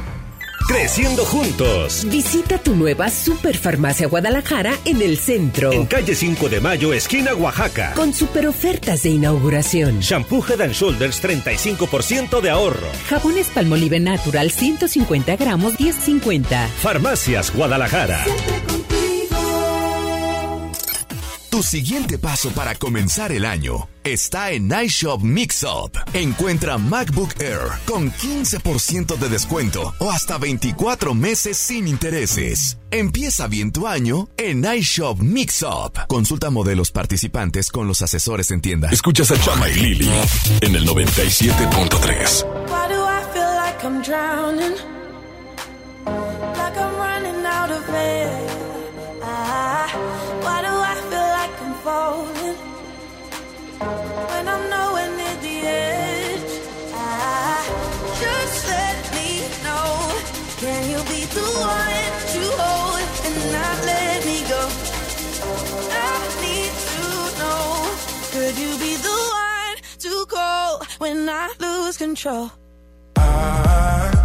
Creciendo 0.68 1.24
juntos. 1.24 2.06
Visita 2.10 2.58
tu 2.58 2.76
nueva 2.76 3.10
Superfarmacia 3.10 4.08
Guadalajara 4.08 4.74
en 4.84 5.02
el 5.02 5.18
centro. 5.18 5.72
En 5.72 5.86
calle 5.86 6.14
5 6.14 6.50
de 6.50 6.60
Mayo, 6.60 6.92
esquina 6.92 7.34
Oaxaca. 7.34 7.94
Con 7.94 8.14
super 8.14 8.48
ofertas 8.48 9.04
de 9.04 9.12
inauguración. 9.12 10.02
Shampoo 10.02 10.44
Head 10.46 10.60
and 10.60 10.74
Shoulders 10.74 11.24
35% 11.24 12.42
de 12.42 12.50
ahorro. 12.50 12.88
Jabones 13.08 13.48
Palmolive 13.48 14.02
Natural 14.02 14.52
150 14.52 15.38
gramos 15.38 15.76
10.50. 15.78 16.68
Farmacias 16.68 17.54
Guadalajara. 17.56 18.26
Tu 21.50 21.64
siguiente 21.64 22.18
paso 22.18 22.52
para 22.52 22.76
comenzar 22.76 23.32
el 23.32 23.46
año 23.46 23.88
está 24.04 24.52
en 24.52 24.70
iShop 24.70 25.22
Mixup. 25.22 25.96
Encuentra 26.14 26.78
MacBook 26.78 27.40
Air 27.40 27.70
con 27.86 28.12
15% 28.12 29.18
de 29.18 29.30
descuento 29.30 29.94
o 30.00 30.12
hasta 30.12 30.38
24 30.38 31.14
meses 31.14 31.58
sin 31.58 31.88
intereses. 31.88 32.78
Empieza 32.92 33.48
bien 33.48 33.72
tu 33.72 33.88
año 33.88 34.28
en 34.38 34.66
iShop 34.66 35.20
Mixup. 35.20 35.98
Consulta 36.08 36.50
modelos 36.50 36.92
participantes 36.92 37.72
con 37.72 37.88
los 37.88 38.02
asesores 38.02 38.52
en 38.52 38.62
tienda. 38.62 38.90
Escuchas 38.92 39.32
a 39.32 39.40
Chama 39.40 39.70
y 39.70 39.76
Lili 39.76 40.10
en 40.62 40.76
el 40.76 40.86
97.3. 40.86 42.46
Like 46.58 46.78
I'm 46.78 46.96
running 46.98 47.46
out 47.46 47.72
of 47.72 47.90
air. 47.90 48.47
falling. 51.88 52.58
When 54.32 54.46
I'm 54.54 54.64
nowhere 54.76 55.12
near 55.20 55.38
the 55.46 55.56
edge, 55.84 56.52
I 56.94 57.60
just 58.24 58.60
let 58.74 58.98
me 59.18 59.30
know. 59.66 59.88
Can 60.64 60.82
you 60.92 61.00
be 61.14 61.22
the 61.38 61.48
one 61.80 62.12
to 62.34 62.42
hold 62.60 63.08
and 63.28 63.38
not 63.56 63.78
let 63.92 64.18
me 64.30 64.38
go? 64.54 64.62
I 66.08 66.16
need 66.44 66.74
to 66.92 67.06
know. 67.40 67.64
Could 68.34 68.56
you 68.64 68.72
be 68.86 68.94
the 69.08 69.20
one 69.50 69.78
to 70.04 70.14
call 70.34 70.70
when 71.04 71.18
I 71.30 71.46
lose 71.64 71.96
control? 72.06 72.52
I 73.16 74.17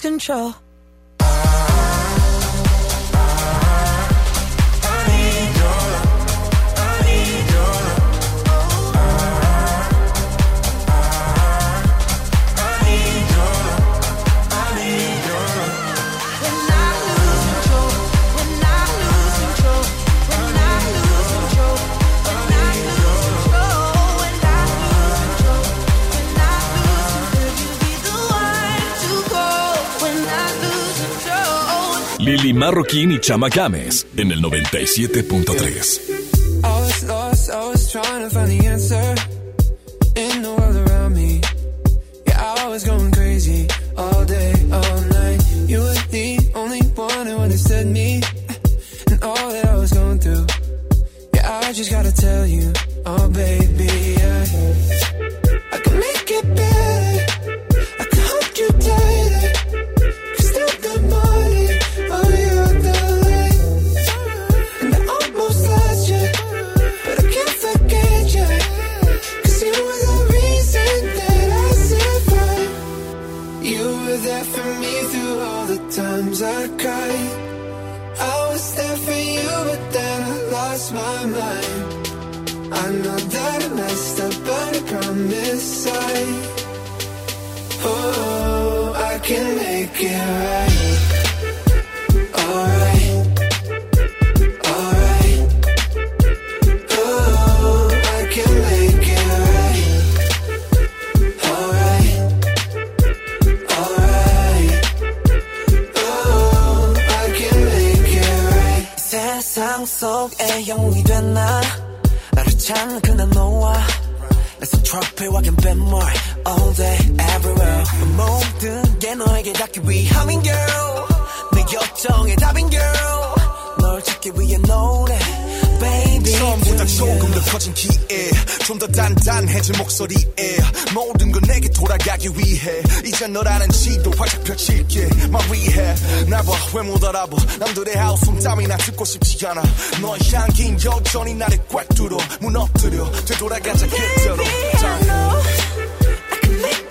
control. 0.00 0.54
Ricky 32.50 32.58
Marroquín 32.58 33.12
y 33.12 33.20
Chama 33.20 33.48
Games 33.48 34.08
en 34.16 34.32
el 34.32 34.42
97.3. 34.42 36.00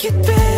it 0.10 0.26
be 0.26 0.49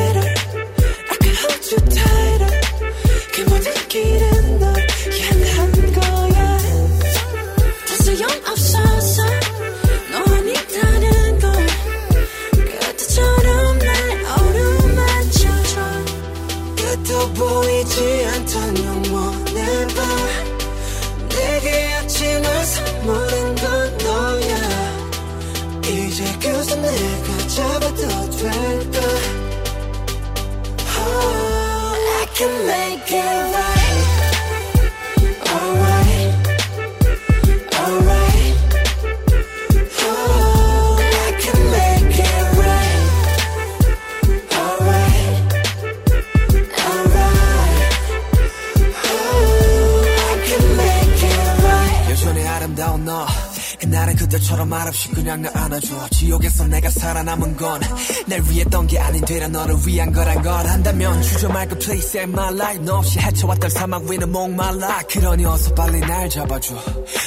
그냥 55.21 55.41
나 55.43 55.51
안아줘. 55.53 56.09
지옥에서 56.09 56.65
내가 56.67 56.89
살아남은 56.89 57.55
건 57.55 57.79
날 58.27 58.41
위했던 58.49 58.87
게 58.87 58.99
아닌 58.99 59.23
되려 59.25 59.47
너를 59.47 59.75
위한 59.85 60.11
거란 60.11 60.41
걸. 60.41 60.51
안다면 60.67 61.21
주저말 61.21 61.67
그 61.67 61.77
place 61.77 62.19
in 62.19 62.29
my 62.31 62.53
life. 62.53 62.83
너 62.83 62.97
없이 62.97 63.19
헤쳐왔던 63.19 63.69
사막 63.69 64.03
위는 64.03 64.31
목말라. 64.31 65.01
그러니 65.09 65.45
어서 65.45 65.73
빨리 65.75 65.99
날 65.99 66.29
잡아줘. 66.29 66.75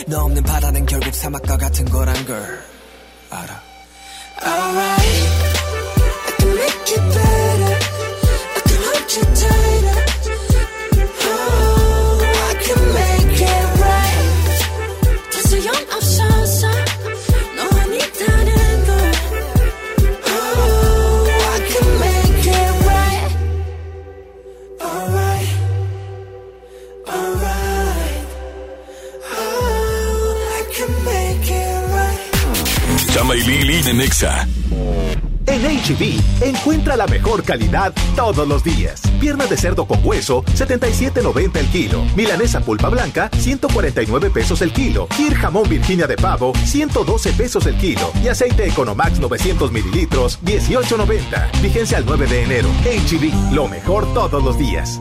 너 0.08 0.24
없는 0.24 0.42
바다는 0.42 0.86
결국 0.86 1.14
사막과 1.14 1.56
같은 1.56 1.84
거란 1.86 2.26
걸 2.26 2.73
encuentra 36.40 36.96
la 36.96 37.06
mejor 37.06 37.42
calidad 37.42 37.92
todos 38.16 38.46
los 38.46 38.62
días. 38.64 39.02
Pierna 39.20 39.46
de 39.46 39.56
cerdo 39.56 39.86
con 39.86 40.00
hueso, 40.04 40.42
77.90 40.44 41.56
el 41.56 41.66
kilo. 41.68 42.04
Milanesa 42.16 42.60
pulpa 42.60 42.88
blanca, 42.88 43.30
149 43.36 44.30
pesos 44.30 44.62
el 44.62 44.72
kilo. 44.72 45.06
Kir 45.08 45.34
jamón 45.34 45.68
Virginia 45.68 46.06
de 46.06 46.16
pavo, 46.16 46.52
112 46.64 47.32
pesos 47.32 47.66
el 47.66 47.76
kilo. 47.76 48.10
Y 48.22 48.28
aceite 48.28 48.66
Economax 48.66 49.18
900 49.18 49.72
mililitros, 49.72 50.40
18.90. 50.42 51.60
Vigencia 51.62 51.98
al 51.98 52.06
9 52.06 52.26
de 52.26 52.42
enero. 52.42 52.68
HB, 52.84 53.52
lo 53.54 53.68
mejor 53.68 54.12
todos 54.14 54.42
los 54.42 54.58
días. 54.58 55.00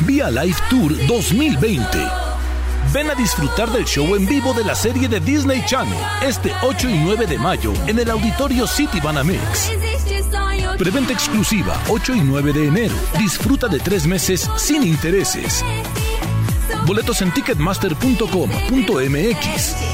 Vía 0.00 0.30
Live 0.30 0.56
Tour 0.70 0.96
2020. 1.06 1.98
Ven 2.92 3.10
a 3.10 3.14
disfrutar 3.14 3.70
del 3.70 3.84
show 3.84 4.14
en 4.14 4.26
vivo 4.26 4.52
de 4.54 4.64
la 4.64 4.74
serie 4.74 5.08
de 5.08 5.20
Disney 5.20 5.62
Channel 5.66 5.98
este 6.22 6.52
8 6.62 6.88
y 6.88 6.98
9 6.98 7.26
de 7.26 7.38
mayo 7.38 7.72
en 7.86 7.98
el 7.98 8.10
auditorio 8.10 8.66
City 8.66 9.00
Banamex. 9.00 9.70
Preventa 10.78 11.12
exclusiva 11.12 11.78
8 11.88 12.14
y 12.14 12.20
9 12.20 12.52
de 12.52 12.68
enero. 12.68 12.94
Disfruta 13.18 13.66
de 13.68 13.80
tres 13.80 14.06
meses 14.06 14.48
sin 14.56 14.84
intereses. 14.84 15.64
Boletos 16.86 17.20
en 17.20 17.32
ticketmaster.com.mx. 17.32 19.87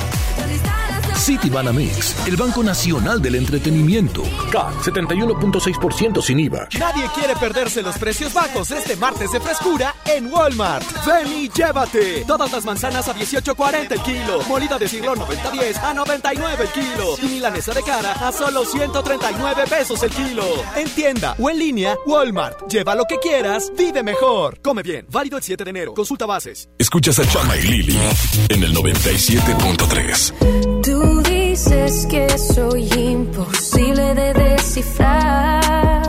City 1.24 1.48
Banamex, 1.48 2.26
el 2.26 2.36
Banco 2.36 2.62
Nacional 2.62 3.22
del 3.22 3.36
Entretenimiento. 3.36 4.22
CAT 4.52 4.74
71.6% 4.82 6.20
sin 6.20 6.38
IVA. 6.38 6.68
Nadie 6.78 7.08
quiere 7.14 7.34
perderse 7.36 7.80
los 7.80 7.96
precios 7.96 8.34
bajos 8.34 8.70
este 8.70 8.94
martes 8.96 9.32
de 9.32 9.40
frescura 9.40 9.94
en 10.04 10.30
Walmart. 10.30 10.84
Ven 11.06 11.32
y 11.32 11.48
llévate. 11.48 12.26
Todas 12.26 12.52
las 12.52 12.66
manzanas 12.66 13.08
a 13.08 13.14
18.40 13.14 13.92
el 13.92 14.02
kilo. 14.02 14.42
Molida 14.46 14.78
de 14.78 14.86
siglo 14.86 15.14
90.10 15.14 15.82
a 15.82 15.94
99 15.94 16.64
el 16.64 16.68
kilo. 16.68 17.16
Y 17.22 17.26
milanesa 17.26 17.72
de 17.72 17.82
cara 17.82 18.12
a 18.12 18.30
solo 18.30 18.66
139 18.66 19.64
pesos 19.66 20.02
el 20.02 20.10
kilo. 20.10 20.44
En 20.76 20.90
tienda 20.90 21.36
o 21.38 21.48
en 21.48 21.58
línea, 21.58 21.96
Walmart. 22.04 22.70
Lleva 22.70 22.94
lo 22.94 23.06
que 23.06 23.16
quieras, 23.16 23.72
vive 23.74 24.02
mejor. 24.02 24.60
Come 24.60 24.82
bien. 24.82 25.06
Válido 25.10 25.38
el 25.38 25.42
7 25.42 25.64
de 25.64 25.70
enero. 25.70 25.94
Consulta 25.94 26.26
bases. 26.26 26.68
Escuchas 26.76 27.18
a 27.18 27.26
Chama 27.26 27.56
y 27.56 27.62
Lili 27.62 27.98
en 28.50 28.62
el 28.62 28.74
97.3. 28.76 30.73
Tú 30.94 31.22
di 31.22 31.48
dices 31.50 32.06
que 32.06 32.38
soy 32.38 32.88
imposible 32.94 34.14
de 34.14 34.32
descifrar. 34.32 36.02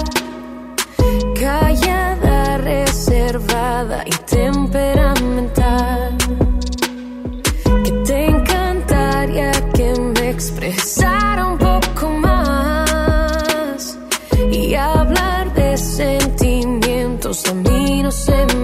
Callada, 1.39 2.57
reservada 2.59 4.03
y 4.05 4.11
temperamental. 4.35 6.15
Que 7.83 7.91
te 8.07 8.25
encantaría 8.25 9.51
que 9.73 9.89
me 9.99 10.29
expresara 10.29 11.47
un 11.47 11.57
poco 11.57 12.09
más. 12.27 13.97
Y 14.51 14.75
hablar 14.75 15.51
de 15.55 15.77
sentimientos 15.77 17.43
a 17.47 17.53
mí 17.55 18.03
no 18.03 18.11
se 18.11 18.45
me 18.45 18.54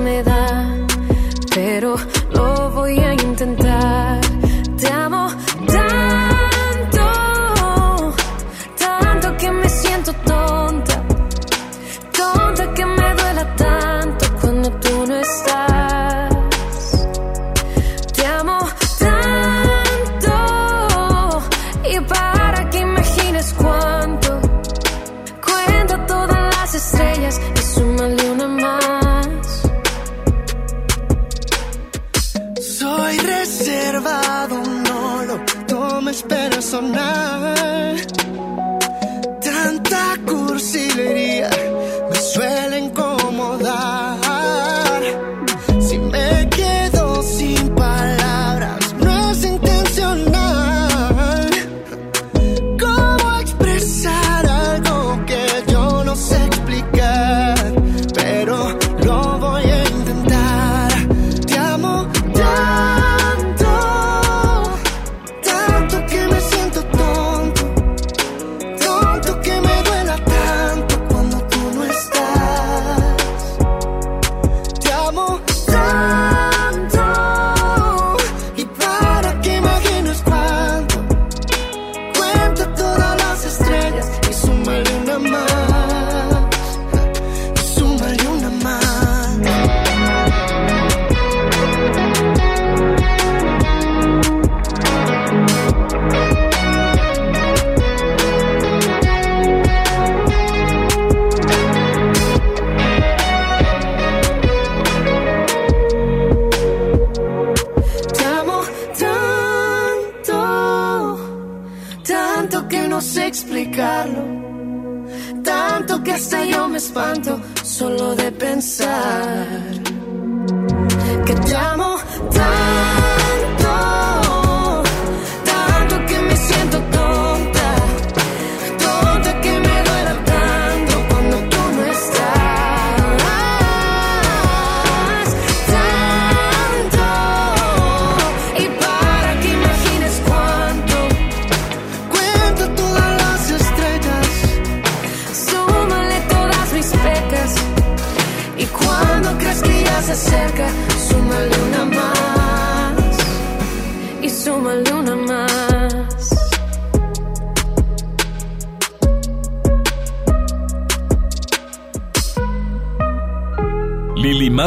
solo 118.62 118.91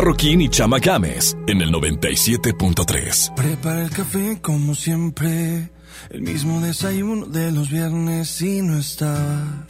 Marroquín 0.05 0.43
y 0.43 0.51
Chama 0.51 0.81
Games 0.81 1.35
en 1.47 1.62
el 1.62 1.72
97.3. 1.72 3.35
Prepara 3.36 3.85
el 3.85 3.89
café 3.90 4.39
como 4.43 4.74
siempre, 4.74 5.70
el 6.10 6.20
mismo 6.20 6.60
desayuno 6.60 7.24
de 7.24 7.51
los 7.51 7.70
viernes 7.70 8.43
y 8.43 8.60
no 8.60 8.76
estabas. 8.76 9.64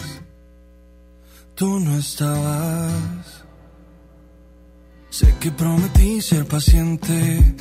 Tú 1.54 1.78
no 1.78 1.96
estabas. 1.96 3.44
Sé 5.08 5.32
que 5.38 5.52
prometí 5.52 6.20
ser 6.20 6.46
paciente, 6.46 7.54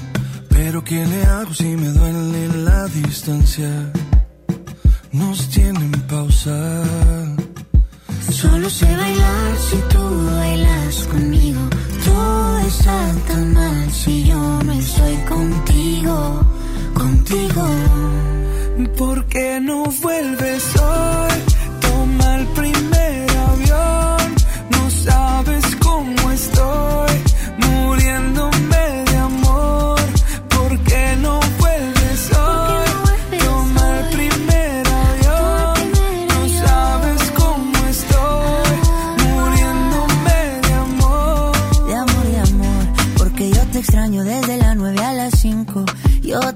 pero 0.49 0.83
¿qué 0.83 1.05
le 1.05 1.25
hago 1.25 1.53
si 1.53 1.75
me 1.75 1.89
duele 1.89 2.47
la 2.63 2.87
distancia? 2.87 3.93
Nos 5.11 5.47
tienen 5.49 5.91
pausa. 6.09 6.83
Solo 8.31 8.67
sé 8.67 8.87
bailar 8.95 9.57
si 9.59 9.77
tú 9.95 10.25
bailas 10.25 11.07
conmigo. 11.11 11.69
Todo 12.05 12.59
está 12.59 13.11
tan 13.27 13.53
mal 13.53 13.91
si 13.91 14.25
yo 14.25 14.63
no 14.63 14.73
estoy 14.73 15.15
contigo, 15.29 16.41
contigo. 16.93 17.65
¿Por 18.97 19.25
qué 19.25 19.59
no 19.61 19.83
vuelves 20.01 20.63
hoy? 20.75 21.52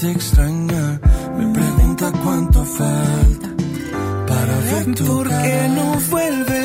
te 0.00 0.12
extraña, 0.12 1.00
me 1.36 1.52
pregunta 1.52 2.12
cuánto 2.22 2.64
falta 2.64 3.48
para 4.28 4.58
ver 4.58 4.94
tu 4.94 5.04
¿Por 5.06 5.28
cara. 5.28 5.42
qué 5.42 5.68
no 5.74 6.00
vuelves 6.10 6.57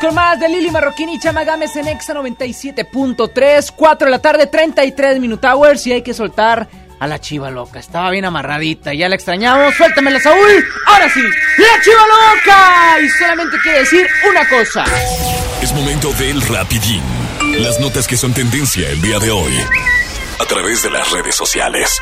Con 0.00 0.14
más 0.14 0.38
de 0.38 0.48
Lili 0.48 0.70
Marroquín 0.70 1.08
y 1.08 1.18
Chamagames 1.18 1.74
en 1.76 1.88
Exa 1.88 2.12
97.3, 2.14 3.72
4 3.74 4.04
de 4.04 4.10
la 4.10 4.18
tarde, 4.18 4.46
33 4.46 5.20
Minute 5.20 5.46
Hours 5.46 5.86
y 5.86 5.92
hay 5.92 6.02
que 6.02 6.12
soltar 6.12 6.68
a 6.98 7.06
la 7.06 7.18
chiva 7.18 7.50
loca. 7.50 7.78
Estaba 7.78 8.10
bien 8.10 8.24
amarradita, 8.24 8.92
ya 8.92 9.08
la 9.08 9.14
extrañamos. 9.14 9.74
Suéltamela, 9.74 10.20
Saúl. 10.20 10.64
Ahora 10.86 11.08
sí, 11.08 11.22
la 11.22 11.82
chiva 11.82 12.02
loca. 12.06 13.00
Y 13.02 13.08
solamente 13.08 13.56
quiere 13.62 13.78
decir 13.80 14.06
una 14.28 14.48
cosa. 14.48 14.84
Es 15.62 15.72
momento 15.72 16.12
del 16.12 16.42
rapidín. 16.42 17.02
Las 17.60 17.80
notas 17.80 18.06
que 18.06 18.16
son 18.16 18.34
tendencia 18.34 18.88
el 18.90 19.00
día 19.00 19.18
de 19.18 19.30
hoy. 19.30 19.52
A 20.38 20.44
través 20.44 20.82
de 20.82 20.90
las 20.90 21.10
redes 21.10 21.34
sociales. 21.34 21.98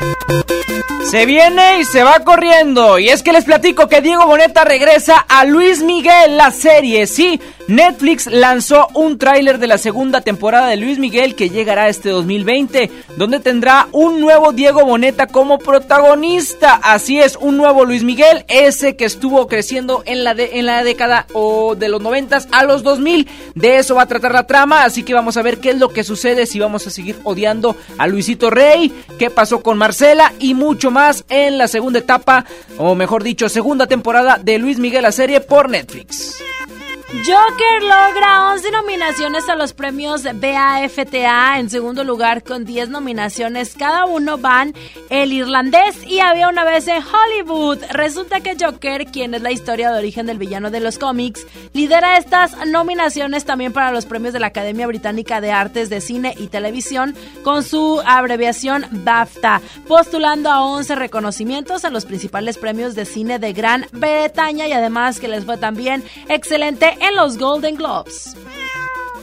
Se 1.09 1.25
viene 1.25 1.79
y 1.79 1.85
se 1.85 2.03
va 2.03 2.19
corriendo. 2.21 2.99
Y 2.99 3.09
es 3.09 3.21
que 3.21 3.31
les 3.31 3.45
platico 3.45 3.87
que 3.87 4.01
Diego 4.01 4.25
Boneta 4.25 4.65
regresa 4.65 5.19
a 5.29 5.45
Luis 5.45 5.81
Miguel, 5.81 6.35
la 6.35 6.51
serie. 6.51 7.05
Sí, 7.07 7.39
Netflix 7.67 8.27
lanzó 8.27 8.87
un 8.93 9.17
tráiler 9.17 9.57
de 9.57 9.65
la 9.65 9.79
segunda 9.79 10.21
temporada 10.21 10.67
de 10.67 10.77
Luis 10.77 10.99
Miguel 10.99 11.35
que 11.35 11.49
llegará 11.49 11.89
este 11.89 12.09
2020, 12.09 12.91
donde 13.17 13.39
tendrá 13.39 13.87
un 13.91 14.21
nuevo 14.21 14.51
Diego 14.51 14.85
Boneta 14.85 15.25
como 15.25 15.57
protagonista. 15.57 16.79
Así 16.83 17.19
es, 17.19 17.35
un 17.35 17.57
nuevo 17.57 17.83
Luis 17.85 18.03
Miguel, 18.03 18.45
ese 18.49 18.95
que 18.95 19.05
estuvo 19.05 19.47
creciendo 19.47 20.03
en 20.05 20.23
la, 20.23 20.33
en 20.37 20.67
la 20.67 20.83
década 20.83 21.25
o 21.33 21.73
de 21.73 21.89
los 21.89 22.01
90 22.01 22.37
a 22.51 22.63
los 22.65 22.83
2000. 22.83 23.27
De 23.55 23.77
eso 23.77 23.95
va 23.95 24.03
a 24.03 24.07
tratar 24.07 24.33
la 24.33 24.45
trama, 24.45 24.83
así 24.83 25.01
que 25.01 25.15
vamos 25.15 25.35
a 25.37 25.41
ver 25.41 25.57
qué 25.57 25.71
es 25.71 25.79
lo 25.79 25.89
que 25.89 26.03
sucede 26.03 26.45
si 26.45 26.59
vamos 26.59 26.85
a 26.85 26.91
seguir 26.91 27.17
odiando 27.23 27.75
a 27.97 28.05
Luisito 28.05 28.51
Rey, 28.51 28.93
qué 29.17 29.31
pasó 29.31 29.63
con 29.63 29.79
Marcela 29.79 30.33
y 30.37 30.53
mucho 30.53 30.91
más 30.91 31.25
en 31.29 31.57
la 31.57 31.67
segunda 31.67 31.97
etapa, 31.97 32.45
o 32.77 32.93
mejor 32.93 33.23
dicho, 33.23 33.49
segunda 33.49 33.87
temporada 33.87 34.39
de 34.39 34.59
Luis 34.59 34.77
Miguel 34.77 35.01
la 35.01 35.11
serie 35.11 35.39
por 35.39 35.69
Netflix. 35.69 36.41
Joker 37.07 37.83
logra 37.83 38.51
11 38.53 38.71
nominaciones 38.71 39.47
a 39.47 39.55
los 39.55 39.73
premios 39.73 40.23
BAFTA. 40.23 41.59
En 41.59 41.69
segundo 41.69 42.03
lugar, 42.03 42.43
con 42.43 42.65
10 42.65 42.89
nominaciones, 42.89 43.75
cada 43.75 44.05
uno 44.05 44.39
van 44.39 44.73
El 45.09 45.31
Irlandés 45.31 46.03
y 46.07 46.19
Había 46.19 46.49
una 46.49 46.65
vez 46.65 46.87
en 46.87 47.03
Hollywood. 47.03 47.77
Resulta 47.91 48.39
que 48.39 48.57
Joker, 48.59 49.05
quien 49.05 49.35
es 49.35 49.43
la 49.43 49.51
historia 49.51 49.91
de 49.91 49.99
origen 49.99 50.25
del 50.25 50.39
villano 50.39 50.71
de 50.71 50.79
los 50.79 50.97
cómics, 50.97 51.45
lidera 51.73 52.17
estas 52.17 52.65
nominaciones 52.65 53.45
también 53.45 53.71
para 53.71 53.91
los 53.91 54.07
premios 54.07 54.33
de 54.33 54.39
la 54.39 54.47
Academia 54.47 54.87
Británica 54.87 55.41
de 55.41 55.51
Artes 55.51 55.91
de 55.91 56.01
Cine 56.01 56.33
y 56.37 56.47
Televisión 56.47 57.13
con 57.43 57.63
su 57.63 58.01
abreviación 58.03 58.87
BAFTA, 58.89 59.61
postulando 59.87 60.49
a 60.49 60.65
11 60.65 60.95
reconocimientos 60.95 61.85
a 61.85 61.91
los 61.91 62.05
principales 62.05 62.57
premios 62.57 62.95
de 62.95 63.05
cine 63.05 63.37
de 63.37 63.53
Gran 63.53 63.85
Bretaña 63.91 64.67
y 64.67 64.73
además 64.73 65.19
que 65.19 65.27
les 65.27 65.45
fue 65.45 65.57
también 65.57 66.03
excelente 66.29 66.94
en 66.99 67.15
los 67.15 67.37
Golden 67.37 67.75
Globes. 67.75 68.35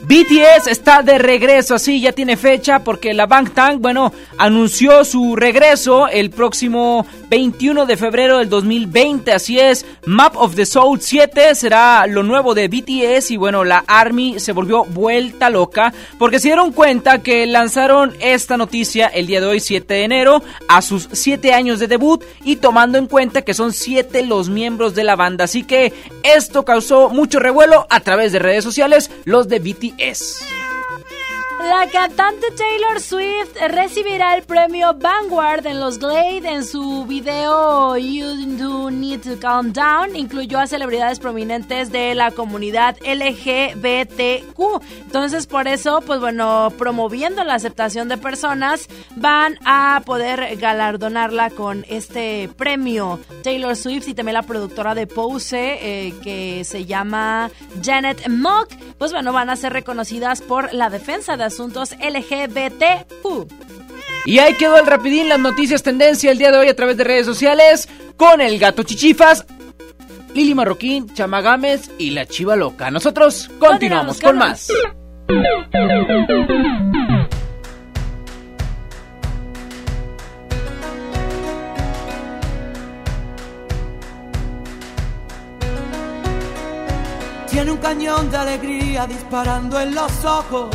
BTS 0.04 0.66
está 0.66 1.02
de 1.02 1.16
regreso, 1.18 1.76
así 1.76 2.00
ya 2.00 2.10
tiene 2.10 2.36
fecha 2.36 2.82
porque 2.82 3.14
la 3.14 3.26
Bangtan, 3.26 3.80
bueno, 3.80 4.12
anunció 4.36 5.04
su 5.04 5.36
regreso 5.36 6.08
el 6.08 6.30
próximo 6.30 7.06
21 7.30 7.86
de 7.86 7.96
febrero 7.96 8.38
del 8.38 8.48
2020, 8.48 9.32
así 9.32 9.60
es, 9.60 9.86
Map 10.04 10.36
of 10.36 10.56
the 10.56 10.66
Soul 10.66 11.00
7 11.00 11.54
será 11.54 12.08
lo 12.08 12.24
nuevo 12.24 12.52
de 12.52 12.66
BTS 12.66 13.30
y 13.30 13.36
bueno, 13.36 13.62
la 13.62 13.84
ARMY 13.86 14.40
se 14.40 14.50
volvió 14.50 14.84
vuelta 14.84 15.50
loca 15.50 15.94
porque 16.18 16.40
se 16.40 16.48
dieron 16.48 16.72
cuenta 16.72 17.22
que 17.22 17.46
lanzaron 17.46 18.12
esta 18.18 18.56
noticia 18.56 19.06
el 19.06 19.28
día 19.28 19.40
de 19.40 19.46
hoy 19.46 19.60
7 19.60 19.94
de 19.94 20.02
enero 20.02 20.42
a 20.66 20.82
sus 20.82 21.08
7 21.12 21.54
años 21.54 21.78
de 21.78 21.86
debut 21.86 22.24
y 22.42 22.56
tomando 22.56 22.98
en 22.98 23.06
cuenta 23.06 23.42
que 23.42 23.54
son 23.54 23.72
7 23.72 24.26
los 24.26 24.48
miembros 24.48 24.96
de 24.96 25.04
la 25.04 25.14
banda, 25.14 25.44
así 25.44 25.62
que 25.62 25.92
esto 26.24 26.64
causó 26.64 27.08
mucho 27.08 27.38
revuelo 27.38 27.86
a 27.88 28.00
través 28.00 28.32
de 28.32 28.40
redes 28.40 28.64
sociales, 28.64 29.08
los 29.24 29.46
de 29.48 29.60
BTS 29.60 29.91
es. 29.98 30.42
La 31.62 31.86
cantante 31.86 32.48
Taylor 32.56 33.00
Swift 33.00 33.56
recibirá 33.68 34.36
el 34.36 34.42
premio 34.42 34.94
Vanguard 34.94 35.64
en 35.64 35.78
los 35.78 36.00
Glade 36.00 36.48
en 36.48 36.64
su 36.64 37.06
video 37.06 37.96
You 37.96 38.56
Do 38.58 38.90
Need 38.90 39.20
to 39.20 39.38
Calm 39.38 39.72
Down. 39.72 40.16
Incluyó 40.16 40.58
a 40.58 40.66
celebridades 40.66 41.20
prominentes 41.20 41.92
de 41.92 42.16
la 42.16 42.32
comunidad 42.32 42.96
LGBTQ. 43.04 44.82
Entonces, 45.02 45.46
por 45.46 45.68
eso, 45.68 46.00
pues 46.04 46.18
bueno, 46.18 46.72
promoviendo 46.76 47.44
la 47.44 47.54
aceptación 47.54 48.08
de 48.08 48.18
personas, 48.18 48.88
van 49.14 49.56
a 49.64 50.02
poder 50.04 50.56
galardonarla 50.56 51.50
con 51.50 51.84
este 51.88 52.50
premio. 52.56 53.20
Taylor 53.44 53.76
Swift 53.76 54.08
y 54.08 54.14
también 54.14 54.34
la 54.34 54.42
productora 54.42 54.96
de 54.96 55.06
Pose, 55.06 55.78
eh, 55.80 56.14
que 56.24 56.64
se 56.64 56.86
llama 56.86 57.50
Janet 57.84 58.28
Mock, 58.28 58.68
pues 58.98 59.12
bueno, 59.12 59.32
van 59.32 59.48
a 59.48 59.56
ser 59.56 59.72
reconocidas 59.72 60.42
por 60.42 60.74
la 60.74 60.90
defensa 60.90 61.36
de 61.36 61.51
asuntos 61.52 61.94
LGBTQ. 62.00 63.52
Y 64.24 64.38
ahí 64.38 64.54
quedó 64.54 64.78
el 64.78 64.86
rapidín, 64.86 65.28
las 65.28 65.38
noticias 65.38 65.82
tendencia 65.82 66.30
el 66.30 66.38
día 66.38 66.50
de 66.50 66.58
hoy 66.58 66.68
a 66.68 66.76
través 66.76 66.96
de 66.96 67.04
redes 67.04 67.26
sociales 67.26 67.88
con 68.16 68.40
el 68.40 68.58
gato 68.58 68.82
chichifas, 68.82 69.44
Lili 70.34 70.54
Marroquín, 70.54 71.12
Chamagames 71.12 71.90
y 71.98 72.10
la 72.10 72.26
chiva 72.26 72.56
loca. 72.56 72.90
Nosotros 72.90 73.50
continuamos, 73.58 74.20
con 74.20 74.38
más. 74.38 74.68
Tiene 87.50 87.70
un 87.70 87.78
cañón 87.78 88.30
de 88.30 88.36
alegría 88.38 89.06
disparando 89.06 89.78
en 89.78 89.94
los 89.94 90.24
ojos. 90.24 90.74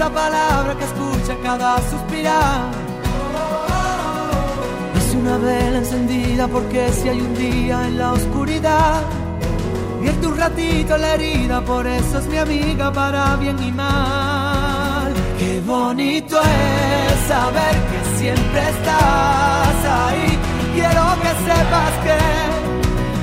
Es 0.00 0.06
esa 0.06 0.14
palabra 0.14 0.74
que 0.78 0.84
escucha 0.84 1.36
cada 1.42 1.76
suspirar. 1.90 2.70
Es 4.96 5.14
una 5.14 5.36
vela 5.36 5.76
encendida 5.76 6.48
porque 6.48 6.90
si 6.90 7.10
hay 7.10 7.20
un 7.20 7.34
día 7.34 7.86
en 7.86 7.98
la 7.98 8.12
oscuridad, 8.12 9.02
vierte 10.00 10.26
un 10.26 10.38
ratito 10.38 10.96
la 10.96 11.16
herida, 11.16 11.60
por 11.60 11.86
eso 11.86 12.18
es 12.18 12.26
mi 12.28 12.38
amiga 12.38 12.90
para 12.90 13.36
bien 13.36 13.62
y 13.62 13.72
mal. 13.72 15.12
Qué 15.38 15.60
bonito 15.66 16.40
es 16.40 17.28
saber 17.28 17.74
que 17.90 18.18
siempre 18.18 18.60
estás 18.70 19.84
ahí. 19.84 20.38
Quiero 20.72 21.04
que 21.20 21.32
sepas 21.44 21.92
que 22.04 22.79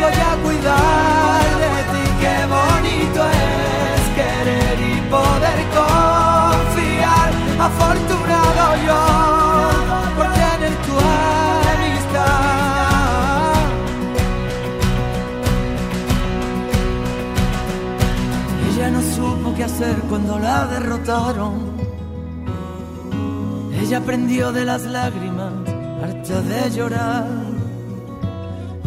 voy 0.00 0.12
a 0.12 0.36
cuidar 0.42 1.42
de 1.62 1.82
ti. 1.92 2.04
Qué 2.22 2.36
bonito 2.56 3.20
es 3.26 4.02
querer 4.18 4.78
y 4.80 5.00
poder 5.10 5.60
confiar. 5.78 7.30
Afortunado 7.68 8.64
yo 8.86 9.02
por 10.16 10.26
tener 10.32 10.74
tu 10.86 10.94
amistad. 11.74 12.32
Ella 18.68 18.86
no 18.90 19.00
supo 19.14 19.54
qué 19.54 19.64
hacer 19.64 19.96
cuando 20.08 20.38
la 20.38 20.66
derrotaron. 20.66 21.72
Ella 23.80 23.98
aprendió 23.98 24.52
de 24.52 24.64
las 24.64 24.84
lágrimas, 24.84 25.52
harta 26.02 26.40
de 26.42 26.70
llorar. 26.70 27.51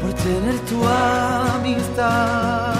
por 0.00 0.12
tener 0.14 0.58
tu 0.60 0.82
amistad. 0.86 2.79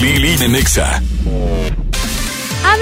Lili 0.00 0.36
en 0.44 0.52
Nexa. 0.52 1.07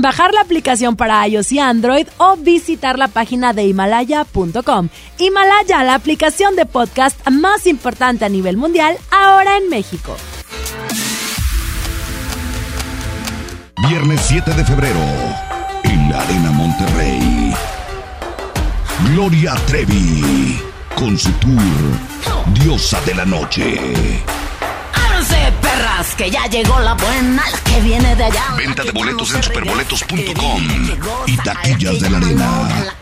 bajar 0.00 0.32
la 0.34 0.40
aplicación 0.40 0.96
para 0.96 1.26
iOS 1.26 1.52
y 1.52 1.58
Android 1.58 2.06
o 2.18 2.36
visitar 2.36 2.98
la 2.98 3.08
página 3.08 3.52
de 3.52 3.64
himalaya.com. 3.64 4.88
Himalaya, 5.18 5.84
la 5.84 5.94
aplicación 5.94 6.56
de 6.56 6.66
podcast 6.66 7.28
más 7.28 7.66
importante 7.66 8.24
a 8.24 8.28
nivel 8.28 8.56
mundial, 8.56 8.96
ahora 9.10 9.56
en 9.58 9.68
México. 9.68 10.16
Viernes 13.88 14.20
7 14.26 14.52
de 14.52 14.64
febrero, 14.64 15.00
en 15.84 16.10
la 16.10 16.20
Arena 16.20 16.50
Monterrey. 16.50 17.54
Gloria 19.12 19.54
Trevi, 19.66 20.60
con 20.94 21.16
su 21.16 21.30
tour 21.34 21.54
Diosa 22.54 23.00
de 23.06 23.14
la 23.14 23.24
Noche. 23.24 24.37
Que 26.18 26.32
ya 26.32 26.46
llegó 26.46 26.80
la 26.80 26.94
buena, 26.94 27.44
la 27.48 27.58
que 27.60 27.80
viene 27.80 28.16
de 28.16 28.24
allá. 28.24 28.42
Venta 28.56 28.82
de 28.82 28.90
boletos 28.90 29.32
en 29.36 29.40
superboletos.com 29.40 30.62
y 31.28 31.36
taquillas 31.36 32.00
de 32.00 32.10
la 32.10 32.18
Arena. 32.18 32.92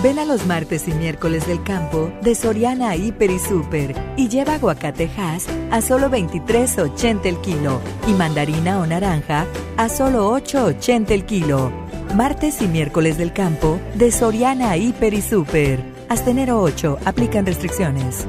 Ven 0.00 0.20
a 0.20 0.24
los 0.24 0.46
martes 0.46 0.86
y 0.86 0.92
miércoles 0.92 1.48
del 1.48 1.64
campo 1.64 2.12
de 2.22 2.36
Soriana 2.36 2.94
Hiper 2.94 3.32
y 3.32 3.40
Super 3.40 3.94
y 4.16 4.28
lleva 4.28 4.54
aguacatejas 4.54 5.46
a 5.72 5.80
solo 5.82 6.08
23.80 6.08 7.26
el 7.26 7.40
kilo 7.40 7.80
y 8.06 8.12
mandarina 8.12 8.78
o 8.78 8.86
naranja 8.86 9.46
a 9.76 9.88
solo 9.88 10.32
8.80 10.38 11.10
el 11.10 11.26
kilo. 11.26 11.72
Martes 12.14 12.62
y 12.62 12.68
miércoles 12.68 13.18
del 13.18 13.32
campo 13.32 13.80
de 13.96 14.12
Soriana 14.12 14.76
Hiper 14.76 15.12
y 15.12 15.22
Super. 15.22 15.80
Hasta 16.08 16.30
enero 16.30 16.62
8 16.62 17.00
aplican 17.04 17.46
restricciones. 17.46 18.28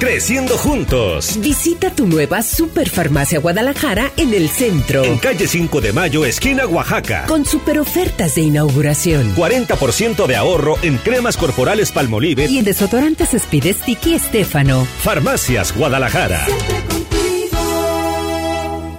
Creciendo 0.00 0.56
juntos. 0.56 1.40
Visita 1.40 1.90
tu 1.90 2.06
nueva 2.06 2.42
Superfarmacia 2.42 3.40
Guadalajara 3.40 4.12
en 4.16 4.32
el 4.32 4.48
centro. 4.48 5.02
En 5.02 5.18
calle 5.18 5.48
5 5.48 5.80
de 5.80 5.92
Mayo, 5.92 6.24
esquina 6.24 6.66
Oaxaca. 6.66 7.24
Con 7.26 7.44
super 7.44 7.80
ofertas 7.80 8.36
de 8.36 8.42
inauguración. 8.42 9.34
40% 9.34 10.26
de 10.26 10.36
ahorro 10.36 10.76
en 10.82 10.98
cremas 10.98 11.36
corporales 11.36 11.90
Palmolive 11.90 12.46
y 12.46 12.58
en 12.58 12.64
desodorantes 12.64 13.34
Speed 13.34 13.74
Sticky 13.74 14.14
Estefano. 14.14 14.86
Farmacias 15.02 15.76
Guadalajara. 15.76 16.46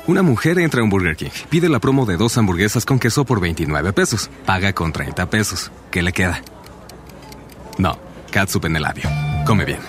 Una 0.06 0.22
mujer 0.22 0.60
entra 0.60 0.82
a 0.82 0.84
un 0.84 0.90
Burger 0.90 1.16
King, 1.16 1.30
pide 1.50 1.70
la 1.70 1.80
promo 1.80 2.06
de 2.06 2.18
dos 2.18 2.38
hamburguesas 2.38 2.84
con 2.84 3.00
queso 3.00 3.24
por 3.24 3.40
29 3.40 3.94
pesos, 3.94 4.30
paga 4.46 4.74
con 4.74 4.92
30 4.92 5.30
pesos. 5.30 5.72
¿Qué 5.92 6.02
le 6.02 6.12
queda? 6.12 6.42
No, 7.78 7.98
catsup 8.32 8.66
en 8.66 8.76
el 8.76 8.82
labio. 8.82 9.10
Come 9.46 9.64
bien. 9.64 9.80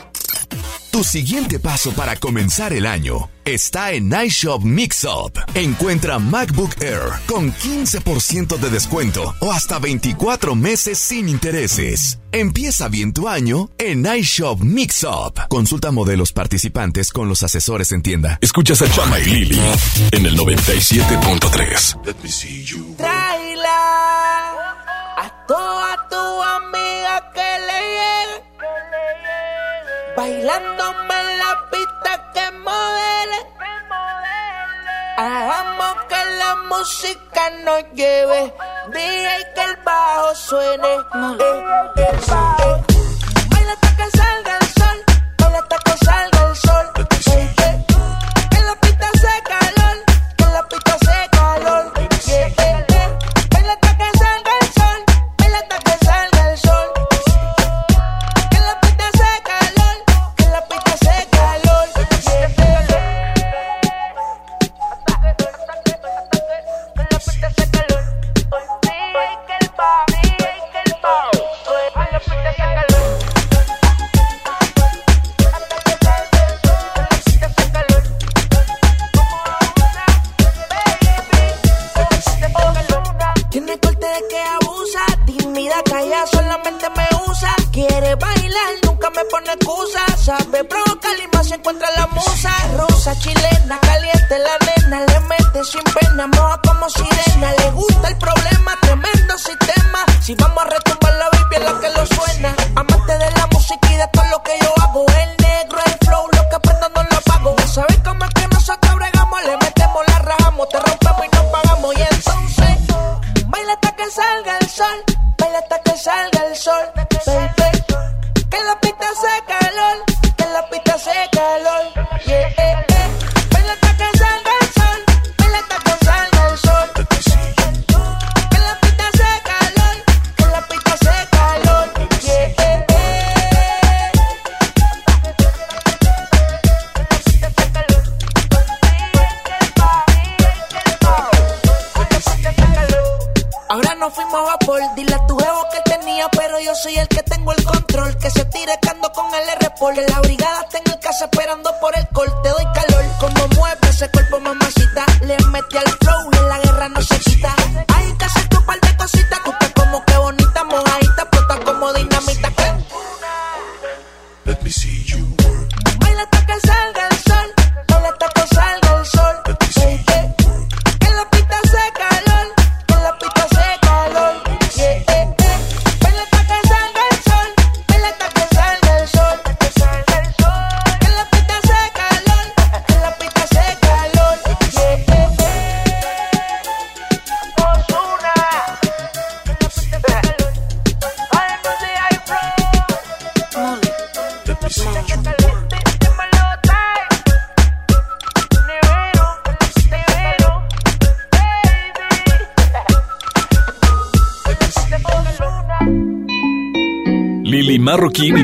Tu 0.91 1.05
siguiente 1.05 1.61
paso 1.61 1.93
para 1.93 2.17
comenzar 2.17 2.73
el 2.73 2.85
año 2.85 3.31
está 3.45 3.93
en 3.93 4.13
iShop 4.13 4.65
Mixup. 4.65 5.39
Encuentra 5.55 6.19
MacBook 6.19 6.83
Air 6.83 7.13
con 7.27 7.55
15% 7.55 8.59
de 8.59 8.71
descuento 8.71 9.33
o 9.39 9.53
hasta 9.53 9.79
24 9.79 10.57
meses 10.57 10.99
sin 10.99 11.29
intereses. 11.29 12.19
Empieza 12.33 12.89
bien 12.89 13.13
tu 13.13 13.29
año 13.29 13.71
en 13.79 14.05
iShop 14.05 14.63
Mixup. 14.63 15.39
Consulta 15.49 15.93
modelos 15.93 16.33
participantes 16.33 17.13
con 17.13 17.29
los 17.29 17.45
asesores 17.45 17.93
en 17.93 18.03
tienda. 18.03 18.39
Escuchas 18.41 18.83
a 18.83 18.91
Chama 18.91 19.21
y 19.21 19.27
Lili 19.27 19.61
en 20.11 20.27
el 20.27 20.37
97.3. 20.37 22.97
Traila 22.97 24.51
a 25.19 25.47
toda 25.47 26.09
tu 26.09 26.17
amiga 26.17 27.31
que 27.33 27.59
le. 27.67 27.70
Bailándome 30.21 31.15
en 31.19 31.39
la 31.39 31.53
pista 31.71 32.31
que 32.35 32.51
modele. 32.59 33.39
Hagamos 35.17 35.95
que 36.11 36.21
la 36.41 36.57
música 36.69 37.51
nos 37.65 37.83
lleve. 37.95 38.53
Dije 38.93 39.37
que 39.55 39.65
el 39.65 39.77
bajo 39.83 40.35
suene. 40.35 40.89
Eh, 40.89 41.01
eh, 41.97 42.03
eh. 42.03 42.83
Baila 43.49 43.73
hasta 43.73 43.97
que 43.97 44.11
salga 44.19 44.59
el 44.61 44.67
sol. 44.79 44.99
Baila 45.39 45.59
hasta 45.59 45.79
que 45.79 46.05
salga 46.05 46.49
el 46.49 46.57
sol. 46.57 46.87
Eh, 47.33 47.60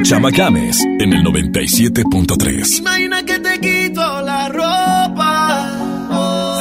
Chama 0.09 0.31
Games 0.31 0.85
en 1.01 1.12
el 1.12 1.24
97.3. 1.24 2.78
Imagina 2.78 3.24
que 3.24 3.41
te 3.41 3.59
quito 3.59 4.23
la 4.23 4.49
ropa. 4.51 5.69
oh, 6.12 6.61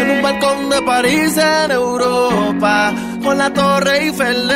en 0.00 0.10
un 0.10 0.20
balcón 0.20 0.68
de 0.68 0.82
París 0.82 1.36
en 1.36 1.70
Europa. 1.70 2.92
Con 3.22 3.38
la 3.38 3.54
Torre 3.54 4.06
Eiffel 4.06 4.48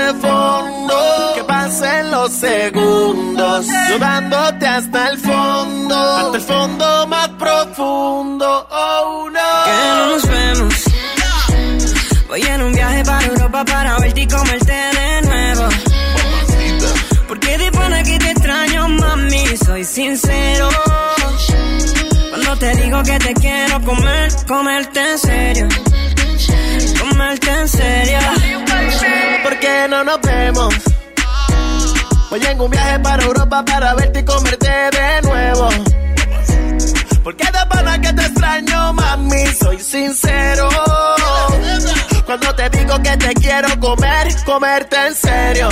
que 23.04 23.18
te 23.18 23.34
quiero 23.34 23.80
comer, 23.82 24.32
comerte 24.46 25.00
en 25.12 25.18
serio. 25.18 25.68
Comerte 26.98 27.50
en 27.50 27.68
serio. 27.68 28.18
¿Por 29.42 29.58
qué 29.60 29.86
no 29.88 30.04
nos 30.04 30.20
vemos? 30.22 30.74
Voy 32.30 32.40
en 32.44 32.60
un 32.60 32.70
viaje 32.70 32.98
para 33.00 33.22
Europa 33.22 33.64
para 33.64 33.94
verte 33.94 34.20
y 34.20 34.24
comerte 34.24 34.68
de 34.68 35.22
nuevo. 35.22 35.68
Porque 37.22 37.44
de 37.44 37.66
pana 37.68 38.00
que 38.00 38.12
te 38.12 38.22
extraño, 38.22 38.92
mami, 38.94 39.46
soy 39.62 39.78
sincero. 39.78 40.68
Cuando 42.26 42.54
te 42.54 42.70
digo 42.70 43.00
que 43.02 43.16
te 43.16 43.34
quiero 43.34 43.68
comer, 43.80 44.28
comerte 44.44 44.96
en 45.06 45.14
serio. 45.14 45.68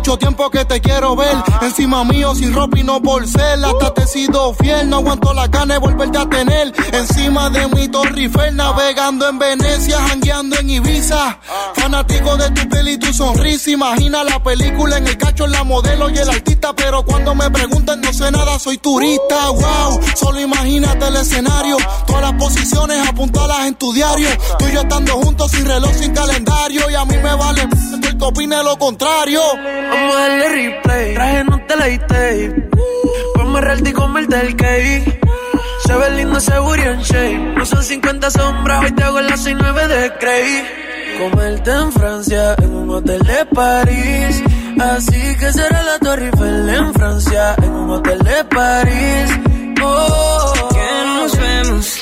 Mucho 0.00 0.16
tiempo 0.16 0.48
que 0.48 0.64
te 0.64 0.80
quiero 0.80 1.14
ver. 1.14 1.36
Encima 1.60 2.04
mío, 2.04 2.34
sin 2.34 2.54
ropa 2.54 2.78
y 2.78 2.82
no 2.82 3.02
por 3.02 3.28
ser. 3.28 3.62
Hasta 3.62 3.92
te 3.92 4.04
he 4.04 4.06
sido 4.06 4.54
fiel. 4.54 4.88
No 4.88 4.96
aguanto 4.96 5.34
la 5.34 5.46
gana 5.46 5.74
de 5.74 5.80
volverte 5.80 6.16
a 6.16 6.26
tener. 6.26 6.72
Encima 6.90 7.50
de 7.50 7.68
mi 7.68 7.86
Torre 7.86 8.30
navegando 8.52 9.28
en 9.28 9.38
Venecia, 9.38 10.00
jangueando 10.00 10.58
en 10.58 10.70
Ibiza. 10.70 11.38
Fanático 11.74 12.34
de 12.38 12.50
tu 12.52 12.66
piel 12.70 12.88
y 12.88 12.98
tu 12.98 13.12
sonrisa. 13.12 13.72
Imagina 13.72 14.24
la 14.24 14.42
película 14.42 14.96
en 14.96 15.06
el 15.06 15.18
cacho, 15.18 15.44
en 15.44 15.52
la 15.52 15.64
modelo 15.64 16.08
y 16.08 16.16
el 16.16 16.30
artista. 16.30 16.72
Pero 16.74 17.04
cuando 17.04 17.34
me 17.34 17.50
preguntan, 17.50 18.00
no 18.00 18.10
sé 18.10 18.30
nada, 18.30 18.58
soy 18.58 18.78
turista. 18.78 19.50
Wow, 19.50 20.00
solo 20.16 20.40
imagínate 20.40 21.08
el 21.08 21.16
escenario. 21.16 21.76
Todas 22.06 22.22
las 22.22 22.32
posiciones 22.42 23.06
apuntalas 23.06 23.66
en 23.66 23.74
tu 23.74 23.92
diario. 23.92 24.30
Tú 24.58 24.66
y 24.66 24.72
yo 24.72 24.80
estando 24.80 25.12
juntos, 25.18 25.50
sin 25.50 25.66
reloj, 25.66 25.92
sin 25.92 26.14
calendario. 26.14 26.88
Y 26.90 26.94
a 26.94 27.04
mí 27.04 27.16
me 27.18 27.34
vale 27.34 27.68
que 28.20 28.26
opine 28.26 28.62
lo 28.62 28.78
contrario. 28.78 29.40
Vamos 29.90 30.16
a 30.16 30.20
darle 30.20 30.48
replay. 30.48 31.14
Traje 31.14 31.44
no 31.44 31.60
te 31.66 31.76
la 31.76 32.06
tape. 32.06 32.68
Ponme 33.34 33.60
real 33.60 33.88
y 33.88 33.92
comerte 33.92 34.40
el 34.40 34.56
cake. 34.56 35.20
Se 35.86 35.94
ve 35.94 36.10
lindo 36.10 36.38
ese 36.38 36.58
booty 36.58 36.82
en 36.82 37.00
shape. 37.00 37.54
No 37.56 37.64
son 37.64 37.82
50 37.82 38.30
sombras, 38.30 38.84
hoy 38.84 38.92
te 38.92 39.02
hago 39.02 39.20
las 39.20 39.40
69 39.42 39.88
de 39.88 40.12
Cray. 40.18 40.66
Comerte 41.18 41.70
en 41.70 41.92
Francia, 41.92 42.54
en 42.58 42.74
un 42.74 42.90
hotel 42.90 43.20
de 43.22 43.44
París. 43.46 44.42
Así 44.78 45.36
que 45.36 45.52
será 45.52 45.82
la 45.82 45.98
Torre 45.98 46.26
Eiffel 46.26 46.68
en 46.68 46.94
Francia, 46.94 47.54
en 47.62 47.70
un 47.70 47.90
hotel 47.90 48.18
de 48.18 48.44
París. 48.44 49.30
Oh, 49.82 50.68
que 50.70 51.04
nos 51.06 51.36
vemos. 51.38 51.98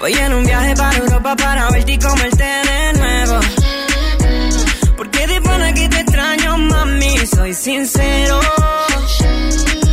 Voy 0.00 0.12
en 0.12 0.34
un 0.34 0.44
viaje 0.44 0.74
para 0.74 0.96
Europa 0.98 1.36
para 1.36 1.70
verte 1.70 1.92
y 1.92 1.98
comerte 1.98 2.44
de 2.44 2.92
nuevo. 2.98 3.31
Pana 5.44 5.72
que 5.74 5.88
te 5.88 6.00
extraño, 6.00 6.58
mami, 6.58 7.18
soy 7.26 7.54
sincero. 7.54 8.40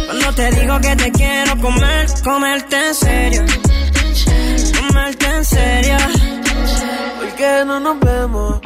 Cuando 0.05 0.34
te 0.34 0.51
digo 0.51 0.80
que 0.80 0.95
te 0.95 1.11
quiero 1.11 1.57
comer, 1.61 2.07
comerte 2.23 2.88
en 2.88 2.95
serio. 2.95 3.45
Comerte 4.80 5.26
en 5.26 5.45
serio. 5.45 5.97
¿Por 7.19 7.30
qué 7.35 7.63
no 7.65 7.80
nos 7.80 7.99
vemos? 7.99 8.59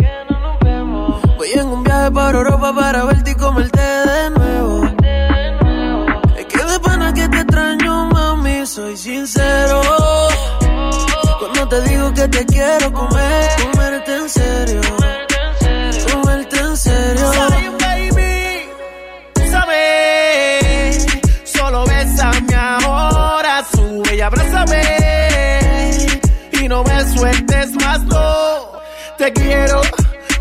Voy 1.38 1.52
en 1.54 1.68
un 1.68 1.84
viaje 1.84 2.12
para 2.12 2.38
Europa 2.38 2.74
para 2.76 3.04
verte 3.06 3.32
y 3.32 3.36
comerte 3.36 3.82
de 3.82 4.30
nuevo. 4.32 4.86
Es 6.38 6.46
que 6.46 6.64
de 6.64 6.80
pana 6.80 7.14
que 7.14 7.28
te 7.28 7.38
extraño, 7.38 8.06
mami, 8.08 8.66
soy 8.66 8.96
sincero. 8.98 9.82
Cuando 11.40 11.68
te 11.68 11.82
digo 11.90 12.14
que 12.14 12.28
te 12.28 12.46
quiero 12.46 12.94
comer, 12.94 13.50
comerte 13.72 14.16
en 14.16 14.30
serio. 14.30 14.82
Comerte 16.14 16.60
en 16.60 16.78
serio. 16.78 17.32
baby, 17.80 18.70
solo 21.44 21.86
bésame 21.86 22.56
ahora, 22.56 23.64
sube 23.74 24.16
y 24.16 24.22
abrázame. 24.22 24.82
Y 26.62 26.68
no 26.68 26.84
me 26.84 27.14
sueltes 27.16 27.72
más, 27.74 28.02
no. 28.04 28.80
Te 29.18 29.34
quiero, 29.34 29.82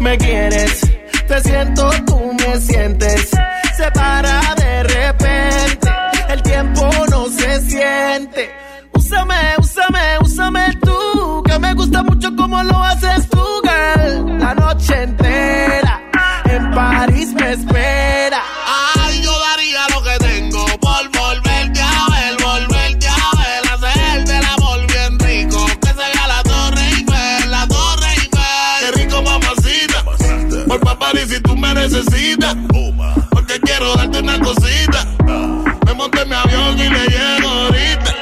me 0.01 0.19
quieres, 0.19 0.81
te 1.27 1.41
siento, 1.41 1.91
tú 2.07 2.33
me 2.35 2.61
sientes. 2.61 3.31
Se 3.77 3.91
para 3.93 4.55
de 4.57 4.83
repente, 4.83 5.91
el 6.29 6.43
tiempo 6.43 6.91
no 7.11 7.27
se 7.29 7.61
siente. 7.63 8.51
Úsame, 8.93 9.55
úsame, 9.59 10.19
úsame 10.21 10.72
gusta 11.93 12.03
mucho 12.05 12.37
como 12.37 12.63
lo 12.63 12.83
haces 12.83 13.29
tú, 13.29 13.45
girl. 13.63 14.39
La 14.39 14.55
noche 14.55 15.03
entera 15.03 16.01
en 16.45 16.71
París 16.71 17.35
me 17.35 17.53
espera. 17.53 18.43
Ay, 18.97 19.21
yo 19.23 19.33
daría 19.39 19.87
lo 19.95 20.03
que 20.03 20.19
tengo 20.19 20.65
por 20.81 21.11
volverte 21.11 21.81
a 21.83 22.07
ver, 22.11 22.43
volverte 22.43 23.09
a 23.09 23.31
ver, 23.37 23.73
hacerte 23.73 24.39
el 24.39 24.45
amor 24.45 24.87
bien 24.87 25.19
rico. 25.19 25.67
Que 25.83 25.89
se 25.89 25.95
vea 25.95 26.27
la 26.29 26.43
torre 26.43 26.83
Eiffel, 26.89 27.51
la 27.51 27.67
torre 27.69 28.09
Eiffel. 28.09 28.81
Qué 28.81 29.03
rico, 29.03 29.23
mamacita. 29.23 30.05
Por 30.69 30.81
pa' 30.81 30.99
París 30.99 31.27
si 31.29 31.41
tú 31.41 31.55
me 31.57 31.75
necesitas. 31.75 32.57
Porque 33.31 33.61
quiero 33.61 33.95
darte 33.97 34.19
una 34.21 34.39
cosita. 34.41 35.07
Me 35.87 35.93
monté 35.95 36.23
en 36.23 36.29
mi 36.29 36.35
avión 36.35 36.79
y 36.79 36.89
le 36.89 37.07
llego 37.07 37.49
ahorita. 37.49 38.15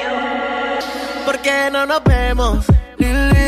¿Por 1.24 1.38
qué 1.38 1.70
no 1.70 1.86
nos 1.86 2.02
vemos? 2.02 2.66
Lily, 2.98 3.39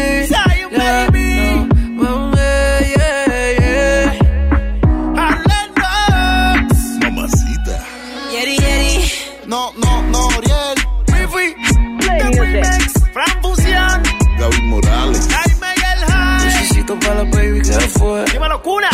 Necesito 16.92 16.98
para 17.00 17.24
la 17.24 17.30
baby 17.30 17.62
que 17.62 17.88
fue. 17.88 18.24
Dímelo, 18.32 18.62
cuna. 18.62 18.90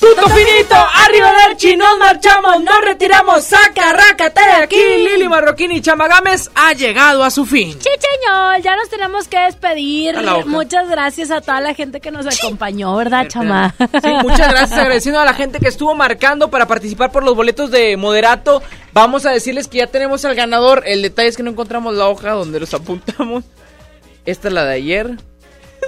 Tuto 0.00 0.28
finito, 0.28 0.74
arriba 0.74 1.32
del 1.48 1.78
nos 1.78 1.98
marchamos, 1.98 2.62
nos 2.62 2.80
retiramos, 2.84 3.42
saca, 3.42 3.94
rácate 3.94 4.40
de 4.42 4.52
aquí. 4.52 4.76
Lili 4.76 5.26
Marroquín 5.30 5.72
y 5.72 5.80
Chamagames 5.80 6.50
ha 6.54 6.74
llegado 6.74 7.24
a 7.24 7.30
su 7.30 7.46
fin. 7.46 7.70
Chicheñol, 7.78 8.60
ya 8.62 8.76
nos 8.76 8.90
tenemos 8.90 9.28
que 9.28 9.38
despedir. 9.38 10.16
Muchas 10.44 10.90
gracias 10.90 11.30
a 11.30 11.40
toda 11.40 11.62
la 11.62 11.72
gente 11.72 12.00
que 12.00 12.10
nos 12.10 12.26
acompañó, 12.26 12.94
¿verdad, 12.96 13.28
chama? 13.28 13.74
Sí, 13.78 14.10
muchas 14.22 14.50
gracias, 14.50 14.72
agradeciendo 14.72 15.20
a 15.20 15.24
la 15.24 15.32
gente 15.32 15.58
que 15.58 15.68
estuvo 15.68 15.94
marcando 15.94 16.50
para 16.50 16.66
participar 16.66 17.10
por 17.10 17.24
los 17.24 17.34
boletos 17.34 17.70
de 17.70 17.96
Moderato. 17.96 18.62
Vamos 18.92 19.24
a 19.24 19.30
decirles 19.30 19.68
que 19.68 19.78
ya 19.78 19.86
tenemos 19.86 20.26
al 20.26 20.34
ganador. 20.34 20.82
El 20.84 21.00
detalle 21.00 21.28
es 21.28 21.36
que 21.38 21.42
no 21.42 21.50
encontramos 21.50 21.94
la 21.94 22.08
hoja 22.08 22.32
donde 22.32 22.60
los 22.60 22.74
apuntamos. 22.74 23.44
Esta 24.26 24.48
es 24.48 24.54
la 24.54 24.66
de 24.66 24.74
ayer, 24.74 25.16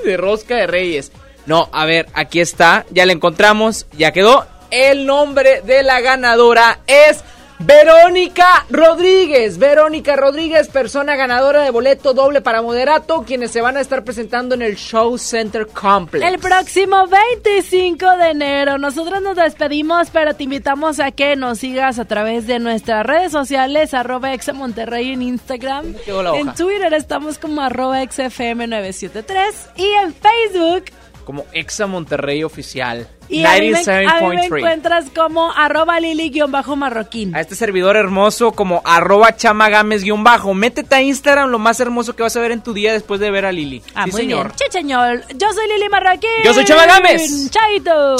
de 0.06 0.16
Rosca 0.16 0.56
de 0.56 0.66
Reyes. 0.66 1.12
No, 1.46 1.68
a 1.72 1.84
ver, 1.86 2.08
aquí 2.12 2.40
está, 2.40 2.84
ya 2.90 3.06
la 3.06 3.12
encontramos, 3.12 3.86
ya 3.96 4.12
quedó. 4.12 4.46
El 4.70 5.06
nombre 5.06 5.62
de 5.62 5.82
la 5.82 6.00
ganadora 6.00 6.80
es 6.86 7.22
Verónica 7.58 8.66
Rodríguez. 8.68 9.58
Verónica 9.58 10.14
Rodríguez, 10.14 10.68
persona 10.68 11.16
ganadora 11.16 11.62
de 11.62 11.70
boleto 11.70 12.12
doble 12.12 12.42
para 12.42 12.60
Moderato, 12.60 13.22
quienes 13.22 13.50
se 13.50 13.62
van 13.62 13.76
a 13.76 13.80
estar 13.80 14.04
presentando 14.04 14.54
en 14.54 14.62
el 14.62 14.76
Show 14.76 15.16
Center 15.16 15.66
Complex. 15.66 16.24
El 16.24 16.38
próximo 16.38 17.06
25 17.06 18.16
de 18.18 18.30
enero. 18.30 18.76
Nosotros 18.78 19.22
nos 19.22 19.36
despedimos, 19.36 20.10
pero 20.10 20.34
te 20.34 20.44
invitamos 20.44 21.00
a 21.00 21.12
que 21.12 21.34
nos 21.36 21.58
sigas 21.58 21.98
a 21.98 22.04
través 22.04 22.46
de 22.46 22.58
nuestras 22.58 23.06
redes 23.06 23.32
sociales, 23.32 23.94
arroba 23.94 24.32
en 24.32 25.22
Instagram. 25.22 25.94
En 26.34 26.54
Twitter 26.54 26.92
estamos 26.92 27.38
como 27.38 27.62
arroba 27.62 28.02
XFM973 28.02 29.52
y 29.76 29.86
en 29.86 30.14
Facebook. 30.14 30.84
Como 31.26 31.44
Exa 31.52 31.88
Monterrey 31.88 32.44
Oficial. 32.44 33.08
Y 33.28 33.44
a 33.44 33.54
mí, 33.54 33.72
me, 33.72 33.78
a 33.78 34.20
mí 34.20 34.26
me 34.28 34.42
97.3. 34.44 34.44
encuentras 34.58 35.06
como 35.12 35.52
arroba 35.52 35.98
Lili-marroquín. 35.98 37.34
A 37.34 37.40
este 37.40 37.56
servidor 37.56 37.96
hermoso 37.96 38.52
como 38.52 38.80
arroba 38.84 39.36
chamagames-bajo. 39.36 40.54
Métete 40.54 40.94
a 40.94 41.02
Instagram, 41.02 41.50
lo 41.50 41.58
más 41.58 41.80
hermoso 41.80 42.14
que 42.14 42.22
vas 42.22 42.36
a 42.36 42.40
ver 42.40 42.52
en 42.52 42.62
tu 42.62 42.72
día 42.72 42.92
después 42.92 43.18
de 43.18 43.32
ver 43.32 43.44
a 43.44 43.50
Lili. 43.50 43.82
Ah, 43.96 44.04
sí, 44.04 44.12
muy 44.12 44.20
señor. 44.22 44.46
bien. 44.46 44.56
Chicheñol, 44.56 45.24
yo 45.34 45.52
soy 45.52 45.66
Lili 45.66 45.88
Marroquín. 45.88 46.30
Yo 46.44 46.54
soy 46.54 46.64
Chama 46.64 46.86
Gámez. 46.86 47.50
Chaito. 47.50 48.16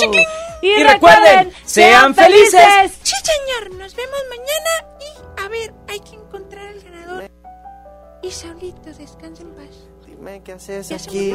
Y, 0.63 0.69
Y 0.69 0.83
recuerden, 0.83 1.53
sean 1.65 2.13
felices. 2.13 2.99
Sí, 3.05 3.15
señor, 3.23 3.79
nos 3.79 3.95
vemos 3.95 4.19
mañana 4.29 4.99
y 5.01 5.43
a 5.45 5.49
ver, 5.49 5.73
hay 5.89 6.01
que 6.01 6.17
encontrar 6.17 6.67
al 6.67 6.81
ganador. 6.83 7.31
Y 8.23 8.31
Saulito, 8.33 8.93
descansa 8.99 9.43
en 9.43 9.51
paz. 9.51 9.69
Dime 10.05 10.43
qué 10.43 10.53
haces 10.53 10.91
aquí 10.91 11.35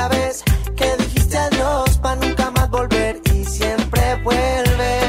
Aquella 0.00 0.08
vez 0.08 0.42
que 0.76 0.96
dijiste 0.96 1.36
adiós 1.36 1.98
para 1.98 2.16
nunca 2.16 2.50
más 2.50 2.70
volver 2.70 3.20
y 3.34 3.44
siempre 3.44 4.22
vuelve. 4.22 5.00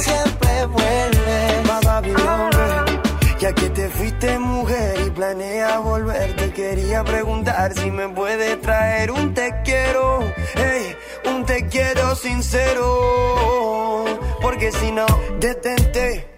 Siempre 0.00 0.66
vuelve. 0.66 1.18
Ya 3.38 3.52
que 3.52 3.68
te 3.70 3.88
fuiste 3.88 4.38
mujer 4.38 5.00
y 5.06 5.10
planea 5.10 5.78
volver, 5.78 6.34
te 6.36 6.52
quería 6.52 7.04
preguntar 7.04 7.72
si 7.74 7.90
me 7.90 8.08
puede 8.08 8.56
traer 8.56 9.12
un 9.12 9.32
te 9.32 9.54
quiero, 9.64 10.20
hey, 10.54 10.96
un 11.26 11.44
te 11.44 11.66
quiero 11.68 12.16
sincero. 12.16 14.04
Porque 14.42 14.72
si 14.72 14.90
no, 14.90 15.06
detente, 15.38 16.37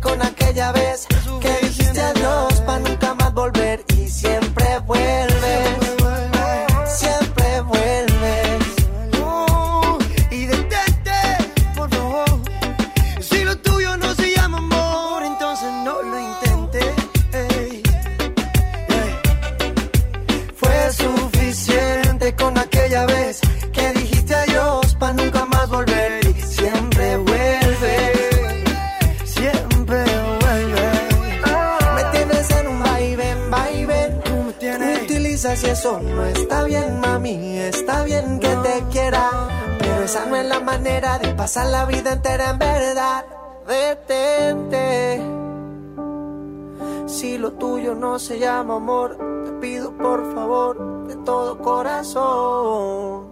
con 0.00 0.22
aquella 0.22 0.70
vez 0.72 1.06
que 1.40 1.66
dijiste 1.66 2.00
adiós 2.00 2.60
para 2.60 2.78
nunca 2.78 3.14
más 3.14 3.34
volver 3.34 3.84
y 3.96 4.08
siempre 4.08 4.78
vuelve. 4.86 5.31
Eso 35.72 35.98
no 36.00 36.24
está 36.26 36.64
bien, 36.64 37.00
mami. 37.00 37.58
Está 37.58 38.04
bien 38.04 38.38
que 38.38 38.48
te 38.48 38.84
quiera, 38.92 39.30
pero 39.78 40.02
esa 40.02 40.26
no 40.26 40.36
es 40.36 40.46
la 40.46 40.60
manera 40.60 41.18
de 41.18 41.34
pasar 41.34 41.68
la 41.68 41.86
vida 41.86 42.12
entera 42.12 42.50
en 42.50 42.58
verdad. 42.58 43.24
Detente. 43.66 45.22
Si 47.06 47.38
lo 47.38 47.52
tuyo 47.52 47.94
no 47.94 48.18
se 48.18 48.38
llama 48.38 48.76
amor, 48.76 49.16
te 49.44 49.52
pido 49.52 49.96
por 49.96 50.34
favor 50.34 51.06
de 51.08 51.16
todo 51.24 51.58
corazón. 51.58 53.30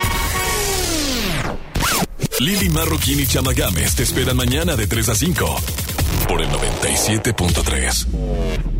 Lili 2.38 2.70
Marroquín 2.70 3.20
y 3.20 3.26
Chama 3.26 3.52
Games 3.52 3.96
te 3.96 4.02
esperan 4.02 4.36
mañana 4.36 4.76
de 4.76 4.86
3 4.86 5.10
a 5.10 5.14
5 5.14 5.56
por 6.26 6.40
el 6.40 6.48
97.3. 6.48 8.79